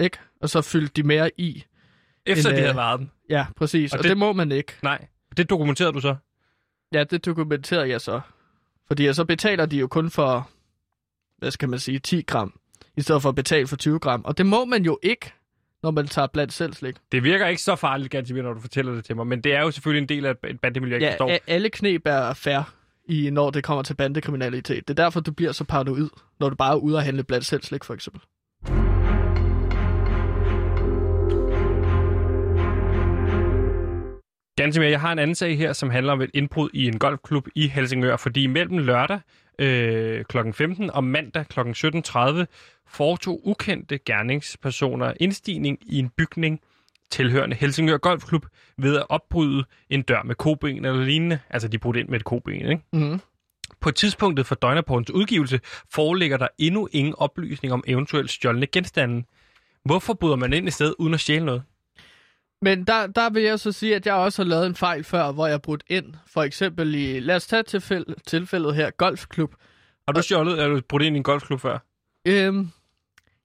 ikke? 0.00 0.18
Og 0.42 0.50
så 0.50 0.62
fyldte 0.62 0.92
de 0.96 1.02
mere 1.02 1.30
i. 1.40 1.64
Efter 2.26 2.50
En, 2.50 2.56
de 2.56 2.60
øh, 2.60 2.64
havde 2.64 2.76
varet 2.76 3.00
den. 3.00 3.10
Ja, 3.30 3.46
præcis. 3.56 3.92
Og 3.92 3.96
Og, 3.96 3.98
og 3.98 4.02
det- 4.04 4.10
det... 4.10 4.18
må 4.18 4.32
man 4.32 4.52
ikke. 4.52 4.72
Nej, 4.82 5.06
det 5.36 5.50
dokumenterede 5.50 5.92
du 5.92 6.00
så. 6.00 6.16
Ja, 6.92 7.04
det 7.04 7.24
dokumenterede 7.24 7.88
jeg 7.88 8.00
så. 8.00 8.20
Fordi 8.86 9.12
så 9.12 9.24
betaler 9.24 9.66
de 9.66 9.78
jo 9.78 9.86
kun 9.86 10.10
for, 10.10 10.50
hvad 11.38 11.50
skal 11.50 11.68
man 11.68 11.78
sige, 11.78 11.98
10 11.98 12.22
gram, 12.22 12.60
i 12.96 13.00
stedet 13.02 13.22
for 13.22 13.28
at 13.28 13.34
betale 13.34 13.66
for 13.66 13.76
20 13.76 13.98
gram. 13.98 14.22
Og 14.24 14.38
det 14.38 14.46
må 14.46 14.64
man 14.64 14.84
jo 14.84 14.98
ikke, 15.02 15.32
når 15.82 15.90
man 15.90 16.06
tager 16.06 16.26
blandt 16.26 16.52
selv 16.52 16.72
slik. 16.72 16.94
Det 17.12 17.22
virker 17.24 17.46
ikke 17.46 17.62
så 17.62 17.76
farligt, 17.76 18.10
Gansimir, 18.10 18.42
når 18.42 18.52
du 18.54 18.60
fortæller 18.60 18.94
det 18.94 19.04
til 19.04 19.16
mig. 19.16 19.26
Men 19.26 19.40
det 19.40 19.54
er 19.54 19.60
jo 19.60 19.70
selvfølgelig 19.70 20.02
en 20.02 20.08
del 20.08 20.26
af 20.26 20.34
et 20.44 20.60
bandemiljø, 20.60 20.94
jeg 20.94 20.96
ikke 21.02 21.06
Ja, 21.06 21.12
forstår. 21.12 21.30
a- 21.30 21.38
alle 21.54 21.70
knep 21.70 22.02
er 22.04 22.34
fair, 22.34 22.74
i, 23.08 23.30
når 23.30 23.50
det 23.50 23.64
kommer 23.64 23.82
til 23.82 23.94
bandekriminalitet. 23.94 24.88
Det 24.88 24.98
er 24.98 25.02
derfor, 25.04 25.20
du 25.20 25.32
bliver 25.32 25.52
så 25.52 25.64
paranoid, 25.64 26.08
når 26.40 26.48
du 26.50 26.56
bare 26.56 26.72
er 26.72 26.76
ude 26.76 26.98
at 26.98 27.04
handle 27.04 27.24
blandt 27.24 27.46
selv 27.46 27.62
slik, 27.62 27.84
for 27.84 27.94
eksempel. 27.94 28.22
Gansimir, 34.58 34.88
jeg 34.88 35.00
har 35.00 35.12
en 35.12 35.18
anden 35.18 35.34
sag 35.34 35.58
her, 35.58 35.72
som 35.72 35.90
handler 35.90 36.12
om 36.12 36.20
et 36.20 36.30
indbrud 36.34 36.70
i 36.72 36.86
en 36.86 36.98
golfklub 36.98 37.48
i 37.54 37.68
Helsingør, 37.68 38.16
fordi 38.16 38.46
mellem 38.46 38.78
lørdag 38.78 39.20
øh, 39.58 40.24
kl. 40.24 40.38
15 40.52 40.90
og 40.90 41.04
mandag 41.04 41.46
kl. 41.46 41.60
17.30 41.60 42.44
foretog 42.86 43.46
ukendte 43.46 43.98
gerningspersoner 43.98 45.12
indstigning 45.20 45.78
i 45.82 45.98
en 45.98 46.08
bygning 46.08 46.60
tilhørende 47.10 47.56
Helsingør 47.56 47.96
Golfklub 47.96 48.46
ved 48.78 48.96
at 48.96 49.06
opbryde 49.08 49.64
en 49.90 50.02
dør 50.02 50.22
med 50.22 50.34
koben 50.34 50.84
eller 50.84 51.04
lignende. 51.04 51.38
Altså, 51.50 51.68
de 51.68 51.78
brugte 51.78 52.00
ind 52.00 52.08
med 52.08 52.16
et 52.20 52.24
koben, 52.24 52.54
ikke? 52.54 52.82
Mm-hmm. 52.92 53.20
På 53.80 53.90
tidspunktet 53.90 54.46
for 54.46 54.54
døgnrapportens 54.54 55.10
udgivelse 55.10 55.60
foreligger 55.90 56.36
der 56.36 56.48
endnu 56.58 56.88
ingen 56.92 57.14
oplysning 57.18 57.72
om 57.72 57.84
eventuelt 57.86 58.30
stjålne 58.30 58.66
genstande. 58.66 59.24
Hvorfor 59.84 60.14
bryder 60.14 60.36
man 60.36 60.52
ind 60.52 60.68
i 60.68 60.70
stedet 60.70 60.94
uden 60.98 61.14
at 61.14 61.20
stjæle 61.20 61.44
noget? 61.44 61.62
Men 62.62 62.84
der, 62.84 63.06
der 63.06 63.30
vil 63.30 63.42
jeg 63.42 63.60
så 63.60 63.72
sige, 63.72 63.96
at 63.96 64.06
jeg 64.06 64.14
også 64.14 64.42
har 64.42 64.48
lavet 64.48 64.66
en 64.66 64.74
fejl 64.74 65.04
før, 65.04 65.32
hvor 65.32 65.46
jeg 65.46 65.62
brudt 65.62 65.84
ind. 65.86 66.14
For 66.26 66.42
eksempel 66.42 66.94
i, 66.94 67.20
lad 67.20 67.36
os 67.36 67.46
tage 67.46 67.62
tilfælde, 67.62 68.14
tilfældet 68.26 68.74
her, 68.74 68.90
golfklub. 68.90 69.54
Har 70.08 70.12
du 70.12 70.22
stjålet, 70.22 70.60
er 70.62 70.68
du 70.68 70.80
brudt 70.88 71.02
ind 71.02 71.16
i 71.16 71.18
en 71.18 71.22
golfklub 71.22 71.60
før? 71.60 71.78
Øhm, 72.26 72.70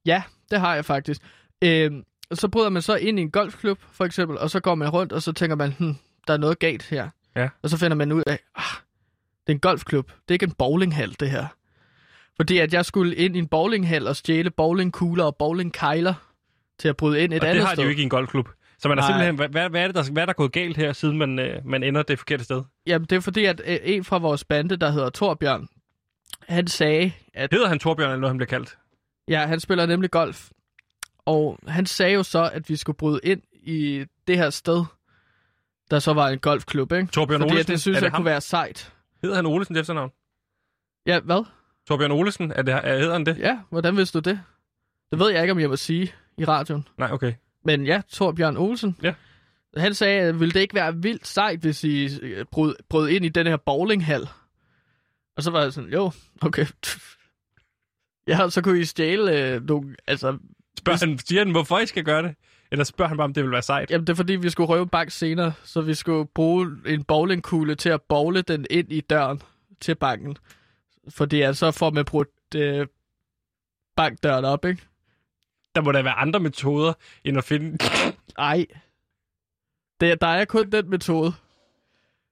ja, 0.06 0.24
det 0.52 0.60
har 0.60 0.76
jeg 0.76 0.86
faktisk. 0.86 1.22
Øhm, 1.64 2.04
så 2.32 2.48
bryder 2.48 2.70
man 2.70 2.82
så 2.82 2.96
ind 2.96 3.20
i 3.20 3.22
en 3.22 3.32
golfklub, 3.32 3.80
for 3.92 4.06
eksempel, 4.06 4.38
og 4.38 4.50
så 4.50 4.60
går 4.60 4.76
man 4.76 4.90
rundt, 4.90 5.14
og 5.14 5.22
så 5.22 5.32
tænker 5.32 5.56
man, 5.56 5.72
hm, 5.72 5.96
der 6.28 6.34
er 6.34 6.38
noget 6.38 6.60
galt 6.60 6.84
her. 6.84 7.10
Ja. 7.36 7.50
Og 7.64 7.70
så 7.70 7.78
finder 7.78 7.96
man 7.98 8.12
ud 8.12 8.24
af, 8.28 8.40
ah, 8.56 8.64
det 9.48 9.52
er 9.52 9.56
en 9.56 9.60
golfklub, 9.60 10.08
det 10.12 10.16
er 10.30 10.34
ikke 10.34 10.44
en 10.46 10.52
bowlinghal, 10.58 11.16
det 11.20 11.30
her. 11.30 11.48
Fordi 12.36 12.58
at 12.58 12.74
jeg 12.74 12.86
skulle 12.86 13.16
ind 13.16 13.36
i 13.36 13.40
en 13.40 13.48
bowlinghal 13.48 14.08
og 14.08 14.16
stjæle 14.16 14.50
bowlingkugler 14.52 15.24
og 15.24 15.36
bowlingkejler 15.36 16.14
til 16.80 16.88
at 16.88 16.98
bryde 16.98 17.22
ind 17.24 17.34
et 17.34 17.44
Og 17.44 17.50
andet 17.50 17.60
det 17.60 17.68
har 17.68 17.72
de 17.72 17.76
sted. 17.76 17.84
jo 17.84 17.90
ikke 17.90 18.00
i 18.02 18.04
en 18.04 18.10
golfklub. 18.10 18.50
Så 18.84 18.90
man 18.90 18.98
er 18.98 19.02
Nej. 19.02 19.10
simpelthen, 19.10 19.52
hvad, 19.52 19.70
hvad, 19.70 19.82
er 19.82 19.88
det, 19.88 19.96
der, 19.96 20.12
hvad 20.12 20.24
er 20.24 20.26
der 20.26 20.34
gået 20.34 20.52
galt 20.52 20.78
her, 20.78 20.94
siden 20.94 21.18
man, 21.18 21.40
øh, 21.40 21.66
man 21.66 21.84
ender 21.84 22.04
det 22.04 22.20
forkerte 22.20 22.44
sted? 22.44 22.64
Jamen, 22.88 23.06
det 23.06 23.16
er 23.16 23.20
fordi, 23.20 23.46
at 23.46 23.62
øh, 23.66 23.78
en 23.84 24.04
fra 24.04 24.18
vores 24.18 24.44
bande, 24.44 24.76
der 24.78 24.90
hedder 24.90 25.10
Torbjørn, 25.10 25.68
han 26.48 26.68
sagde, 26.68 27.12
at 27.34 27.54
Hedder 27.54 27.68
han 27.68 27.80
Torbjørn, 27.80 28.10
eller 28.10 28.20
noget, 28.20 28.30
han 28.32 28.38
bliver 28.38 28.48
kaldt? 28.48 28.78
Ja, 29.28 29.46
han 29.46 29.60
spiller 29.60 29.86
nemlig 29.86 30.12
golf. 30.12 30.50
Og 31.26 31.60
han 31.68 31.86
sagde 31.86 32.14
jo 32.14 32.24
så, 32.24 32.50
at 32.54 32.70
vi 32.70 32.76
skulle 32.76 32.98
bryde 32.98 33.20
ind 33.24 33.42
i 33.54 34.06
det 34.28 34.38
her 34.38 34.50
sted, 34.50 34.86
der 35.92 36.00
så 36.00 36.14
var 36.14 36.30
en 36.30 36.40
golfklub, 36.40 36.92
ikke? 36.92 37.08
Torbjørn 37.08 37.42
Fordi 37.42 37.54
Olesen? 37.54 37.72
det 37.72 37.82
synes 37.82 37.98
det 37.98 38.04
jeg 38.04 38.12
ham? 38.12 38.18
kunne 38.20 38.26
være 38.26 38.42
sejt. 38.42 38.94
Hedder 39.22 39.36
han 39.36 39.46
Olesen 39.46 39.76
til 39.76 39.82
efternavn? 39.82 40.12
Ja, 41.06 41.20
hvad? 41.20 41.46
Torbjørn 41.88 42.12
Olesen, 42.12 42.52
er 42.56 42.62
det, 42.62 42.74
er, 42.74 42.98
hedder 42.98 43.14
han 43.14 43.26
det? 43.26 43.38
Ja, 43.38 43.60
hvordan 43.70 43.98
vidste 43.98 44.20
du 44.20 44.30
det? 44.30 44.40
Det 45.12 45.20
ved 45.20 45.30
jeg 45.30 45.42
ikke, 45.42 45.52
om 45.52 45.60
jeg 45.60 45.70
må 45.70 45.76
sige 45.76 46.12
i 46.38 46.46
radioen. 46.46 46.88
Nej, 46.98 47.12
okay. 47.12 47.34
Men 47.66 47.86
ja, 47.86 48.02
Torbjørn 48.10 48.58
Olsen. 48.58 48.98
Ja. 49.04 49.14
Han 49.78 49.94
sagde, 49.94 50.40
ville 50.40 50.52
det 50.52 50.60
ikke 50.60 50.76
være 50.76 50.96
vildt 50.96 51.28
sejt, 51.28 51.60
hvis 51.60 51.84
I 51.84 52.20
øh, 52.22 52.46
brød, 52.52 52.76
brød 52.90 53.10
ind 53.10 53.26
i 53.26 53.30
den 53.30 53.48
her 53.48 53.58
bowlinghal? 53.58 54.28
Og 55.38 55.44
så 55.44 55.52
var 55.52 55.62
jeg 55.62 55.74
sådan, 55.74 55.90
jo, 55.90 56.12
okay. 56.42 56.66
Ja, 58.28 58.50
så 58.50 58.62
kunne 58.62 58.80
I 58.80 58.86
stjæle 58.86 59.40
øh, 59.40 59.68
nogle, 59.68 59.96
altså, 60.08 60.38
Spørger 60.78 61.06
han, 61.06 61.20
siger 61.20 61.42
han, 61.42 61.52
hvorfor 61.52 61.80
I 61.80 61.86
skal 61.86 62.04
gøre 62.04 62.24
det? 62.24 62.36
Eller 62.72 62.86
spørger 62.86 63.08
han 63.08 63.18
bare, 63.18 63.26
om 63.26 63.34
det 63.34 63.44
vil 63.44 63.52
være 63.52 63.62
sejt? 63.62 63.92
Jamen, 63.92 64.08
det 64.08 64.14
er 64.14 64.18
fordi, 64.18 64.36
vi 64.36 64.50
skulle 64.50 64.68
røve 64.68 64.84
en 64.84 64.90
bank 64.90 65.12
senere, 65.12 65.54
så 65.64 65.82
vi 65.82 65.94
skulle 65.94 66.26
bruge 66.36 66.68
en 66.86 67.04
bowlingkugle 67.04 67.76
til 67.76 67.90
at 67.90 68.02
bowle 68.02 68.42
den 68.42 68.66
ind 68.70 68.92
i 68.92 69.02
døren 69.02 69.42
til 69.82 69.96
banken. 69.96 70.38
Fordi 71.10 71.42
altså, 71.42 71.60
så 71.60 71.80
får 71.80 71.92
man 71.92 72.06
brudt 72.06 72.56
øh, 72.56 72.88
bankdøren 73.96 74.46
op, 74.46 74.66
ikke? 74.66 74.82
Der 75.76 75.82
må 75.82 75.92
der 75.92 76.04
være 76.04 76.14
andre 76.14 76.40
metoder, 76.40 76.94
end 77.24 77.38
at 77.38 77.44
finde... 77.44 77.78
Ej. 78.38 78.66
Det, 80.00 80.22
der 80.22 80.28
er 80.28 80.46
kun 80.46 80.72
den 80.72 80.90
metode. 80.90 81.34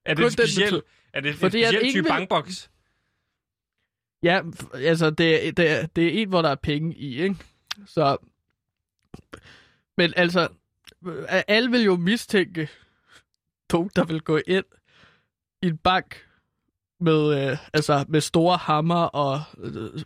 Er 0.05 0.13
det 0.13 0.17
Kun 0.17 0.25
en 0.25 0.31
speciel, 0.31 0.81
er 1.13 1.21
det 1.21 1.29
en 1.31 1.37
Fordi 1.37 1.63
speciel 1.63 1.91
type 1.91 2.03
vil- 2.03 2.09
bankboks? 2.09 2.71
Ja, 4.23 4.41
altså, 4.73 5.09
det, 5.09 5.47
er- 5.47 5.51
det, 5.51 5.69
er- 5.71 5.85
det 5.85 6.07
er 6.07 6.21
en, 6.21 6.29
hvor 6.29 6.41
der 6.41 6.49
er 6.49 6.55
penge 6.55 6.95
i, 6.95 7.21
ikke? 7.21 7.35
Så... 7.85 8.17
Men 9.97 10.13
altså, 10.15 10.47
alle 11.47 11.71
vil 11.71 11.81
jo 11.83 11.95
mistænke 11.95 12.69
to, 13.69 13.89
der 13.95 14.05
vil 14.05 14.21
gå 14.21 14.39
ind 14.47 14.65
i 15.61 15.67
en 15.67 15.77
bank 15.77 16.27
med, 16.99 17.51
øh, 17.51 17.57
altså, 17.73 18.05
med 18.07 18.21
store 18.21 18.57
hammer 18.57 19.03
og... 19.03 19.41
Øh, 19.57 20.01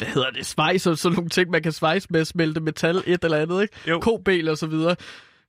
hvad 0.00 0.14
hedder 0.14 0.30
det? 0.30 0.46
Svejs 0.46 0.86
og 0.86 0.98
sådan 0.98 1.14
nogle 1.16 1.28
ting, 1.30 1.50
man 1.50 1.62
kan 1.62 1.72
svejse 1.72 2.06
med, 2.10 2.24
smelte 2.24 2.60
metal, 2.60 2.96
et 3.06 3.24
eller 3.24 3.38
andet, 3.38 3.62
ikke? 3.62 3.74
Jo. 3.88 4.00
Kobel 4.00 4.48
og 4.48 4.58
så 4.58 4.66
videre. 4.66 4.96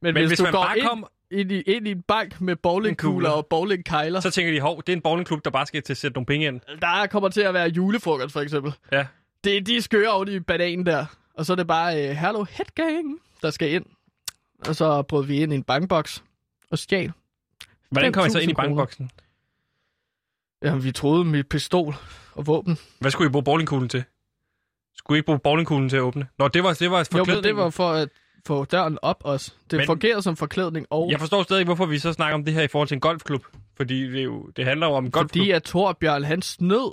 Men, 0.01 0.13
Men 0.13 0.21
hvis, 0.21 0.29
hvis 0.29 0.37
du 0.37 0.43
man 0.43 0.51
går 0.51 0.63
bare 0.63 0.77
ind, 0.79 0.87
kom- 0.87 1.05
ind, 1.31 1.51
i, 1.51 1.61
ind 1.61 1.87
i 1.87 1.91
en 1.91 2.01
bank 2.01 2.41
med 2.41 2.55
bowlingkugler 2.55 3.13
Kugler. 3.13 3.29
og 3.29 3.47
bowlingkejler, 3.49 4.19
Så 4.19 4.31
tænker 4.31 4.53
de, 4.53 4.59
hov, 4.59 4.83
det 4.87 4.93
er 4.93 4.95
en 4.97 5.01
bowlingklub, 5.01 5.45
der 5.45 5.51
bare 5.51 5.65
skal 5.65 5.81
til 5.83 5.93
at 5.93 5.97
sætte 5.97 6.15
nogle 6.15 6.25
penge 6.25 6.47
ind. 6.47 6.59
der 6.81 7.07
kommer 7.07 7.29
til 7.29 7.41
at 7.41 7.53
være 7.53 7.67
julefrokost, 7.69 8.33
for 8.33 8.41
eksempel. 8.41 8.73
Ja. 8.91 9.05
Det, 9.43 9.67
de 9.67 9.81
skører 9.81 10.09
over 10.09 10.25
i 10.25 10.39
bananen 10.39 10.85
der. 10.85 11.05
Og 11.33 11.45
så 11.45 11.53
er 11.53 11.55
det 11.55 11.67
bare, 11.67 11.93
uh, 12.09 12.15
hello 12.15 12.45
headgang, 12.49 13.19
der 13.41 13.49
skal 13.51 13.71
ind. 13.71 13.85
Og 14.67 14.75
så 14.75 15.01
brød 15.01 15.25
vi 15.25 15.41
ind 15.41 15.53
i 15.53 15.55
en 15.55 15.63
bankboks 15.63 16.23
og 16.71 16.79
stjal. 16.79 17.11
Hvordan 17.89 18.13
kommer 18.13 18.27
I 18.27 18.31
så 18.31 18.39
ind 18.39 18.51
i 18.51 18.53
5.000 18.53 18.55
kroner. 18.55 18.67
bankboksen? 18.67 19.11
Jamen, 20.63 20.83
vi 20.83 20.91
troede 20.91 21.25
med 21.25 21.43
pistol 21.43 21.95
og 22.33 22.47
våben. 22.47 22.77
Hvad 22.99 23.11
skulle 23.11 23.29
I 23.29 23.31
bruge 23.31 23.43
bowlingkuglen 23.43 23.89
til? 23.89 24.03
Skulle 25.01 25.17
I 25.17 25.19
ikke 25.19 25.25
bruge 25.25 25.39
bowlingkuglen 25.39 25.89
til 25.89 25.97
at 25.97 26.01
åbne? 26.01 26.27
Nå, 26.39 26.47
det 26.47 26.63
var, 26.63 26.73
det 26.73 26.91
var 26.91 26.97
Jo, 26.99 27.03
forklædningen. 27.03 27.35
men 27.35 27.43
det 27.43 27.55
var 27.55 27.69
for 27.69 27.89
at 27.91 28.09
få 28.47 28.65
døren 28.65 28.97
op 29.01 29.21
også. 29.23 29.53
Det 29.71 29.77
Men- 29.77 29.85
fungerede 29.85 30.21
som 30.21 30.35
forklædning 30.35 30.85
og... 30.89 31.11
Jeg 31.11 31.19
forstår 31.19 31.43
stadig 31.43 31.65
hvorfor 31.65 31.85
vi 31.85 31.99
så 31.99 32.13
snakker 32.13 32.35
om 32.35 32.45
det 32.45 32.53
her 32.53 32.61
i 32.61 32.67
forhold 32.67 32.87
til 32.87 32.95
en 32.95 33.01
golfklub. 33.01 33.45
Fordi 33.77 34.11
det, 34.11 34.23
jo, 34.23 34.43
det 34.55 34.65
handler 34.65 34.87
jo 34.87 34.93
om 34.93 35.05
en 35.05 35.11
golfklub. 35.11 35.39
Fordi 35.41 35.51
at 35.51 35.63
Torbjørn, 35.63 36.23
han 36.23 36.41
snød, 36.41 36.91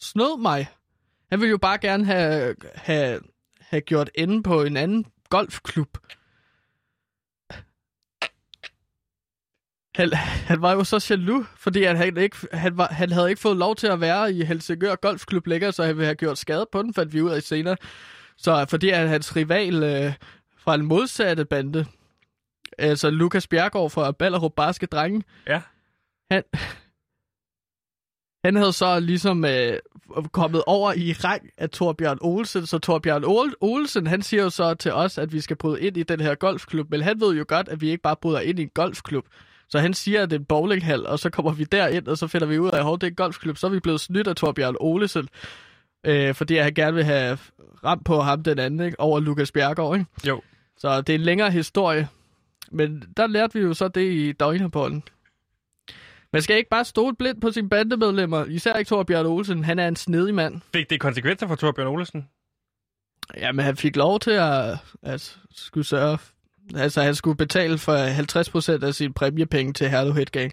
snød 0.00 0.40
mig. 0.40 0.66
Han 1.30 1.40
ville 1.40 1.50
jo 1.50 1.58
bare 1.58 1.78
gerne 1.78 2.04
have, 2.04 2.54
have, 2.74 3.20
have 3.60 3.80
gjort 3.80 4.10
ende 4.14 4.42
på 4.42 4.62
en 4.62 4.76
anden 4.76 5.06
golfklub. 5.28 5.88
Han, 9.96 10.12
han 10.46 10.62
var 10.62 10.72
jo 10.72 10.84
så 10.84 11.06
jaloux, 11.10 11.46
fordi 11.56 11.84
at 11.84 11.98
han, 11.98 12.16
ikke, 12.16 12.36
han, 12.52 12.76
var, 12.78 12.86
han 12.86 13.12
havde 13.12 13.28
ikke 13.30 13.40
fået 13.42 13.56
lov 13.56 13.76
til 13.76 13.86
at 13.86 14.00
være 14.00 14.32
i 14.32 14.44
Helsingør 14.44 14.94
Golfklub 14.94 15.46
længere, 15.46 15.72
så 15.72 15.84
han 15.84 15.96
ville 15.96 16.06
have 16.06 16.14
gjort 16.14 16.38
skade 16.38 16.66
på 16.72 16.82
den, 16.82 16.94
fandt 16.94 17.12
vi 17.12 17.20
ud 17.22 17.30
af 17.30 17.42
senere. 17.42 17.76
Så 18.36 18.66
fordi 18.70 18.90
at 18.90 19.08
hans 19.08 19.36
rival 19.36 19.82
øh, 19.82 20.12
fra 20.58 20.74
en 20.74 20.86
modsatte 20.86 21.44
bande, 21.44 21.86
altså 22.78 23.10
Lukas 23.10 23.46
Bjergård 23.48 23.90
fra 23.90 24.12
Ballerup 24.12 24.52
Barske 24.56 24.86
Drenge, 24.86 25.22
Ja. 25.46 25.62
han, 26.30 26.42
han 28.44 28.56
havde 28.56 28.72
så 28.72 29.00
ligesom 29.00 29.44
øh, 29.44 29.78
kommet 30.32 30.62
over 30.66 30.92
i 30.92 31.12
rang 31.12 31.50
af 31.58 31.70
Torbjørn 31.70 32.18
Olsen, 32.20 32.66
så 32.66 32.78
Torbjørn 32.78 33.24
Ol- 33.24 33.54
Olsen, 33.60 34.06
han 34.06 34.22
siger 34.22 34.42
jo 34.42 34.50
så 34.50 34.74
til 34.74 34.92
os, 34.92 35.18
at 35.18 35.32
vi 35.32 35.40
skal 35.40 35.56
bryde 35.56 35.80
ind 35.80 35.96
i 35.96 36.02
den 36.02 36.20
her 36.20 36.34
golfklub, 36.34 36.90
men 36.90 37.00
han 37.00 37.20
ved 37.20 37.34
jo 37.36 37.44
godt, 37.48 37.68
at 37.68 37.80
vi 37.80 37.90
ikke 37.90 38.02
bare 38.02 38.16
bryder 38.16 38.40
ind 38.40 38.58
i 38.58 38.62
en 38.62 38.70
golfklub. 38.74 39.26
Så 39.68 39.78
han 39.78 39.94
siger, 39.94 40.22
at 40.22 40.30
det 40.30 40.36
er 40.36 40.40
en 40.40 40.44
bowlinghal, 40.44 41.06
og 41.06 41.18
så 41.18 41.30
kommer 41.30 41.52
vi 41.52 41.64
derind, 41.64 42.06
og 42.06 42.18
så 42.18 42.26
finder 42.26 42.46
vi 42.46 42.58
ud 42.58 42.70
af, 42.70 42.92
at 42.92 43.00
det 43.00 43.06
er 43.06 43.10
en 43.10 43.14
golfklub. 43.14 43.56
Så 43.56 43.66
er 43.66 43.70
vi 43.70 43.80
blevet 43.80 44.00
snydt 44.00 44.26
af 44.26 44.36
Torbjørn 44.36 44.76
Olsen, 44.80 45.28
øh, 46.06 46.34
fordi 46.34 46.56
han 46.56 46.74
gerne 46.74 46.94
vil 46.94 47.04
have 47.04 47.38
ramt 47.84 48.04
på 48.04 48.20
ham 48.20 48.42
den 48.42 48.58
anden, 48.58 48.86
ikke? 48.86 49.00
over 49.00 49.20
Lukas 49.20 49.52
Bjergård. 49.52 49.98
Ikke? 49.98 50.10
Jo. 50.26 50.42
Så 50.78 51.00
det 51.00 51.08
er 51.14 51.18
en 51.18 51.24
længere 51.24 51.50
historie. 51.50 52.08
Men 52.70 53.02
der 53.16 53.26
lærte 53.26 53.58
vi 53.58 53.60
jo 53.60 53.74
så 53.74 53.88
det 53.88 54.12
i 54.12 54.32
Døgnerbollen. 54.32 55.02
Man 56.32 56.42
skal 56.42 56.56
ikke 56.56 56.70
bare 56.70 56.84
stole 56.84 57.16
blindt 57.16 57.40
på 57.40 57.50
sine 57.50 57.68
bandemedlemmer, 57.68 58.44
især 58.44 58.74
ikke 58.74 58.88
Torbjørn 58.88 59.26
Olsen. 59.26 59.64
Han 59.64 59.78
er 59.78 59.88
en 59.88 59.96
snedig 59.96 60.34
mand. 60.34 60.60
Fik 60.74 60.90
det 60.90 61.00
konsekvenser 61.00 61.46
for 61.46 61.54
Torbjørn 61.54 61.86
Olesen? 61.86 62.28
Jamen, 63.36 63.64
han 63.64 63.76
fik 63.76 63.96
lov 63.96 64.20
til 64.20 64.30
at, 64.30 64.78
at 65.02 65.38
skulle 65.50 65.86
sørge... 65.86 66.18
Altså, 66.74 67.02
han 67.02 67.14
skulle 67.14 67.36
betale 67.36 67.78
for 67.78 68.78
50% 68.80 68.86
af 68.86 68.94
sine 68.94 69.12
præmiepenge 69.12 69.72
til 69.72 69.88
Herlev 69.88 70.14
Headgang. 70.14 70.52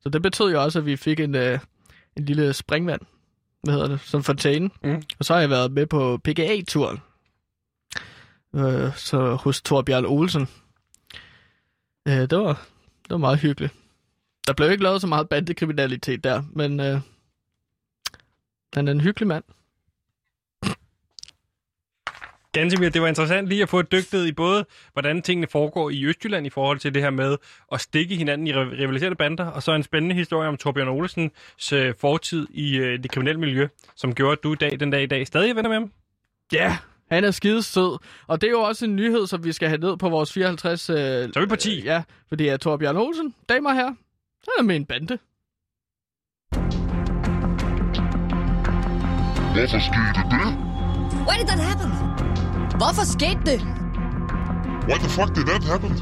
Så 0.00 0.08
det 0.08 0.22
betød 0.22 0.50
jo 0.52 0.62
også, 0.62 0.78
at 0.78 0.86
vi 0.86 0.96
fik 0.96 1.20
en, 1.20 1.34
øh, 1.34 1.58
en 2.16 2.24
lille 2.24 2.52
springvand. 2.52 3.00
Hvad 3.62 3.74
hedder 3.74 3.88
det? 3.88 4.00
Som 4.00 4.22
fontæne. 4.22 4.70
Mm. 4.84 5.02
Og 5.18 5.24
så 5.24 5.34
har 5.34 5.40
jeg 5.40 5.50
været 5.50 5.72
med 5.72 5.86
på 5.86 6.20
PGA-turen. 6.24 6.98
Øh, 8.54 8.96
så 8.96 9.34
hos 9.34 9.62
Torbjørn 9.62 10.04
Olsen. 10.04 10.48
Øh, 12.08 12.14
det, 12.14 12.38
var, 12.38 12.66
det 13.02 13.10
var 13.10 13.16
meget 13.16 13.38
hyggeligt. 13.38 13.74
Der 14.46 14.52
blev 14.52 14.70
ikke 14.70 14.84
lavet 14.84 15.00
så 15.00 15.06
meget 15.06 15.28
bandekriminalitet 15.28 16.24
der, 16.24 16.42
men 16.52 16.80
øh, 16.80 17.00
han 18.74 18.88
er 18.88 18.92
en 18.92 19.00
hyggelig 19.00 19.26
mand. 19.26 19.44
Gansimir, 22.52 22.88
det 22.88 23.02
var 23.02 23.08
interessant 23.08 23.48
lige 23.48 23.62
at 23.62 23.68
få 23.68 23.80
et 23.80 23.92
dyk 23.92 24.12
ned 24.12 24.26
i 24.26 24.32
både, 24.32 24.64
hvordan 24.92 25.22
tingene 25.22 25.46
foregår 25.46 25.90
i 25.90 26.04
Østjylland 26.06 26.46
i 26.46 26.50
forhold 26.50 26.78
til 26.78 26.94
det 26.94 27.02
her 27.02 27.10
med 27.10 27.36
at 27.72 27.80
stikke 27.80 28.16
hinanden 28.16 28.46
i 28.46 28.52
riv- 28.52 28.72
rivaliserende 28.78 29.16
bander, 29.16 29.46
og 29.46 29.62
så 29.62 29.72
en 29.72 29.82
spændende 29.82 30.14
historie 30.14 30.48
om 30.48 30.56
Torbjørn 30.56 30.88
Olesens 30.88 31.72
øh, 31.72 31.94
fortid 32.00 32.46
i 32.50 32.76
øh, 32.78 33.02
det 33.02 33.10
kriminelle 33.10 33.40
miljø, 33.40 33.68
som 33.96 34.14
gjorde, 34.14 34.32
at 34.32 34.38
du 34.42 34.52
i 34.52 34.56
dag, 34.56 34.80
den 34.80 34.90
dag 34.90 35.02
i 35.02 35.06
dag 35.06 35.26
stadig 35.26 35.50
er 35.50 35.54
venner 35.54 35.68
med 35.70 35.76
ham. 35.78 35.90
Ja, 36.52 36.76
han 37.10 37.24
er 37.24 37.30
skide 37.30 37.62
sød. 37.62 37.98
Og 38.26 38.40
det 38.40 38.46
er 38.46 38.50
jo 38.50 38.60
også 38.60 38.84
en 38.84 38.96
nyhed, 38.96 39.26
som 39.26 39.44
vi 39.44 39.52
skal 39.52 39.68
have 39.68 39.78
ned 39.80 39.96
på 39.96 40.08
vores 40.08 40.32
54... 40.32 40.90
Øh, 40.90 40.96
Så 40.96 41.00
er 41.36 41.40
vi 41.40 41.46
på 41.46 41.56
10. 41.56 41.78
Øh, 41.78 41.84
ja, 41.84 42.02
fordi 42.28 42.48
at 42.48 42.60
Torbjørn 42.60 42.96
Olsen, 42.96 43.34
damer 43.48 43.72
herrer, 43.72 43.94
så 44.44 44.50
er 44.56 44.60
der 44.60 44.66
med 44.66 44.76
en 44.76 44.84
bande. 44.86 45.18
Hvorfor 49.54 49.78
skete 49.78 50.22
det? 50.30 50.58
Why 51.28 51.36
did 51.38 51.46
that 51.46 51.60
happen? 51.60 52.11
Hvorfor 52.82 53.04
skete 53.16 53.42
det? 53.50 53.60
Why 54.88 54.98
the 55.04 55.10
fuck 55.16 55.30
did 55.36 55.44
that 55.52 55.64
happen? 55.72 55.92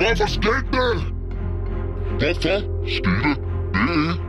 Hvorfor 0.00 0.26
skete 0.36 0.66
det? 0.76 0.94
Hvorfor 2.20 2.56
skete 2.96 3.28
det? 3.28 4.20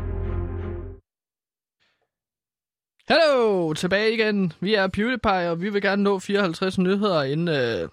Hallo, 3.10 3.74
tilbage 3.74 4.14
igen. 4.14 4.54
Vi 4.60 4.74
er 4.74 4.88
PewDiePie, 4.88 5.50
og 5.52 5.62
vi 5.62 5.70
vil 5.70 5.82
gerne 5.82 6.04
nå 6.04 6.20
54 6.20 6.78
nyheder, 6.78 7.24
inden 7.24 7.48
øh, 7.48 7.90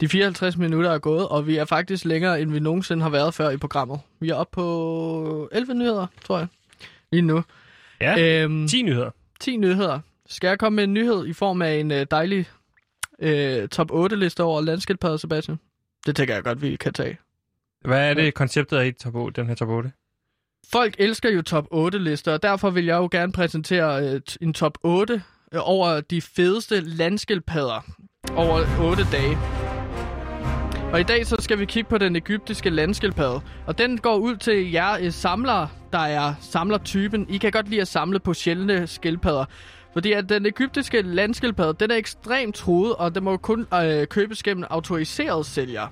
de 0.00 0.08
54 0.08 0.56
minutter 0.56 0.90
er 0.90 0.98
gået. 0.98 1.28
Og 1.28 1.46
vi 1.46 1.56
er 1.56 1.64
faktisk 1.64 2.04
længere, 2.04 2.40
end 2.40 2.52
vi 2.52 2.60
nogensinde 2.60 3.02
har 3.02 3.10
været 3.10 3.34
før 3.34 3.50
i 3.50 3.56
programmet. 3.56 4.00
Vi 4.20 4.28
er 4.28 4.34
oppe 4.34 4.54
på 4.54 5.48
11 5.52 5.74
nyheder, 5.74 6.06
tror 6.24 6.38
jeg, 6.38 6.46
lige 7.12 7.22
nu. 7.22 7.42
Ja, 8.00 8.42
Øhm, 8.42 8.68
10 8.68 8.82
nyheder. 8.82 9.10
10 9.40 9.56
nyheder. 9.56 10.00
Skal 10.34 10.48
jeg 10.48 10.58
komme 10.58 10.76
med 10.76 10.84
en 10.84 10.94
nyhed 10.94 11.26
i 11.26 11.32
form 11.32 11.62
af 11.62 11.74
en 11.74 11.90
øh, 11.92 12.06
dejlig 12.10 12.46
øh, 13.18 13.68
top 13.68 13.90
8-liste 13.92 14.42
over 14.42 14.60
landskildpadder, 14.60 15.16
Sebastian? 15.16 15.58
Det 16.06 16.16
tænker 16.16 16.34
jeg 16.34 16.44
godt, 16.44 16.62
vi 16.62 16.76
kan 16.76 16.92
tage. 16.92 17.18
Hvad 17.84 18.10
er 18.10 18.14
det, 18.14 18.34
konceptet 18.34 18.78
er 18.78 18.82
i 18.82 18.92
top 18.92 19.14
8, 19.14 19.40
den 19.40 19.48
her 19.48 19.54
top 19.54 19.68
8? 19.68 19.92
Folk 20.72 20.94
elsker 20.98 21.30
jo 21.30 21.42
top 21.42 21.66
8-lister, 21.74 22.32
og 22.32 22.42
derfor 22.42 22.70
vil 22.70 22.84
jeg 22.84 22.96
jo 22.96 23.08
gerne 23.10 23.32
præsentere 23.32 24.08
øh, 24.08 24.20
en 24.40 24.52
top 24.54 24.78
8 24.82 25.22
øh, 25.52 25.60
over 25.62 26.00
de 26.00 26.22
fedeste 26.22 26.80
landskildpadder 26.80 27.80
over 28.36 28.88
8 28.90 29.02
dage. 29.12 29.38
Og 30.92 31.00
i 31.00 31.02
dag 31.02 31.26
så 31.26 31.36
skal 31.40 31.58
vi 31.58 31.64
kigge 31.64 31.90
på 31.90 31.98
den 31.98 32.16
egyptiske 32.16 32.70
landskildpadde, 32.70 33.40
og 33.66 33.78
den 33.78 33.98
går 33.98 34.16
ud 34.16 34.36
til 34.36 34.72
jer 34.72 34.98
øh, 35.00 35.12
samlere, 35.12 35.68
der 35.92 35.98
er 35.98 36.34
samlertypen. 36.40 37.26
I 37.28 37.38
kan 37.38 37.52
godt 37.52 37.68
lide 37.68 37.80
at 37.80 37.88
samle 37.88 38.20
på 38.20 38.34
sjældne 38.34 38.86
skildpadder. 38.86 39.44
Fordi 39.94 40.12
at 40.12 40.28
den 40.28 40.46
egyptiske 40.46 41.02
landskildpadde, 41.02 41.74
den 41.80 41.90
er 41.90 41.96
ekstremt 41.96 42.54
truet, 42.54 42.94
og 42.94 43.14
den 43.14 43.24
må 43.24 43.36
kun 43.36 43.66
øh, 43.74 44.06
købes 44.06 44.42
gennem 44.42 44.64
autoriserede 44.70 45.44
sælgere. 45.44 45.88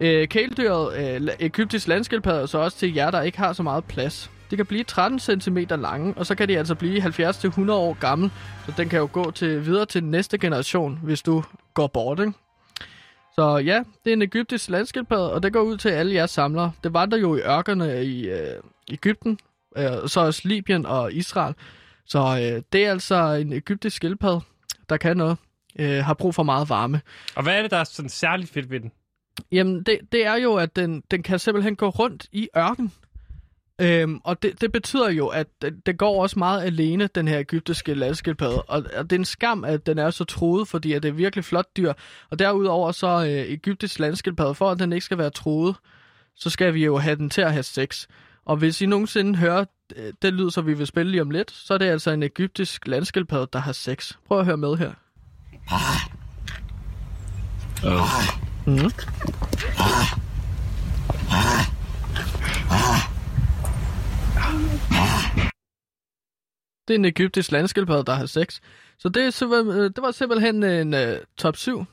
Øh, 0.00 0.28
kæledyret, 0.28 1.16
øh, 1.16 1.28
egyptisk 1.40 1.88
landskildpadde, 1.88 2.42
er 2.42 2.46
så 2.46 2.58
også 2.58 2.78
til 2.78 2.94
jer, 2.94 3.10
der 3.10 3.22
ikke 3.22 3.38
har 3.38 3.52
så 3.52 3.62
meget 3.62 3.84
plads. 3.84 4.30
De 4.50 4.56
kan 4.56 4.66
blive 4.66 4.84
13 4.84 5.18
cm 5.18 5.58
lange, 5.70 6.14
og 6.16 6.26
så 6.26 6.34
kan 6.34 6.48
de 6.48 6.58
altså 6.58 6.74
blive 6.74 7.02
70-100 7.02 7.72
år 7.72 7.96
gammel. 8.00 8.30
Så 8.66 8.72
den 8.76 8.88
kan 8.88 8.98
jo 8.98 9.08
gå 9.12 9.30
til 9.30 9.66
videre 9.66 9.86
til 9.86 10.04
næste 10.04 10.38
generation, 10.38 11.00
hvis 11.02 11.22
du 11.22 11.42
går 11.74 11.86
bort, 11.86 12.20
ikke? 12.20 12.32
Så 13.34 13.56
ja, 13.56 13.82
det 14.04 14.10
er 14.10 14.16
en 14.16 14.22
egyptisk 14.22 14.70
landskildpadde, 14.70 15.32
og 15.32 15.42
det 15.42 15.52
går 15.52 15.60
ud 15.60 15.76
til 15.76 15.88
alle 15.88 16.14
jeres 16.14 16.30
samlere. 16.30 16.72
Det 16.84 16.94
vandrer 16.94 17.18
jo 17.18 17.36
i 17.36 17.40
ørkerne 17.40 18.04
i 18.04 18.28
øh, 18.28 18.54
Ægypten, 18.90 19.38
øh, 19.76 19.84
så 20.06 20.20
også 20.20 20.40
Libyen 20.44 20.86
og 20.86 21.12
Israel. 21.12 21.54
Så 22.08 22.18
øh, 22.18 22.62
det 22.72 22.86
er 22.86 22.90
altså 22.90 23.32
en 23.32 23.52
egyptisk 23.52 23.96
skildpadde, 23.96 24.40
der 24.88 24.96
kan 24.96 25.16
noget. 25.16 25.36
Øh, 25.78 26.04
har 26.04 26.14
brug 26.14 26.34
for 26.34 26.42
meget 26.42 26.68
varme. 26.68 27.00
Og 27.36 27.42
hvad 27.42 27.58
er 27.58 27.62
det, 27.62 27.70
der 27.70 27.76
er 27.76 27.84
sådan 27.84 28.08
særligt 28.08 28.50
fedt 28.50 28.70
ved 28.70 28.80
den? 28.80 28.92
Jamen, 29.52 29.82
det, 29.82 29.98
det 30.12 30.26
er 30.26 30.34
jo, 30.34 30.54
at 30.54 30.76
den, 30.76 31.02
den 31.10 31.22
kan 31.22 31.38
simpelthen 31.38 31.76
gå 31.76 31.88
rundt 31.88 32.26
i 32.32 32.48
ørken. 32.56 32.92
Øhm, 33.80 34.20
og 34.24 34.42
det, 34.42 34.60
det 34.60 34.72
betyder 34.72 35.10
jo, 35.10 35.26
at 35.26 35.46
det 35.86 35.98
går 35.98 36.22
også 36.22 36.38
meget 36.38 36.64
alene, 36.64 37.06
den 37.06 37.28
her 37.28 37.38
egyptiske 37.38 37.94
landskildpadde. 37.94 38.62
Og, 38.62 38.84
og 38.96 39.10
det 39.10 39.16
er 39.16 39.20
en 39.20 39.24
skam, 39.24 39.64
at 39.64 39.86
den 39.86 39.98
er 39.98 40.10
så 40.10 40.24
troet, 40.24 40.68
fordi 40.68 40.92
at 40.92 41.02
det 41.02 41.08
er 41.08 41.12
virkelig 41.12 41.44
flot 41.44 41.76
dyr. 41.76 41.92
Og 42.30 42.38
derudover 42.38 42.92
så 42.92 43.06
øh, 43.06 43.52
egyptisk 43.52 43.98
landskildpadde, 43.98 44.54
for 44.54 44.70
at 44.70 44.78
den 44.78 44.92
ikke 44.92 45.04
skal 45.04 45.18
være 45.18 45.30
troet, 45.30 45.76
så 46.36 46.50
skal 46.50 46.74
vi 46.74 46.84
jo 46.84 46.98
have 46.98 47.16
den 47.16 47.30
til 47.30 47.40
at 47.40 47.52
have 47.52 47.62
sex. 47.62 48.06
Og 48.48 48.56
hvis 48.56 48.80
I 48.80 48.86
nogensinde 48.86 49.38
hører 49.38 49.64
øh, 49.96 50.12
den 50.22 50.34
lyd, 50.34 50.50
som 50.50 50.66
vi 50.66 50.74
vil 50.74 50.86
spille 50.86 51.12
lige 51.12 51.22
om 51.22 51.30
lidt, 51.30 51.50
så 51.50 51.74
er 51.74 51.78
det 51.78 51.86
altså 51.86 52.10
en 52.10 52.22
egyptisk 52.22 52.86
landskildpadde, 52.86 53.48
der 53.52 53.58
har 53.58 53.72
sex. 53.72 54.12
Prøv 54.26 54.38
at 54.38 54.44
høre 54.44 54.56
med 54.56 54.76
her. 54.76 54.92
Mm. 58.66 58.90
Det 66.88 66.94
er 66.94 66.98
en 66.98 67.04
egyptisk 67.04 67.52
landskildpadde, 67.52 68.04
der 68.04 68.14
har 68.14 68.26
sex. 68.26 68.60
Så 68.98 69.08
det, 69.08 69.24
er 69.24 69.30
simpelthen, 69.30 69.80
øh, 69.80 69.84
det 69.84 70.02
var 70.02 70.10
simpelthen 70.10 70.62
en 70.62 70.94
uh, 70.94 71.18
top 71.36 71.56
7. 71.56 71.84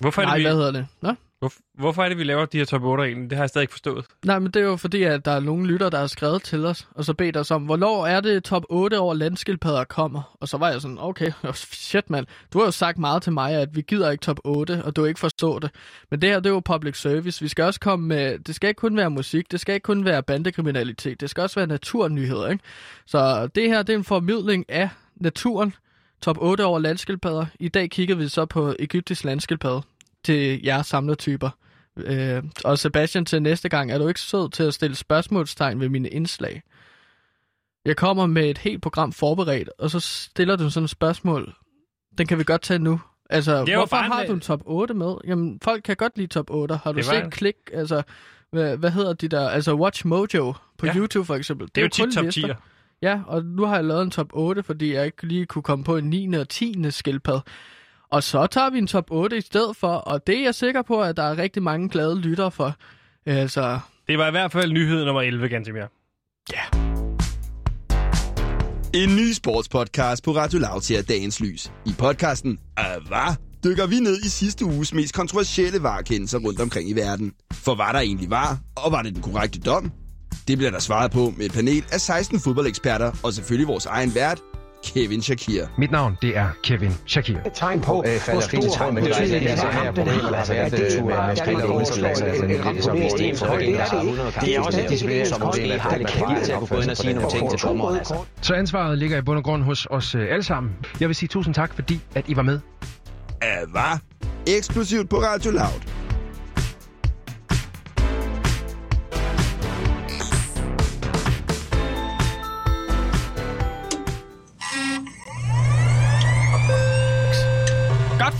Hvorfor 0.00 0.22
er, 0.22 0.26
Nej, 0.26 0.36
det, 0.36 0.44
hvad 0.44 0.54
vi, 0.54 0.56
hedder 0.56 0.72
det? 0.72 0.86
Nå? 1.00 1.14
Hvor, 1.44 1.52
hvorfor 1.74 2.04
er 2.04 2.08
det, 2.08 2.18
vi 2.18 2.24
laver 2.24 2.44
de 2.44 2.58
her 2.58 2.64
top 2.64 2.82
8 2.82 3.04
egentlig? 3.04 3.30
Det 3.30 3.36
har 3.36 3.42
jeg 3.42 3.48
stadig 3.48 3.62
ikke 3.62 3.72
forstået. 3.72 4.04
Nej, 4.24 4.38
men 4.38 4.50
det 4.50 4.62
er 4.62 4.66
jo 4.66 4.76
fordi, 4.76 5.02
at 5.02 5.24
der 5.24 5.30
er 5.30 5.40
nogle 5.40 5.66
lytter, 5.66 5.90
der 5.90 5.98
har 5.98 6.06
skrevet 6.06 6.42
til 6.42 6.66
os, 6.66 6.88
og 6.94 7.04
så 7.04 7.14
bedt 7.14 7.36
os 7.36 7.50
om, 7.50 7.62
hvornår 7.62 8.06
er 8.06 8.20
det 8.20 8.44
top 8.44 8.64
8 8.68 8.98
over 8.98 9.14
landskildpadder 9.14 9.84
kommer? 9.84 10.36
Og 10.40 10.48
så 10.48 10.56
var 10.56 10.70
jeg 10.70 10.80
sådan, 10.80 10.98
okay, 11.00 11.32
oh, 11.48 11.54
shit 11.54 12.10
mand, 12.10 12.26
du 12.52 12.58
har 12.58 12.64
jo 12.64 12.70
sagt 12.70 12.98
meget 12.98 13.22
til 13.22 13.32
mig, 13.32 13.52
at 13.52 13.76
vi 13.76 13.82
gider 13.82 14.10
ikke 14.10 14.22
top 14.22 14.40
8, 14.44 14.82
og 14.84 14.96
du 14.96 15.04
ikke 15.04 15.20
forstår 15.20 15.58
det. 15.58 15.70
Men 16.10 16.22
det 16.22 16.30
her, 16.30 16.40
det 16.40 16.46
er 16.46 16.54
jo 16.54 16.60
public 16.60 17.00
service. 17.00 17.40
Vi 17.40 17.48
skal 17.48 17.64
også 17.64 17.80
komme 17.80 18.06
med, 18.06 18.38
det 18.38 18.54
skal 18.54 18.68
ikke 18.68 18.78
kun 18.78 18.96
være 18.96 19.10
musik, 19.10 19.50
det 19.50 19.60
skal 19.60 19.74
ikke 19.74 19.84
kun 19.84 20.04
være 20.04 20.22
bandekriminalitet, 20.22 21.20
det 21.20 21.30
skal 21.30 21.42
også 21.42 21.60
være 21.60 21.66
naturnyheder, 21.66 22.48
ikke? 22.48 22.64
Så 23.06 23.46
det 23.46 23.68
her, 23.68 23.82
det 23.82 23.92
er 23.92 23.98
en 23.98 24.04
formidling 24.04 24.64
af 24.68 24.88
naturen, 25.16 25.74
top 26.22 26.36
8 26.40 26.64
over 26.64 26.78
landskildpadder. 26.78 27.46
I 27.60 27.68
dag 27.68 27.90
kigger 27.90 28.14
vi 28.14 28.28
så 28.28 28.46
på 28.46 28.74
egyptisk 28.78 29.24
landskildpadde 29.24 29.82
til 30.24 30.60
jer 30.64 30.82
samlertyper. 30.82 31.50
Øh, 31.96 32.42
og 32.64 32.78
Sebastian, 32.78 33.24
til 33.24 33.42
næste 33.42 33.68
gang, 33.68 33.92
er 33.92 33.98
du 33.98 34.08
ikke 34.08 34.20
sød 34.20 34.50
til 34.50 34.62
at 34.62 34.74
stille 34.74 34.96
spørgsmålstegn 34.96 35.80
ved 35.80 35.88
mine 35.88 36.08
indslag? 36.08 36.62
Jeg 37.84 37.96
kommer 37.96 38.26
med 38.26 38.50
et 38.50 38.58
helt 38.58 38.82
program 38.82 39.12
forberedt, 39.12 39.70
og 39.78 39.90
så 39.90 40.00
stiller 40.00 40.56
du 40.56 40.70
sådan 40.70 40.84
et 40.84 40.90
spørgsmål. 40.90 41.54
Den 42.18 42.26
kan 42.26 42.38
vi 42.38 42.44
godt 42.44 42.62
tage 42.62 42.78
nu. 42.78 43.00
Altså, 43.30 43.64
Det 43.64 43.72
jo 43.72 43.78
hvorfor 43.78 43.96
bare 43.96 44.06
en- 44.06 44.12
har 44.12 44.24
du 44.26 44.32
en 44.32 44.40
top 44.40 44.60
8 44.64 44.94
med? 44.94 45.14
Jamen, 45.26 45.60
folk 45.62 45.82
kan 45.82 45.96
godt 45.96 46.16
lide 46.16 46.26
top 46.26 46.50
8. 46.50 46.76
Har 46.84 46.92
du 46.92 46.96
Det 46.96 47.04
set 47.04 47.24
en- 47.24 47.30
klik? 47.30 47.54
Altså, 47.72 48.02
hvad, 48.52 48.76
hvad 48.76 48.90
hedder 48.90 49.12
de 49.12 49.28
der? 49.28 49.48
Altså, 49.48 49.74
Watch 49.74 50.06
Mojo 50.06 50.54
på 50.78 50.86
Ja. 50.86 50.96
YouTube 50.96 51.24
for 51.26 51.34
eksempel. 51.34 51.68
Det 51.74 51.78
er 51.78 51.82
jo 51.82 51.88
tit 51.88 52.02
kun 52.04 52.12
top 52.12 52.24
lister. 52.24 52.48
10'er. 52.48 52.54
Ja, 53.02 53.20
og 53.26 53.44
nu 53.44 53.64
har 53.64 53.74
jeg 53.74 53.84
lavet 53.84 54.02
en 54.02 54.10
top 54.10 54.28
8, 54.32 54.62
fordi 54.62 54.92
jeg 54.94 55.06
ikke 55.06 55.26
lige 55.26 55.46
kunne 55.46 55.62
komme 55.62 55.84
på 55.84 55.96
en 55.96 56.04
9. 56.10 56.34
og 56.34 56.48
10. 56.48 56.90
skildpad. 56.90 57.40
Og 58.14 58.22
så 58.22 58.46
tager 58.46 58.70
vi 58.70 58.78
en 58.78 58.86
top 58.86 59.10
8 59.10 59.36
i 59.36 59.40
stedet 59.40 59.76
for, 59.76 59.88
og 59.88 60.26
det 60.26 60.38
er 60.38 60.42
jeg 60.42 60.54
sikker 60.54 60.82
på, 60.82 61.02
at 61.02 61.16
der 61.16 61.22
er 61.22 61.38
rigtig 61.38 61.62
mange 61.62 61.88
glade 61.88 62.20
lyttere 62.20 62.50
for. 62.50 62.74
Altså, 63.26 63.78
Det 64.08 64.18
var 64.18 64.28
i 64.28 64.30
hvert 64.30 64.52
fald 64.52 64.72
nyhed 64.72 65.04
nummer 65.04 65.22
11, 65.22 65.48
Gantemir. 65.48 65.82
En 68.94 69.16
ny 69.16 69.32
sportspodcast 69.32 70.24
på 70.24 70.30
Radio 70.30 70.58
Loud 70.58 70.80
ser 70.80 71.02
dagens 71.02 71.40
lys. 71.40 71.72
I 71.86 71.94
podcasten 71.98 72.58
Ava 72.76 73.34
dykker 73.64 73.86
vi 73.86 74.00
ned 74.00 74.18
i 74.18 74.28
sidste 74.28 74.64
uges 74.64 74.94
mest 74.94 75.14
kontroversielle 75.14 75.82
varekendelser 75.82 76.38
rundt 76.38 76.60
omkring 76.60 76.90
i 76.90 76.92
verden. 76.92 77.32
For 77.52 77.74
hvad 77.74 77.92
der 77.92 78.00
egentlig 78.00 78.30
var, 78.30 78.58
og 78.76 78.92
var 78.92 79.02
det 79.02 79.14
den 79.14 79.22
korrekte 79.22 79.60
dom? 79.60 79.92
Det 80.48 80.58
bliver 80.58 80.70
der 80.70 80.78
svaret 80.78 81.10
på 81.10 81.32
med 81.36 81.46
et 81.46 81.52
panel 81.52 81.84
af 81.92 82.00
16 82.00 82.40
fodboldeksperter, 82.40 83.12
og 83.24 83.32
selvfølgelig 83.32 83.68
vores 83.68 83.86
egen 83.86 84.14
vært, 84.14 84.42
Kevin 84.84 85.22
Shakir. 85.22 85.66
Mit 85.78 85.90
navn, 85.90 86.18
det 86.22 86.36
er 86.36 86.48
Kevin 86.62 86.92
Shakir. 87.06 87.36
Et 87.46 87.52
tegn 87.54 87.80
på, 87.80 88.04
øh, 88.06 88.16
i 88.16 88.18
tråd 88.18 88.92
med 88.92 89.02
det, 89.02 89.10
er 89.10 89.72
her 89.72 89.92
problemet 89.92 90.22
har 90.22 90.46
været 90.48 90.72
med, 90.72 91.26
med 91.28 91.36
spil 91.36 91.52
i 91.52 91.70
engelske 91.72 92.00
land, 92.00 92.22
altså 92.22 92.42
det 93.18 93.38
som 93.38 93.50
det 94.40 94.56
er 94.56 94.60
også 94.60 94.80
et 94.80 94.88
disciplineringsområde, 94.88 95.62
at 95.62 95.68
man 95.68 96.06
har 96.06 96.40
til 96.44 96.52
at 96.52 96.58
gå 96.68 96.80
ind 96.80 96.90
og 96.90 96.96
sige 96.96 97.12
nogle 97.12 97.30
ting 97.30 97.50
til 97.50 97.58
dommeren. 97.58 97.96
Altså. 97.96 98.14
Så 98.40 98.54
ansvaret 98.54 98.98
ligger 98.98 99.18
i 99.18 99.22
bund 99.22 99.38
og 99.38 99.44
grund 99.44 99.62
hos 99.62 99.86
os 99.90 100.14
øh, 100.14 100.26
alle 100.30 100.42
sammen. 100.42 100.72
Jeg 101.00 101.08
vil 101.08 101.16
sige 101.16 101.28
tusind 101.28 101.54
tak, 101.54 101.74
fordi 101.74 102.00
at 102.14 102.24
I 102.28 102.36
var 102.36 102.42
med. 102.42 102.60
Ava. 103.42 103.98
Eksplosivt 104.46 105.08
på 105.08 105.16
Radio 105.16 105.50
Loud. 105.50 106.03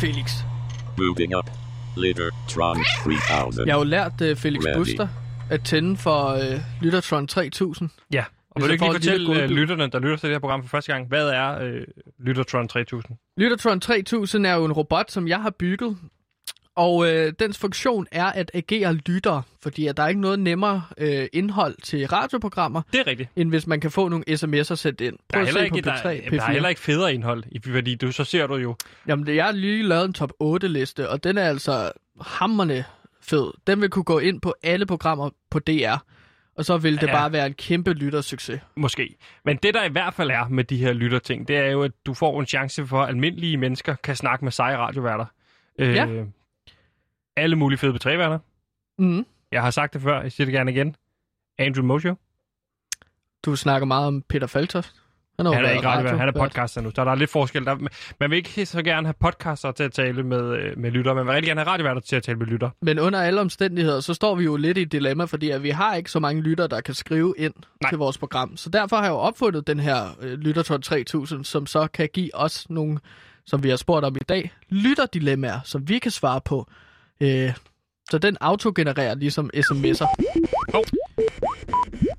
Felix. 0.00 0.30
Moving 0.98 1.36
up. 1.36 1.50
Litter-tron 1.96 2.78
3000. 3.04 3.66
Jeg 3.66 3.74
har 3.74 3.78
jo 3.78 3.84
lært 3.84 4.12
uh, 4.20 4.36
Felix 4.36 4.64
Ready. 4.64 4.76
Buster 4.76 5.08
at 5.50 5.64
tænde 5.64 5.96
for 5.96 6.32
uh, 6.34 6.60
Lyttertron 6.82 7.26
3000. 7.26 7.90
Ja, 8.12 8.24
og 8.50 8.60
Hvis 8.60 8.62
vil 8.62 8.68
du 8.68 8.72
ikke 8.72 8.84
lige 8.84 8.92
fortælle 8.94 9.26
godbid. 9.26 9.56
lytterne, 9.56 9.90
der 9.90 9.98
lytter 9.98 10.16
til 10.16 10.28
det 10.28 10.34
her 10.34 10.40
program 10.40 10.62
for 10.62 10.68
første 10.68 10.92
gang, 10.92 11.08
hvad 11.08 11.28
er 11.28 11.58
øh, 11.62 11.80
Lyttertron 12.18 12.68
3000? 12.68 13.16
Lyttertron 13.36 13.80
3000 13.80 14.46
er 14.46 14.54
jo 14.54 14.64
en 14.64 14.72
robot, 14.72 15.10
som 15.10 15.28
jeg 15.28 15.42
har 15.42 15.50
bygget. 15.50 15.96
Og 16.76 17.08
øh, 17.12 17.32
dens 17.38 17.58
funktion 17.58 18.06
er 18.12 18.24
at 18.26 18.50
agere 18.54 18.94
lytter, 18.94 19.42
fordi 19.62 19.86
at 19.86 19.96
der 19.96 20.02
er 20.02 20.08
ikke 20.08 20.20
noget 20.20 20.38
nemmere 20.38 20.82
øh, 20.98 21.26
indhold 21.32 21.76
til 21.82 22.06
radioprogrammer, 22.06 22.82
Det 22.92 23.00
er 23.00 23.06
rigtigt. 23.06 23.30
end 23.36 23.48
hvis 23.48 23.66
man 23.66 23.80
kan 23.80 23.90
få 23.90 24.08
nogle 24.08 24.24
sms'er 24.30 24.74
sendt 24.74 25.00
ind. 25.00 25.12
Der 25.12 25.18
Prøv 25.32 25.38
er, 25.38 25.42
at 25.42 25.46
heller 25.46 25.62
ikke, 25.62 25.80
der, 25.80 25.94
P3, 25.96 26.08
jamen, 26.08 26.30
der 26.32 26.36
er 26.40 26.46
P4. 26.46 26.52
heller 26.52 26.68
ikke 26.68 26.80
federe 26.80 27.14
indhold, 27.14 27.44
fordi 27.72 27.94
du, 27.94 28.12
så 28.12 28.24
ser 28.24 28.46
du 28.46 28.56
jo... 28.56 28.76
Jamen, 29.06 29.26
det- 29.26 29.36
jeg 29.36 29.44
har 29.44 29.52
lige 29.52 29.82
lavet 29.82 30.04
en 30.04 30.12
top 30.12 30.32
8-liste, 30.42 31.08
og 31.08 31.24
den 31.24 31.38
er 31.38 31.44
altså 31.48 31.92
hammerne 32.20 32.84
fed. 33.22 33.50
Den 33.66 33.80
vil 33.80 33.90
kunne 33.90 34.04
gå 34.04 34.18
ind 34.18 34.40
på 34.40 34.54
alle 34.62 34.86
programmer 34.86 35.30
på 35.50 35.58
DR, 35.58 35.96
og 36.56 36.64
så 36.64 36.76
vil 36.76 37.00
det 37.00 37.06
Ja. 37.06 37.12
bare 37.12 37.32
være 37.32 37.46
en 37.46 37.54
kæmpe 37.54 37.92
lyttersucces. 37.92 38.60
Måske. 38.76 39.16
Men 39.44 39.56
det, 39.56 39.74
der 39.74 39.84
i 39.84 39.88
hvert 39.88 40.14
fald 40.14 40.30
er 40.30 40.48
med 40.48 40.64
de 40.64 40.76
her 40.76 40.92
lytterting, 40.92 41.48
det 41.48 41.56
er 41.56 41.70
jo, 41.70 41.82
at 41.82 41.92
du 42.06 42.14
får 42.14 42.40
en 42.40 42.46
chance 42.46 42.86
for, 42.86 43.02
at 43.02 43.08
almindelige 43.08 43.56
mennesker 43.56 43.94
kan 44.02 44.16
snakke 44.16 44.44
med 44.44 44.52
seje 44.52 44.76
radioværter. 44.76 45.24
Øh, 45.78 45.94
Ja. 45.94 46.06
Alle 47.36 47.56
mulige 47.56 47.78
fede 47.78 47.92
betræværter. 47.92 48.38
Mm. 48.98 49.26
Jeg 49.52 49.62
har 49.62 49.70
sagt 49.70 49.94
det 49.94 50.02
før, 50.02 50.22
jeg 50.22 50.32
siger 50.32 50.44
det 50.44 50.52
gerne 50.52 50.72
igen. 50.72 50.96
Andrew 51.58 51.84
Mojo. 51.84 52.14
Du 53.44 53.56
snakker 53.56 53.86
meget 53.86 54.06
om 54.06 54.22
Peter 54.28 54.46
Faltoft. 54.46 54.94
Han, 55.38 55.46
jo 55.46 55.52
Han 55.52 55.64
er 55.64 55.70
ikke 55.70 55.86
radiovært, 55.88 56.18
han 56.18 56.28
er 56.28 56.32
podcaster 56.32 56.80
nu. 56.80 56.90
Så 56.94 57.04
der 57.04 57.10
er 57.10 57.14
lidt 57.14 57.30
forskel. 57.30 57.64
Der, 57.64 57.76
man 58.20 58.30
vil 58.30 58.36
ikke 58.36 58.66
så 58.66 58.82
gerne 58.82 59.06
have 59.06 59.14
podcaster 59.20 59.72
til 59.72 59.84
at 59.84 59.92
tale 59.92 60.22
med, 60.22 60.56
øh, 60.56 60.78
med 60.78 60.90
lytter. 60.90 61.14
Man 61.14 61.26
vil 61.26 61.32
rigtig 61.32 61.48
gerne 61.48 61.60
have 61.60 61.70
radioværter 61.70 62.00
til 62.00 62.16
at 62.16 62.22
tale 62.22 62.38
med 62.38 62.46
lytter. 62.46 62.70
Men 62.82 62.98
under 62.98 63.20
alle 63.20 63.40
omstændigheder, 63.40 64.00
så 64.00 64.14
står 64.14 64.34
vi 64.34 64.44
jo 64.44 64.56
lidt 64.56 64.78
i 64.78 64.82
et 64.82 64.92
dilemma, 64.92 65.24
fordi 65.24 65.50
at 65.50 65.62
vi 65.62 65.70
har 65.70 65.94
ikke 65.94 66.10
så 66.10 66.20
mange 66.20 66.42
lytter, 66.42 66.66
der 66.66 66.80
kan 66.80 66.94
skrive 66.94 67.34
ind 67.38 67.54
Nej. 67.56 67.64
Nej. 67.82 67.90
til 67.90 67.98
vores 67.98 68.18
program. 68.18 68.56
Så 68.56 68.70
derfor 68.70 68.96
har 68.96 69.02
jeg 69.02 69.10
jo 69.10 69.16
opfundet 69.16 69.66
den 69.66 69.80
her 69.80 70.16
øh, 70.20 70.32
Lytterton 70.32 70.82
3000, 70.82 71.44
som 71.44 71.66
så 71.66 71.86
kan 71.86 72.08
give 72.12 72.30
os 72.34 72.70
nogle, 72.70 72.98
som 73.46 73.62
vi 73.62 73.68
har 73.68 73.76
spurgt 73.76 74.04
om 74.04 74.16
i 74.16 74.24
dag, 74.28 74.52
lytterdilemmaer, 74.68 75.60
som 75.64 75.88
vi 75.88 75.98
kan 75.98 76.10
svare 76.10 76.40
på. 76.40 76.66
Øh, 77.20 77.54
så 78.10 78.18
den 78.18 78.36
autogenererer 78.40 79.14
ligesom 79.14 79.50
sms'er. 79.56 80.06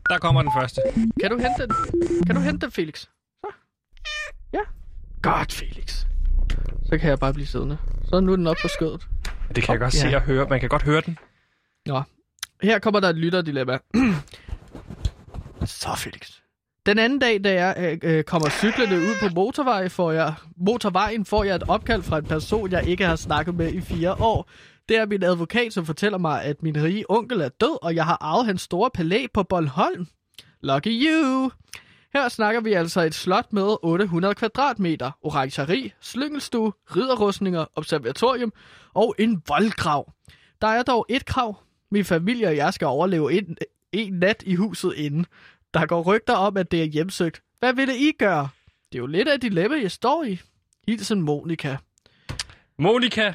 Der 0.10 0.18
kommer 0.18 0.42
den 0.42 0.52
første. 0.60 0.82
Kan 1.22 1.32
du 1.32 1.38
hente 1.38 1.62
den? 1.68 1.72
Kan 2.26 2.36
du 2.36 2.42
hente 2.42 2.66
den, 2.66 2.72
Felix? 2.72 3.00
Så. 3.02 3.48
Ja. 4.54 4.60
Godt, 5.22 5.54
Felix. 5.54 6.06
Så 6.90 6.98
kan 6.98 7.10
jeg 7.10 7.20
bare 7.20 7.34
blive 7.34 7.48
siddende. 7.48 7.78
Så 8.10 8.20
nu 8.20 8.32
er 8.32 8.36
den 8.36 8.48
op 8.48 8.56
på 8.62 8.68
skødet. 8.68 9.08
Det 9.56 9.64
kan 9.64 9.72
jeg 9.74 9.80
godt 9.80 9.96
Ja. 10.04 10.10
se 10.10 10.16
og 10.16 10.22
høre. 10.22 10.48
Man 10.50 10.60
kan 10.60 10.70
godt 10.70 10.84
høre 10.84 11.02
den. 11.02 11.18
Nå. 11.86 12.02
Her 12.62 12.80
kommer 12.80 13.00
der 13.00 13.10
et 13.10 13.16
lytterdilemma. 13.18 13.78
Så, 15.66 15.90
Felix. 15.98 16.32
Den 16.86 17.00
anden 17.00 17.20
dag, 17.20 17.44
da 17.44 17.54
jeg 17.66 18.00
øh, 18.04 18.18
øh, 18.18 18.24
kommer 18.24 18.50
cyklende 18.50 18.96
ud 18.98 19.16
på 19.20 19.36
motorvej, 19.36 19.90
får 19.90 20.12
jeg, 20.12 20.34
motorvejen, 20.58 21.26
får 21.26 21.44
jeg 21.44 21.56
et 21.56 21.64
opkald 21.68 22.04
fra 22.04 22.18
en 22.18 22.26
person, 22.26 22.72
jeg 22.72 22.88
ikke 22.88 23.06
har 23.06 23.16
snakket 23.16 23.56
med 23.56 23.74
i 23.74 23.82
fire 23.82 24.14
år. 24.14 24.50
Det 24.90 24.98
er 24.98 25.06
min 25.06 25.24
advokat, 25.24 25.74
som 25.74 25.86
fortæller 25.86 26.18
mig, 26.18 26.44
at 26.44 26.64
min 26.64 26.84
rige 26.84 27.06
onkel 27.10 27.42
er 27.42 27.50
død, 27.50 27.84
og 27.84 27.96
jeg 27.96 28.06
har 28.06 28.18
arvet 28.22 28.46
hans 28.46 28.62
store 28.62 28.90
palæ 28.94 29.26
på 29.34 29.44
Bornholm. 29.44 30.08
Lucky 30.62 31.08
you! 31.08 31.52
Her 32.14 32.30
snakker 32.30 32.62
vi 32.62 32.74
altså 32.74 33.02
et 33.02 33.16
slot 33.16 33.54
med 33.54 33.78
800 33.84 34.36
kvadratmeter, 34.36 35.12
orangeri, 35.22 35.94
slyngelstue, 36.02 36.74
ridderrustninger, 36.96 37.66
observatorium 37.76 38.54
og 38.94 39.16
en 39.20 39.44
voldgrav. 39.48 40.12
Der 40.62 40.68
er 40.68 40.84
dog 40.84 41.06
et 41.10 41.26
krav. 41.26 41.58
Min 41.92 42.06
familie 42.06 42.48
og 42.48 42.56
jeg 42.56 42.74
skal 42.74 42.88
overleve 42.88 43.34
en, 43.34 43.58
en 43.92 44.14
nat 44.14 44.44
i 44.46 44.56
huset 44.56 44.94
inden. 44.98 45.26
Der 45.74 45.86
går 45.86 46.02
rygter 46.02 46.34
om, 46.34 46.58
at 46.58 46.72
det 46.72 46.82
er 46.82 46.86
hjemsøgt. 46.86 47.42
Hvad 47.60 47.74
vil 47.74 47.88
det 47.88 47.96
I 47.96 48.12
gøre? 48.20 48.50
Det 48.92 48.98
er 48.98 49.00
jo 49.00 49.08
lidt 49.08 49.28
af 49.28 49.36
et 49.36 49.42
dilemma, 49.42 49.78
jeg 49.82 49.92
står 49.92 50.24
i. 50.24 50.40
Hilsen 50.88 51.22
Monika. 51.22 51.78
Monika, 52.78 53.34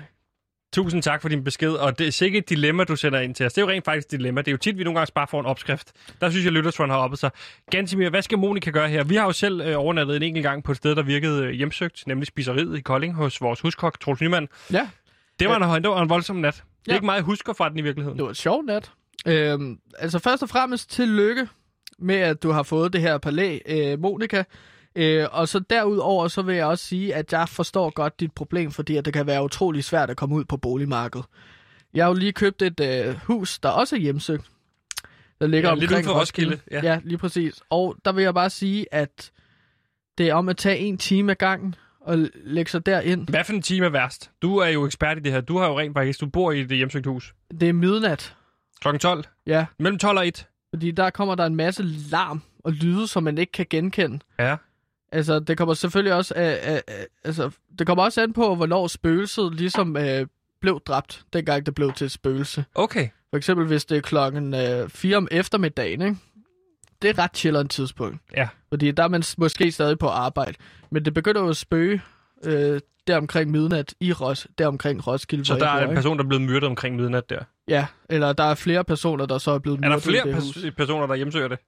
Tusind 0.73 1.03
tak 1.03 1.23
for 1.23 1.29
din 1.29 1.45
besked, 1.45 1.73
og 1.73 1.99
det 1.99 2.07
er 2.07 2.11
sikkert 2.13 2.43
et 2.43 2.49
dilemma, 2.49 2.85
du 2.85 2.97
sender 2.97 3.21
ind 3.21 3.35
til 3.35 3.47
os. 3.47 3.53
Det 3.53 3.61
er 3.63 3.67
jo 3.67 3.71
rent 3.71 3.85
faktisk 3.85 4.07
et 4.07 4.11
dilemma. 4.11 4.41
Det 4.41 4.49
er 4.49 4.53
jo 4.53 4.59
tit, 4.59 4.79
vi 4.79 4.85
nogle 4.85 4.99
gange 4.99 5.13
bare 5.15 5.27
får 5.27 5.41
en 5.41 5.47
opskrift. 5.47 5.93
Der 6.21 6.31
synes 6.31 6.45
jeg, 6.45 6.53
Lyttertron 6.53 6.91
har 6.91 6.97
oppet 6.97 7.19
sig. 7.19 7.31
Gansimir, 7.71 8.11
hvad 8.11 8.23
skal 8.23 8.39
Monika 8.39 8.71
gøre 8.71 8.89
her? 8.89 9.05
Vi 9.05 9.17
har 9.17 9.25
jo 9.25 9.33
selv 9.33 9.61
øh, 9.61 9.79
overnattet 9.79 10.17
en 10.17 10.23
enkelt 10.23 10.43
gang 10.43 10.65
på 10.65 10.73
et 10.73 10.77
sted, 10.77 10.95
der 10.97 11.03
virkede 11.03 11.45
øh, 11.45 11.51
hjemsøgt, 11.51 12.07
nemlig 12.07 12.27
spiseriet 12.27 12.79
i 12.79 12.81
Kolding 12.81 13.15
hos 13.15 13.41
vores 13.41 13.61
huskok, 13.61 14.01
Troels 14.01 14.21
Nyman. 14.21 14.49
Ja. 14.73 14.89
Det 15.41 15.49
var, 15.49 15.75
en, 15.75 15.83
det 15.83 15.91
var 15.91 16.03
en 16.03 16.09
voldsom 16.09 16.37
nat. 16.37 16.55
Det 16.55 16.61
er 16.61 16.65
Ja. 16.89 16.95
ikke 16.95 17.07
meget, 17.07 17.17
jeg 17.17 17.25
husker 17.25 17.53
fra 17.53 17.69
den 17.69 17.79
i 17.79 17.83
virkeligheden. 17.83 18.19
Det 18.19 18.25
var 18.25 18.31
et 18.31 18.37
sjovt 18.37 18.67
nat. 18.67 18.91
Øhm, 19.27 19.79
altså 19.99 20.19
først 20.19 20.43
og 20.43 20.49
fremmest 20.49 20.91
tillykke 20.91 21.49
med, 21.99 22.17
at 22.17 22.43
du 22.43 22.51
har 22.51 22.63
fået 22.63 22.93
det 22.93 23.01
her 23.01 23.19
palæ, 23.19 23.59
øh, 23.67 24.01
Monika. 24.01 24.43
Øh, 24.97 25.27
og 25.33 25.49
så 25.49 25.59
derudover, 25.59 26.29
så 26.29 26.43
vil 26.43 26.55
jeg 26.57 26.67
også 26.67 26.85
sige, 26.87 27.15
at 27.15 27.33
jeg 27.33 27.49
forstår 27.49 27.91
godt 27.91 28.21
dit 28.21 28.33
problem, 28.33 28.71
fordi 28.71 28.97
at 28.97 29.05
det 29.05 29.13
kan 29.13 29.27
være 29.27 29.45
utrolig 29.45 29.85
svært 29.85 30.11
at 30.11 30.17
komme 30.17 30.35
ud 30.35 30.45
på 30.45 30.57
boligmarkedet. 30.57 31.27
Jeg 31.95 32.05
har 32.05 32.09
jo 32.11 32.15
lige 32.15 32.33
købt 32.33 32.63
et 32.63 32.81
øh, 32.81 33.15
hus, 33.27 33.59
der 33.59 33.69
også 33.69 33.97
er 33.97 34.01
hjemsøgt. 34.01 34.45
Der 35.41 35.47
ligger 35.47 35.69
Ja, 35.69 35.75
lidt 35.75 35.91
omkring 35.91 36.07
for 36.07 36.21
Roskilde, 36.21 36.61
Ja. 36.71 36.81
ja. 36.83 36.93
ja, 36.93 37.01
lige 37.05 37.19
præcis. 37.19 37.55
Og 37.71 37.97
der 38.05 38.13
vil 38.13 38.25
jeg 38.25 38.35
bare 38.35 38.51
sige, 38.51 38.95
at 38.95 39.31
det 40.19 40.29
er 40.29 40.35
om 40.35 40.49
at 40.49 40.57
tage 40.57 40.79
en 40.79 40.99
time 40.99 41.31
ad 41.33 41.37
gangen 41.37 41.75
og 42.01 42.19
lægge 42.45 42.71
sig 42.71 42.87
derind. 42.87 43.29
Hvad 43.29 43.45
for 43.45 43.53
en 43.53 43.63
time 43.63 43.87
er 43.87 43.91
værst? 43.91 44.31
Du 44.43 44.57
er 44.57 44.67
jo 44.69 44.87
ekspert 44.87 45.19
i 45.19 45.21
det 45.21 45.33
her. 45.33 45.41
Du 45.41 45.59
har 45.59 45.67
jo 45.69 45.79
rent 45.79 45.95
faktisk, 45.95 46.21
du 46.21 46.27
bor 46.27 46.53
i 46.53 46.65
det 46.65 46.77
hjemsøgte 46.77 47.11
hus. 47.11 47.35
Det 47.61 47.69
er 47.69 47.73
midnat. 47.73 48.35
Klokken 48.81 49.01
12? 49.01 49.25
Ja. 49.47 49.67
Mellem 49.79 49.99
12 49.99 50.19
og 50.19 50.27
1? 50.29 50.47
Fordi 50.75 50.91
der 50.91 51.11
kommer 51.11 51.35
der 51.35 51.47
en 51.47 51.57
masse 51.57 51.83
larm 51.83 52.43
og 52.65 52.73
lyde, 52.73 53.07
som 53.07 53.23
man 53.23 53.39
ikke 53.39 53.53
kan 53.53 53.67
genkende. 53.71 54.19
Ja. 54.39 54.57
Altså, 55.13 55.39
det 55.41 55.59
kommer 55.59 55.75
selvfølgelig 55.75 56.15
også 56.15 56.35
af, 56.37 56.59
af, 56.63 56.83
af, 56.89 57.07
altså, 57.25 57.51
det 57.79 57.87
kommer 57.87 58.05
også 58.05 58.23
an 58.23 58.33
på, 58.33 58.55
hvornår 58.55 58.87
spøgelset 58.87 59.55
ligesom 59.55 59.97
øh, 59.97 60.27
blev 60.61 60.81
dræbt, 60.87 61.23
dengang 61.33 61.67
det 61.67 61.75
blev 61.75 61.93
til 61.93 62.05
et 62.05 62.11
spøgelse. 62.11 62.65
Okay. 62.75 63.09
For 63.31 63.37
eksempel, 63.37 63.67
hvis 63.67 63.85
det 63.85 63.97
er 63.97 64.01
klokken 64.01 64.55
øh, 64.55 64.89
4 64.89 65.17
om 65.17 65.29
eftermiddagen, 65.31 66.03
ikke? 66.03 66.17
Det 67.03 67.11
er 67.11 67.19
ret 67.19 67.37
chilleren 67.37 67.69
tidspunkt. 67.69 68.19
Ja. 68.37 68.49
Fordi 68.69 68.91
der 68.91 69.03
er 69.03 69.09
man 69.09 69.23
måske 69.39 69.73
stadig 69.73 69.99
på 69.99 70.09
arbejde. 70.09 70.55
Men 70.91 71.05
det 71.05 71.15
begynder 71.15 71.41
jo 71.41 71.49
at 71.49 71.57
spøge 71.57 72.03
øh, 72.45 72.81
der 73.07 73.17
omkring 73.17 73.51
midnat 73.51 73.95
i 74.01 74.13
Ros, 74.13 74.47
der 74.59 74.67
omkring 74.67 75.07
Roskilde. 75.07 75.45
Så 75.45 75.55
der 75.55 75.67
er 75.69 75.89
en 75.89 75.95
person, 75.95 76.19
der 76.19 76.25
er 76.25 76.29
blevet 76.29 76.43
myrdet 76.45 76.65
omkring 76.65 76.97
midnat 76.97 77.31
der. 77.31 77.39
Ja, 77.69 77.87
eller 78.11 78.33
der 78.33 78.45
er 78.45 78.55
flere 78.55 78.85
personer, 78.85 79.27
der 79.27 79.39
så 79.39 79.51
er 79.51 79.59
blevet 79.59 79.79
Er 79.79 79.83
der 79.83 79.89
myrdet 79.89 80.03
flere 80.03 80.23
pers- 80.23 80.71
personer, 80.77 81.07
der 81.07 81.15
hjemsøger 81.15 81.49
det? 81.49 81.59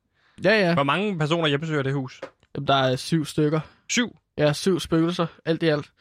Ja, 0.45 0.61
ja. 0.61 0.75
Hvor 0.75 0.83
mange 0.83 1.19
personer 1.19 1.49
hjemsøger 1.49 1.83
det 1.83 1.93
hus? 1.93 2.21
Jamen, 2.55 2.67
der 2.67 2.75
er 2.75 2.97
syv 2.97 3.25
stykker. 3.25 3.61
Syv? 3.89 4.17
Ja, 4.39 4.53
syv 4.53 4.81
spøgelser, 4.81 5.27
alt 5.45 5.63
i 5.63 5.67
alt. 5.67 5.93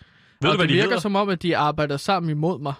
Ved 0.42 0.50
og 0.50 0.54
du, 0.54 0.58
hvad 0.58 0.68
det 0.68 0.70
de 0.70 0.74
virker 0.74 0.88
hedder? 0.88 1.00
som 1.00 1.16
om, 1.16 1.30
at 1.30 1.42
de 1.42 1.58
arbejder 1.58 1.98
sammen 1.98 2.30
imod 2.30 2.60
mig. 2.60 2.74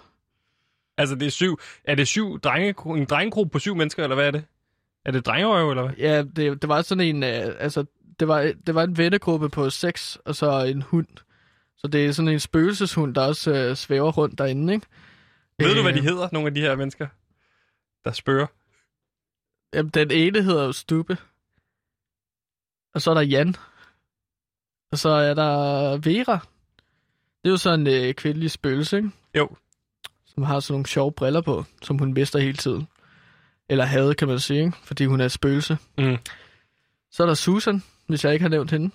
Altså, 0.98 1.14
det 1.14 1.26
er 1.26 1.30
syv. 1.30 1.58
Er 1.84 1.94
det 1.94 2.08
syv 2.08 2.40
drenge, 2.40 2.74
en 2.98 3.04
drengegruppe 3.04 3.50
på 3.50 3.58
syv 3.58 3.74
mennesker, 3.76 4.02
eller 4.02 4.14
hvad 4.14 4.26
er 4.26 4.30
det? 4.30 4.44
Er 5.04 5.10
det 5.10 5.26
drengerøv, 5.26 5.70
eller 5.70 5.82
hvad? 5.82 5.94
Ja, 5.98 6.22
det, 6.22 6.62
det 6.62 6.68
var 6.68 6.82
sådan 6.82 7.16
en, 7.16 7.22
øh, 7.22 7.54
altså, 7.58 7.84
det 8.20 8.28
var, 8.28 8.52
det 8.66 8.74
var 8.74 8.82
en 8.82 8.98
vennegruppe 8.98 9.48
på 9.48 9.70
seks, 9.70 10.18
og 10.24 10.34
så 10.34 10.64
en 10.64 10.82
hund. 10.82 11.06
Så 11.76 11.86
det 11.86 12.06
er 12.06 12.12
sådan 12.12 12.28
en 12.28 12.40
spøgelseshund, 12.40 13.14
der 13.14 13.26
også 13.26 13.52
øh, 13.52 13.76
svæver 13.76 14.12
rundt 14.12 14.38
derinde, 14.38 14.72
ikke? 14.74 14.86
Ved 15.58 15.74
du, 15.74 15.82
hvad 15.82 15.92
Øh, 15.92 15.98
de 15.98 16.02
hedder, 16.02 16.28
nogle 16.32 16.48
af 16.48 16.54
de 16.54 16.60
her 16.60 16.76
mennesker, 16.76 17.06
der 18.04 18.12
spørger? 18.12 18.46
Jamen, 19.74 19.90
den 19.90 20.10
ene 20.10 20.42
hedder 20.42 20.64
jo 20.64 20.72
Stubbe. 20.72 21.16
Og 22.94 23.02
så 23.02 23.10
er 23.10 23.14
der 23.14 23.20
Jan. 23.20 23.54
Og 24.92 24.98
så 24.98 25.08
er 25.08 25.34
der 25.34 25.96
Vera. 25.96 26.38
Det 27.42 27.48
er 27.48 27.50
jo 27.50 27.56
sådan 27.56 27.86
en 27.86 27.86
øh, 27.86 28.14
kvindelig 28.14 28.50
spøgelse, 28.50 28.96
ikke? 28.96 29.10
Jo. 29.36 29.48
Som 30.26 30.42
har 30.42 30.60
sådan 30.60 30.72
nogle 30.74 30.86
sjove 30.86 31.12
briller 31.12 31.40
på, 31.40 31.64
som 31.82 31.98
hun 31.98 32.12
mister 32.12 32.38
hele 32.38 32.56
tiden. 32.56 32.88
Eller 33.68 33.84
havde, 33.84 34.14
kan 34.14 34.28
man 34.28 34.40
sige, 34.40 34.60
ikke? 34.60 34.76
Fordi 34.84 35.04
hun 35.04 35.20
er 35.20 35.24
et 35.24 35.32
spøgelse. 35.32 35.78
Mm. 35.98 36.16
Så 37.10 37.22
er 37.22 37.26
der 37.26 37.34
Susan, 37.34 37.82
hvis 38.06 38.24
jeg 38.24 38.32
ikke 38.32 38.42
har 38.42 38.50
nævnt 38.50 38.70
hende. 38.70 38.90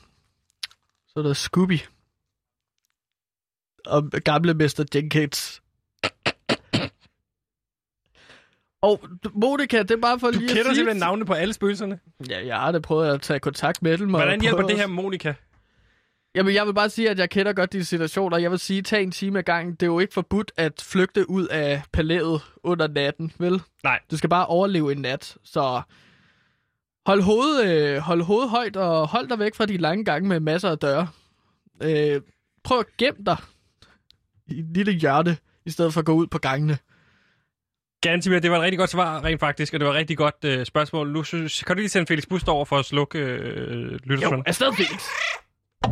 Så 1.07 1.13
er 1.19 1.23
der 1.23 1.33
Scooby. 1.33 1.79
Og 3.85 4.11
gamle 4.11 4.53
Mr. 4.53 4.85
Jenkins. 4.95 5.61
Og 8.81 9.01
Monika, 9.33 9.81
det 9.81 9.91
er 9.91 9.97
bare 10.01 10.19
for 10.19 10.27
Du 10.27 10.39
lige 10.39 10.43
at 10.43 10.49
kender 10.49 10.63
sige... 10.63 10.75
simpelthen 10.75 10.99
navnene 10.99 11.25
på 11.25 11.33
alle 11.33 11.53
spøgelserne. 11.53 11.99
Ja, 12.29 12.45
jeg 12.45 12.55
har 12.59 12.71
da 12.71 12.79
prøvet 12.79 13.07
at 13.13 13.21
tage 13.21 13.39
kontakt 13.39 13.81
med 13.83 13.97
dem. 13.97 14.09
Hvordan 14.09 14.41
hjælper 14.41 14.61
det 14.63 14.71
at- 14.73 14.79
her 14.79 14.87
Monika? 14.87 15.33
Jamen, 16.35 16.53
jeg 16.55 16.65
vil 16.67 16.73
bare 16.73 16.89
sige, 16.89 17.09
at 17.09 17.19
jeg 17.19 17.29
kender 17.29 17.53
godt 17.53 17.73
de 17.73 17.85
situationer. 17.85 18.37
Jeg 18.37 18.51
vil 18.51 18.59
sige, 18.59 18.81
tag 18.81 19.03
en 19.03 19.11
time 19.11 19.39
ad 19.39 19.43
gangen. 19.43 19.71
Det 19.75 19.83
er 19.83 19.87
jo 19.87 19.99
ikke 19.99 20.13
forbudt 20.13 20.51
at 20.57 20.81
flygte 20.87 21.29
ud 21.29 21.47
af 21.47 21.81
palæet 21.93 22.41
under 22.63 22.87
natten, 22.87 23.31
vel? 23.39 23.61
Nej. 23.83 23.99
Du 24.11 24.17
skal 24.17 24.29
bare 24.29 24.45
overleve 24.45 24.91
en 24.91 24.97
nat, 25.01 25.37
så 25.43 25.81
hold 27.05 27.21
hovedet, 27.21 27.67
øh, 27.95 27.97
hold 27.97 28.21
hovedet 28.21 28.49
højt, 28.49 28.75
og 28.77 29.07
hold 29.07 29.27
dig 29.29 29.39
væk 29.39 29.55
fra 29.55 29.65
de 29.65 29.77
lange 29.77 30.05
gange 30.05 30.29
med 30.29 30.39
masser 30.39 30.69
af 30.69 30.77
døre. 30.77 31.07
Øh, 31.83 32.21
prøv 32.63 32.79
at 32.79 32.85
gemme 32.97 33.19
dig 33.25 33.37
i 34.47 34.59
et 34.59 34.65
lille 34.73 34.91
hjørne, 34.91 35.37
i 35.65 35.69
stedet 35.69 35.93
for 35.93 35.99
at 35.99 36.05
gå 36.05 36.13
ud 36.13 36.27
på 36.27 36.37
gangene. 36.37 36.77
Gantimir, 38.07 38.39
det 38.39 38.51
var 38.51 38.57
et 38.57 38.63
rigtig 38.63 38.79
godt 38.79 38.89
svar, 38.89 39.23
rent 39.23 39.39
faktisk, 39.39 39.73
og 39.73 39.79
det 39.79 39.87
var 39.87 39.93
et 39.93 39.97
rigtig 39.99 40.17
godt 40.17 40.35
øh, 40.45 40.65
spørgsmål. 40.65 41.11
Nu 41.11 41.23
synes, 41.23 41.63
kan 41.63 41.75
du 41.75 41.79
lige 41.79 41.89
sende 41.89 42.07
Felix 42.07 42.23
Bust 42.29 42.47
over 42.49 42.65
for 42.65 42.77
at 42.77 42.85
slukke 42.85 43.19
øh, 43.19 43.99
lyttertron? 44.03 44.37
Jo, 44.37 44.43
afsted, 44.45 44.73
Felix. 44.73 45.01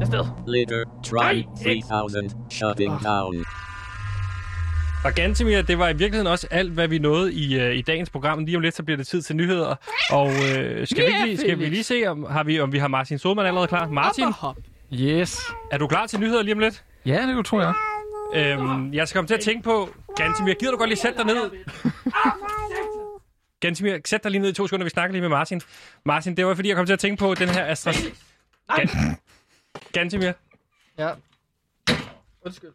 Afsted. 0.02 0.26
Litter 0.48 0.84
Tron 1.06 1.44
3000 1.90 2.32
shutting 2.52 3.04
down. 3.04 3.46
Og 5.06 5.14
Gantimir, 5.14 5.62
det 5.62 5.80
var 5.80 5.90
i 5.90 5.94
virkeligheden 5.98 6.28
også 6.28 6.48
alt, 6.52 6.72
hvad 6.72 6.88
vi 6.88 7.00
nåede 7.00 7.34
i, 7.34 7.60
øh, 7.60 7.76
i 7.76 7.82
dagens 7.82 8.10
program. 8.10 8.46
Lige 8.46 8.56
om 8.58 8.62
lidt, 8.62 8.76
så 8.76 8.84
bliver 8.84 8.98
det 8.98 9.08
tid 9.08 9.22
til 9.22 9.36
nyheder. 9.36 9.76
Og 10.12 10.28
øh, 10.28 10.88
skal, 10.88 11.04
vi 11.04 11.08
ikke 11.08 11.26
lige, 11.26 11.38
skal 11.38 11.60
vi 11.60 11.66
lige 11.66 11.84
se, 11.84 12.04
om, 12.08 12.26
har 12.30 12.44
vi, 12.44 12.60
om 12.60 12.72
vi 12.72 12.78
har 12.78 12.88
Martin 12.88 13.18
Solman 13.20 13.46
allerede 13.46 13.68
klar? 13.68 13.88
Martin, 13.88 14.26
Yes. 14.94 15.42
er 15.72 15.78
du 15.78 15.88
klar 15.88 16.08
til 16.08 16.20
nyheder 16.20 16.44
lige 16.44 16.54
om 16.54 16.60
lidt? 16.60 16.84
Ja, 17.06 17.22
det 17.38 17.46
tror 17.46 17.62
jeg. 17.62 17.74
Øhm, 18.36 18.94
jeg 18.94 19.08
skal 19.08 19.18
komme 19.18 19.28
til 19.28 19.34
at 19.34 19.40
tænke 19.40 19.64
på, 19.64 19.90
Gantimir, 20.18 20.54
gider 20.54 20.72
du 20.72 20.78
godt 20.78 20.90
lige 20.90 21.00
sætte 21.00 21.18
dig 21.18 21.26
ned? 21.26 21.52
Gantimir, 23.62 23.98
sæt 24.06 24.24
dig 24.24 24.32
lige 24.32 24.42
ned 24.42 24.50
i 24.50 24.54
to 24.54 24.68
sekunder, 24.68 24.84
vi 24.84 24.90
snakker 24.90 25.12
lige 25.12 25.22
med 25.22 25.30
Martin. 25.30 25.62
Martin, 26.06 26.38
det 26.38 26.46
var 26.46 26.56
fordi, 26.56 26.70
jeg 26.70 26.76
kom 26.78 26.86
til 26.86 26.94
at 26.94 27.00
tænke 27.00 27.20
på 27.20 27.34
den 27.34 27.50
her 27.50 27.66
Astra... 27.66 27.92
Gan... 28.76 28.90
Gantimir. 29.94 30.32
Ja. 30.98 31.10
Undskyld. 32.46 32.72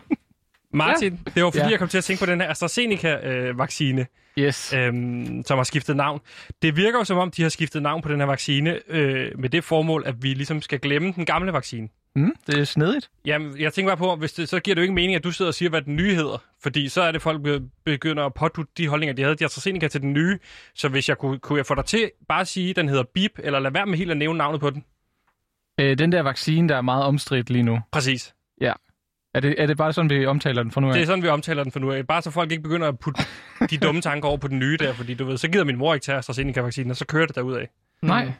Martin, 0.72 1.20
ja. 1.26 1.30
det 1.34 1.44
var 1.44 1.50
fordi, 1.50 1.64
Ja. 1.64 1.70
jeg 1.70 1.78
kom 1.78 1.88
til 1.88 1.98
at 1.98 2.04
tænke 2.04 2.20
på 2.20 2.26
den 2.26 2.40
her 2.40 2.50
AstraZeneca-vaccine, 2.50 4.06
Yes. 4.38 4.72
øhm, 4.72 5.42
som 5.46 5.58
har 5.58 5.64
skiftet 5.64 5.96
navn. 5.96 6.20
Det 6.62 6.76
virker 6.76 6.98
jo 6.98 7.04
som 7.04 7.18
om, 7.18 7.30
de 7.30 7.42
har 7.42 7.48
skiftet 7.48 7.82
navn 7.82 8.02
på 8.02 8.08
den 8.08 8.20
her 8.20 8.26
vaccine 8.26 8.80
øh, 8.88 9.38
med 9.38 9.48
det 9.48 9.64
formål, 9.64 10.02
at 10.06 10.22
vi 10.22 10.34
ligesom 10.34 10.62
skal 10.62 10.80
glemme 10.80 11.12
den 11.12 11.24
gamle 11.26 11.52
vaccine. 11.52 11.88
Mm, 12.16 12.32
det 12.46 12.58
er 12.58 12.64
snedigt. 12.64 13.10
Jamen, 13.24 13.60
jeg 13.60 13.72
tænker 13.72 13.90
bare 13.90 13.96
på, 13.96 14.16
hvis 14.16 14.32
det, 14.32 14.48
så 14.48 14.60
giver 14.60 14.74
det 14.74 14.80
jo 14.80 14.82
ikke 14.82 14.94
mening, 14.94 15.14
at 15.14 15.24
du 15.24 15.30
sidder 15.30 15.48
og 15.50 15.54
siger, 15.54 15.68
hvad 15.70 15.82
den 15.82 15.96
nye 15.96 16.14
hedder. 16.14 16.42
Fordi 16.62 16.88
så 16.88 17.02
er 17.02 17.12
det, 17.12 17.22
folk 17.22 17.42
be- 17.42 17.62
begynder 17.84 18.24
at 18.24 18.34
pådutte 18.34 18.72
de 18.76 18.88
holdninger, 18.88 19.14
de 19.14 19.22
havde 19.22 19.36
til 19.36 19.44
AstraZeneca 19.44 19.88
til 19.88 20.00
den 20.00 20.12
nye. 20.12 20.38
Så 20.74 20.88
hvis 20.88 21.08
jeg 21.08 21.18
kunne, 21.18 21.38
kunne 21.38 21.56
jeg 21.56 21.66
få 21.66 21.74
dig 21.74 21.84
til 21.84 22.10
bare 22.28 22.40
at 22.40 22.48
sige, 22.48 22.70
at 22.70 22.76
den 22.76 22.88
hedder 22.88 23.04
BIP, 23.14 23.32
eller 23.38 23.58
lad 23.58 23.70
være 23.70 23.86
med 23.86 23.98
helt 23.98 24.10
at 24.10 24.16
nævne 24.16 24.38
navnet 24.38 24.60
på 24.60 24.70
den. 24.70 24.84
Øh, 25.80 25.98
den 25.98 26.12
der 26.12 26.20
vaccine, 26.22 26.68
der 26.68 26.76
er 26.76 26.80
meget 26.80 27.04
omstridt 27.04 27.50
lige 27.50 27.62
nu. 27.62 27.80
Præcis. 27.92 28.34
Ja. 28.60 28.72
Er 29.34 29.40
det, 29.40 29.54
er 29.58 29.66
det 29.66 29.76
bare 29.76 29.92
sådan, 29.92 30.10
vi 30.10 30.26
omtaler 30.26 30.62
den 30.62 30.72
for 30.72 30.80
nu 30.80 30.88
af? 30.88 30.92
Det 30.94 31.02
er 31.02 31.06
sådan, 31.06 31.22
vi 31.22 31.28
omtaler 31.28 31.62
den 31.62 31.72
for 31.72 31.80
nu 31.80 31.92
af. 31.92 32.06
Bare 32.06 32.22
så 32.22 32.30
folk 32.30 32.50
ikke 32.50 32.62
begynder 32.62 32.88
at 32.88 32.98
putte 32.98 33.22
de 33.70 33.78
dumme 33.78 34.00
tanker 34.00 34.28
over 34.28 34.38
på 34.38 34.48
den 34.48 34.58
nye 34.58 34.76
der, 34.76 34.92
fordi 34.92 35.14
du 35.14 35.24
ved, 35.24 35.36
så 35.36 35.48
gider 35.48 35.64
min 35.64 35.76
mor 35.76 35.94
ikke 35.94 36.04
tage 36.04 36.18
AstraZeneca-vaccinen, 36.18 36.90
og 36.90 36.96
så 36.96 37.06
kører 37.06 37.26
det 37.26 37.34
derudad. 37.36 37.66
Nej. 38.02 38.32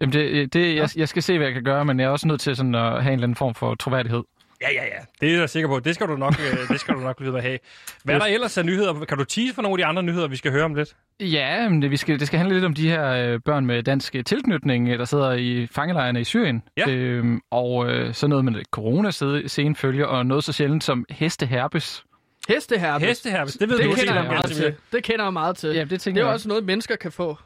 Jamen, 0.00 0.12
det, 0.12 0.52
det, 0.52 0.76
jeg, 0.76 0.88
jeg 0.96 1.08
skal 1.08 1.22
se, 1.22 1.36
hvad 1.36 1.46
jeg 1.46 1.54
kan 1.54 1.64
gøre, 1.64 1.84
men 1.84 2.00
jeg 2.00 2.06
er 2.06 2.10
også 2.10 2.28
nødt 2.28 2.40
til 2.40 2.56
sådan 2.56 2.74
at 2.74 2.82
have 2.82 3.06
en 3.06 3.12
eller 3.12 3.24
anden 3.24 3.36
form 3.36 3.54
for 3.54 3.74
troværdighed. 3.74 4.22
Ja, 4.62 4.72
ja, 4.72 4.84
ja. 4.84 5.00
Det 5.20 5.34
er 5.34 5.38
jeg 5.40 5.50
sikker 5.50 5.68
på. 5.68 5.80
Det 5.80 5.94
skal 5.94 6.06
du 6.06 6.16
nok, 6.16 6.34
øh, 6.40 6.68
det 6.72 6.80
skal 6.80 6.94
du 6.94 7.00
nok 7.00 7.20
vide 7.20 7.36
at 7.36 7.42
have. 7.42 7.58
Hvad 8.04 8.14
er 8.14 8.18
der 8.18 8.26
ellers 8.26 8.58
af 8.58 8.64
nyheder? 8.66 9.04
Kan 9.04 9.18
du 9.18 9.24
tease 9.24 9.54
for 9.54 9.62
nogle 9.62 9.74
af 9.74 9.78
de 9.78 9.84
andre 9.84 10.02
nyheder, 10.02 10.28
vi 10.28 10.36
skal 10.36 10.52
høre 10.52 10.64
om 10.64 10.74
lidt? 10.74 10.96
Ja, 11.20 11.68
men 11.68 11.82
det, 11.82 11.90
vi 11.90 11.96
skal, 11.96 12.18
det 12.18 12.26
skal 12.26 12.38
handle 12.38 12.54
lidt 12.54 12.64
om 12.64 12.74
de 12.74 12.88
her 12.88 13.08
øh, 13.08 13.40
børn 13.44 13.66
med 13.66 13.82
dansk 13.82 14.14
øh, 14.14 14.24
tilknytning, 14.24 14.88
øh, 14.88 14.98
der 14.98 15.04
sidder 15.04 15.32
i 15.32 15.66
fangelejrene 15.66 16.20
i 16.20 16.24
Syrien. 16.24 16.62
Ja. 16.76 16.88
Øhm, 16.88 17.40
og 17.50 17.90
øh, 17.90 18.14
så 18.14 18.26
noget 18.26 18.44
med 18.44 18.54
corona-scene 18.70 19.76
følger, 19.76 20.06
og 20.06 20.26
noget 20.26 20.44
så 20.44 20.52
sjældent 20.52 20.84
som 20.84 21.04
hesteherpes. 21.10 22.04
Hesteherpes. 22.48 23.08
Hesteherpes, 23.08 23.54
det 23.54 23.68
ved 23.68 23.78
det 23.78 23.84
du 23.84 23.94
kender 23.94 24.14
jeg 24.14 24.24
meget 24.24 24.50
til. 24.50 24.74
Det 24.92 25.04
kender 25.04 25.24
jeg 25.24 25.32
meget 25.32 25.56
til. 25.56 25.74
Ja, 25.74 25.84
det 25.84 26.00
tænker 26.00 26.20
det 26.20 26.24
er 26.24 26.28
jeg. 26.28 26.34
også 26.34 26.48
noget, 26.48 26.64
mennesker 26.64 26.96
kan 26.96 27.12
få. 27.12 27.38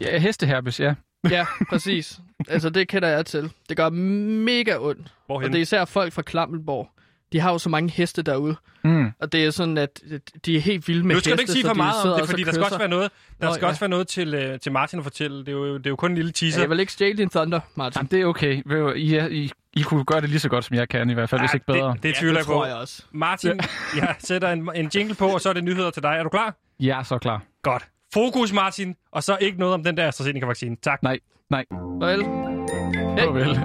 Ja, 0.00 0.18
hesteherpes, 0.18 0.80
ja. 0.80 0.94
Ja, 1.36 1.46
præcis. 1.70 2.20
altså, 2.48 2.70
det 2.70 2.88
kender 2.88 3.08
jeg 3.08 3.26
til. 3.26 3.50
Det 3.68 3.76
gør 3.76 3.88
mega 3.90 4.76
ondt. 4.80 5.12
Hvorhen? 5.26 5.46
Og 5.46 5.52
det 5.52 5.58
er 5.58 5.62
især 5.62 5.84
folk 5.84 6.12
fra 6.12 6.22
Klammelborg. 6.22 6.88
de 7.32 7.40
har 7.40 7.52
jo 7.52 7.58
så 7.58 7.68
mange 7.68 7.90
heste 7.90 8.22
derude. 8.22 8.56
Mm. 8.84 9.06
Og 9.20 9.32
det 9.32 9.44
er 9.46 9.50
sådan, 9.50 9.78
at 9.78 10.00
de 10.46 10.56
er 10.56 10.60
helt 10.60 10.88
vilde 10.88 11.06
med 11.06 11.14
Nu 11.14 11.20
skal 11.20 11.30
heste. 11.32 11.36
du 11.36 11.40
ikke 11.40 11.52
sige 11.52 11.62
så 11.62 11.68
for 11.68 11.74
de 11.74 11.78
meget 11.78 12.12
om 12.12 12.20
det, 12.20 12.30
fordi 12.30 12.44
der 12.44 12.52
skal 12.52 12.64
også 12.64 12.78
være 12.78 12.88
noget, 12.88 13.10
der 13.40 13.46
Nå, 13.46 13.52
skal 13.54 13.64
ja. 13.64 13.68
også 13.68 13.80
være 13.80 13.88
noget 13.90 14.08
til, 14.08 14.34
øh, 14.34 14.60
til 14.60 14.72
Martin 14.72 14.98
at 14.98 15.02
fortælle. 15.02 15.38
Det 15.38 15.48
er, 15.48 15.52
jo, 15.52 15.78
det 15.78 15.86
er 15.86 15.90
jo 15.90 15.96
kun 15.96 16.10
en 16.10 16.16
lille 16.16 16.32
teaser. 16.32 16.58
Ja, 16.58 16.62
jeg 16.62 16.70
vil 16.70 16.80
ikke 16.80 16.92
stjæle 16.92 17.18
din 17.18 17.28
thunder, 17.30 17.60
Martin. 17.74 17.98
Jamen, 17.98 18.10
det 18.10 18.20
er 18.20 18.24
okay. 18.26 18.62
I, 18.96 19.14
er- 19.14 19.26
I, 19.28 19.50
I 19.74 19.82
kunne 19.82 20.04
gøre 20.04 20.20
det 20.20 20.28
lige 20.28 20.40
så 20.40 20.48
godt, 20.48 20.64
som 20.64 20.76
jeg 20.76 20.88
kan, 20.88 21.10
i 21.10 21.14
hvert 21.14 21.28
fald, 21.30 21.40
hvis 21.40 21.54
ikke 21.54 21.66
bedre. 21.66 21.92
Det, 21.92 22.02
det 22.02 22.14
tvivler 22.14 22.38
jeg 22.38 22.46
på. 22.46 22.52
tror 22.52 22.66
jeg 22.66 22.76
også. 22.76 23.02
Martin, 23.12 23.60
jeg 23.96 24.14
sætter 24.18 24.52
en, 24.52 24.70
en 24.74 24.90
jingle 24.94 25.14
på, 25.14 25.26
og 25.28 25.40
så 25.40 25.48
er 25.48 25.52
det 25.52 25.64
nyheder 25.64 25.90
til 25.90 26.02
dig. 26.02 26.08
Er 26.18 26.22
du 26.22 26.28
klar? 26.28 26.54
Jeg 26.80 26.98
er 26.98 27.02
så 27.02 27.18
klar. 27.18 27.42
Godt. 27.62 27.82
Fokus, 28.14 28.52
Martin, 28.52 28.94
og 29.12 29.22
så 29.22 29.36
ikke 29.40 29.58
noget 29.58 29.74
om 29.74 29.84
den 29.84 29.96
der 29.96 30.08
AstraZeneca-vaccine. 30.08 30.76
Tak. 30.82 31.02
Nej, 31.02 31.18
nej. 31.50 31.64
Farvel. 31.70 32.24
Farvel. 33.18 33.58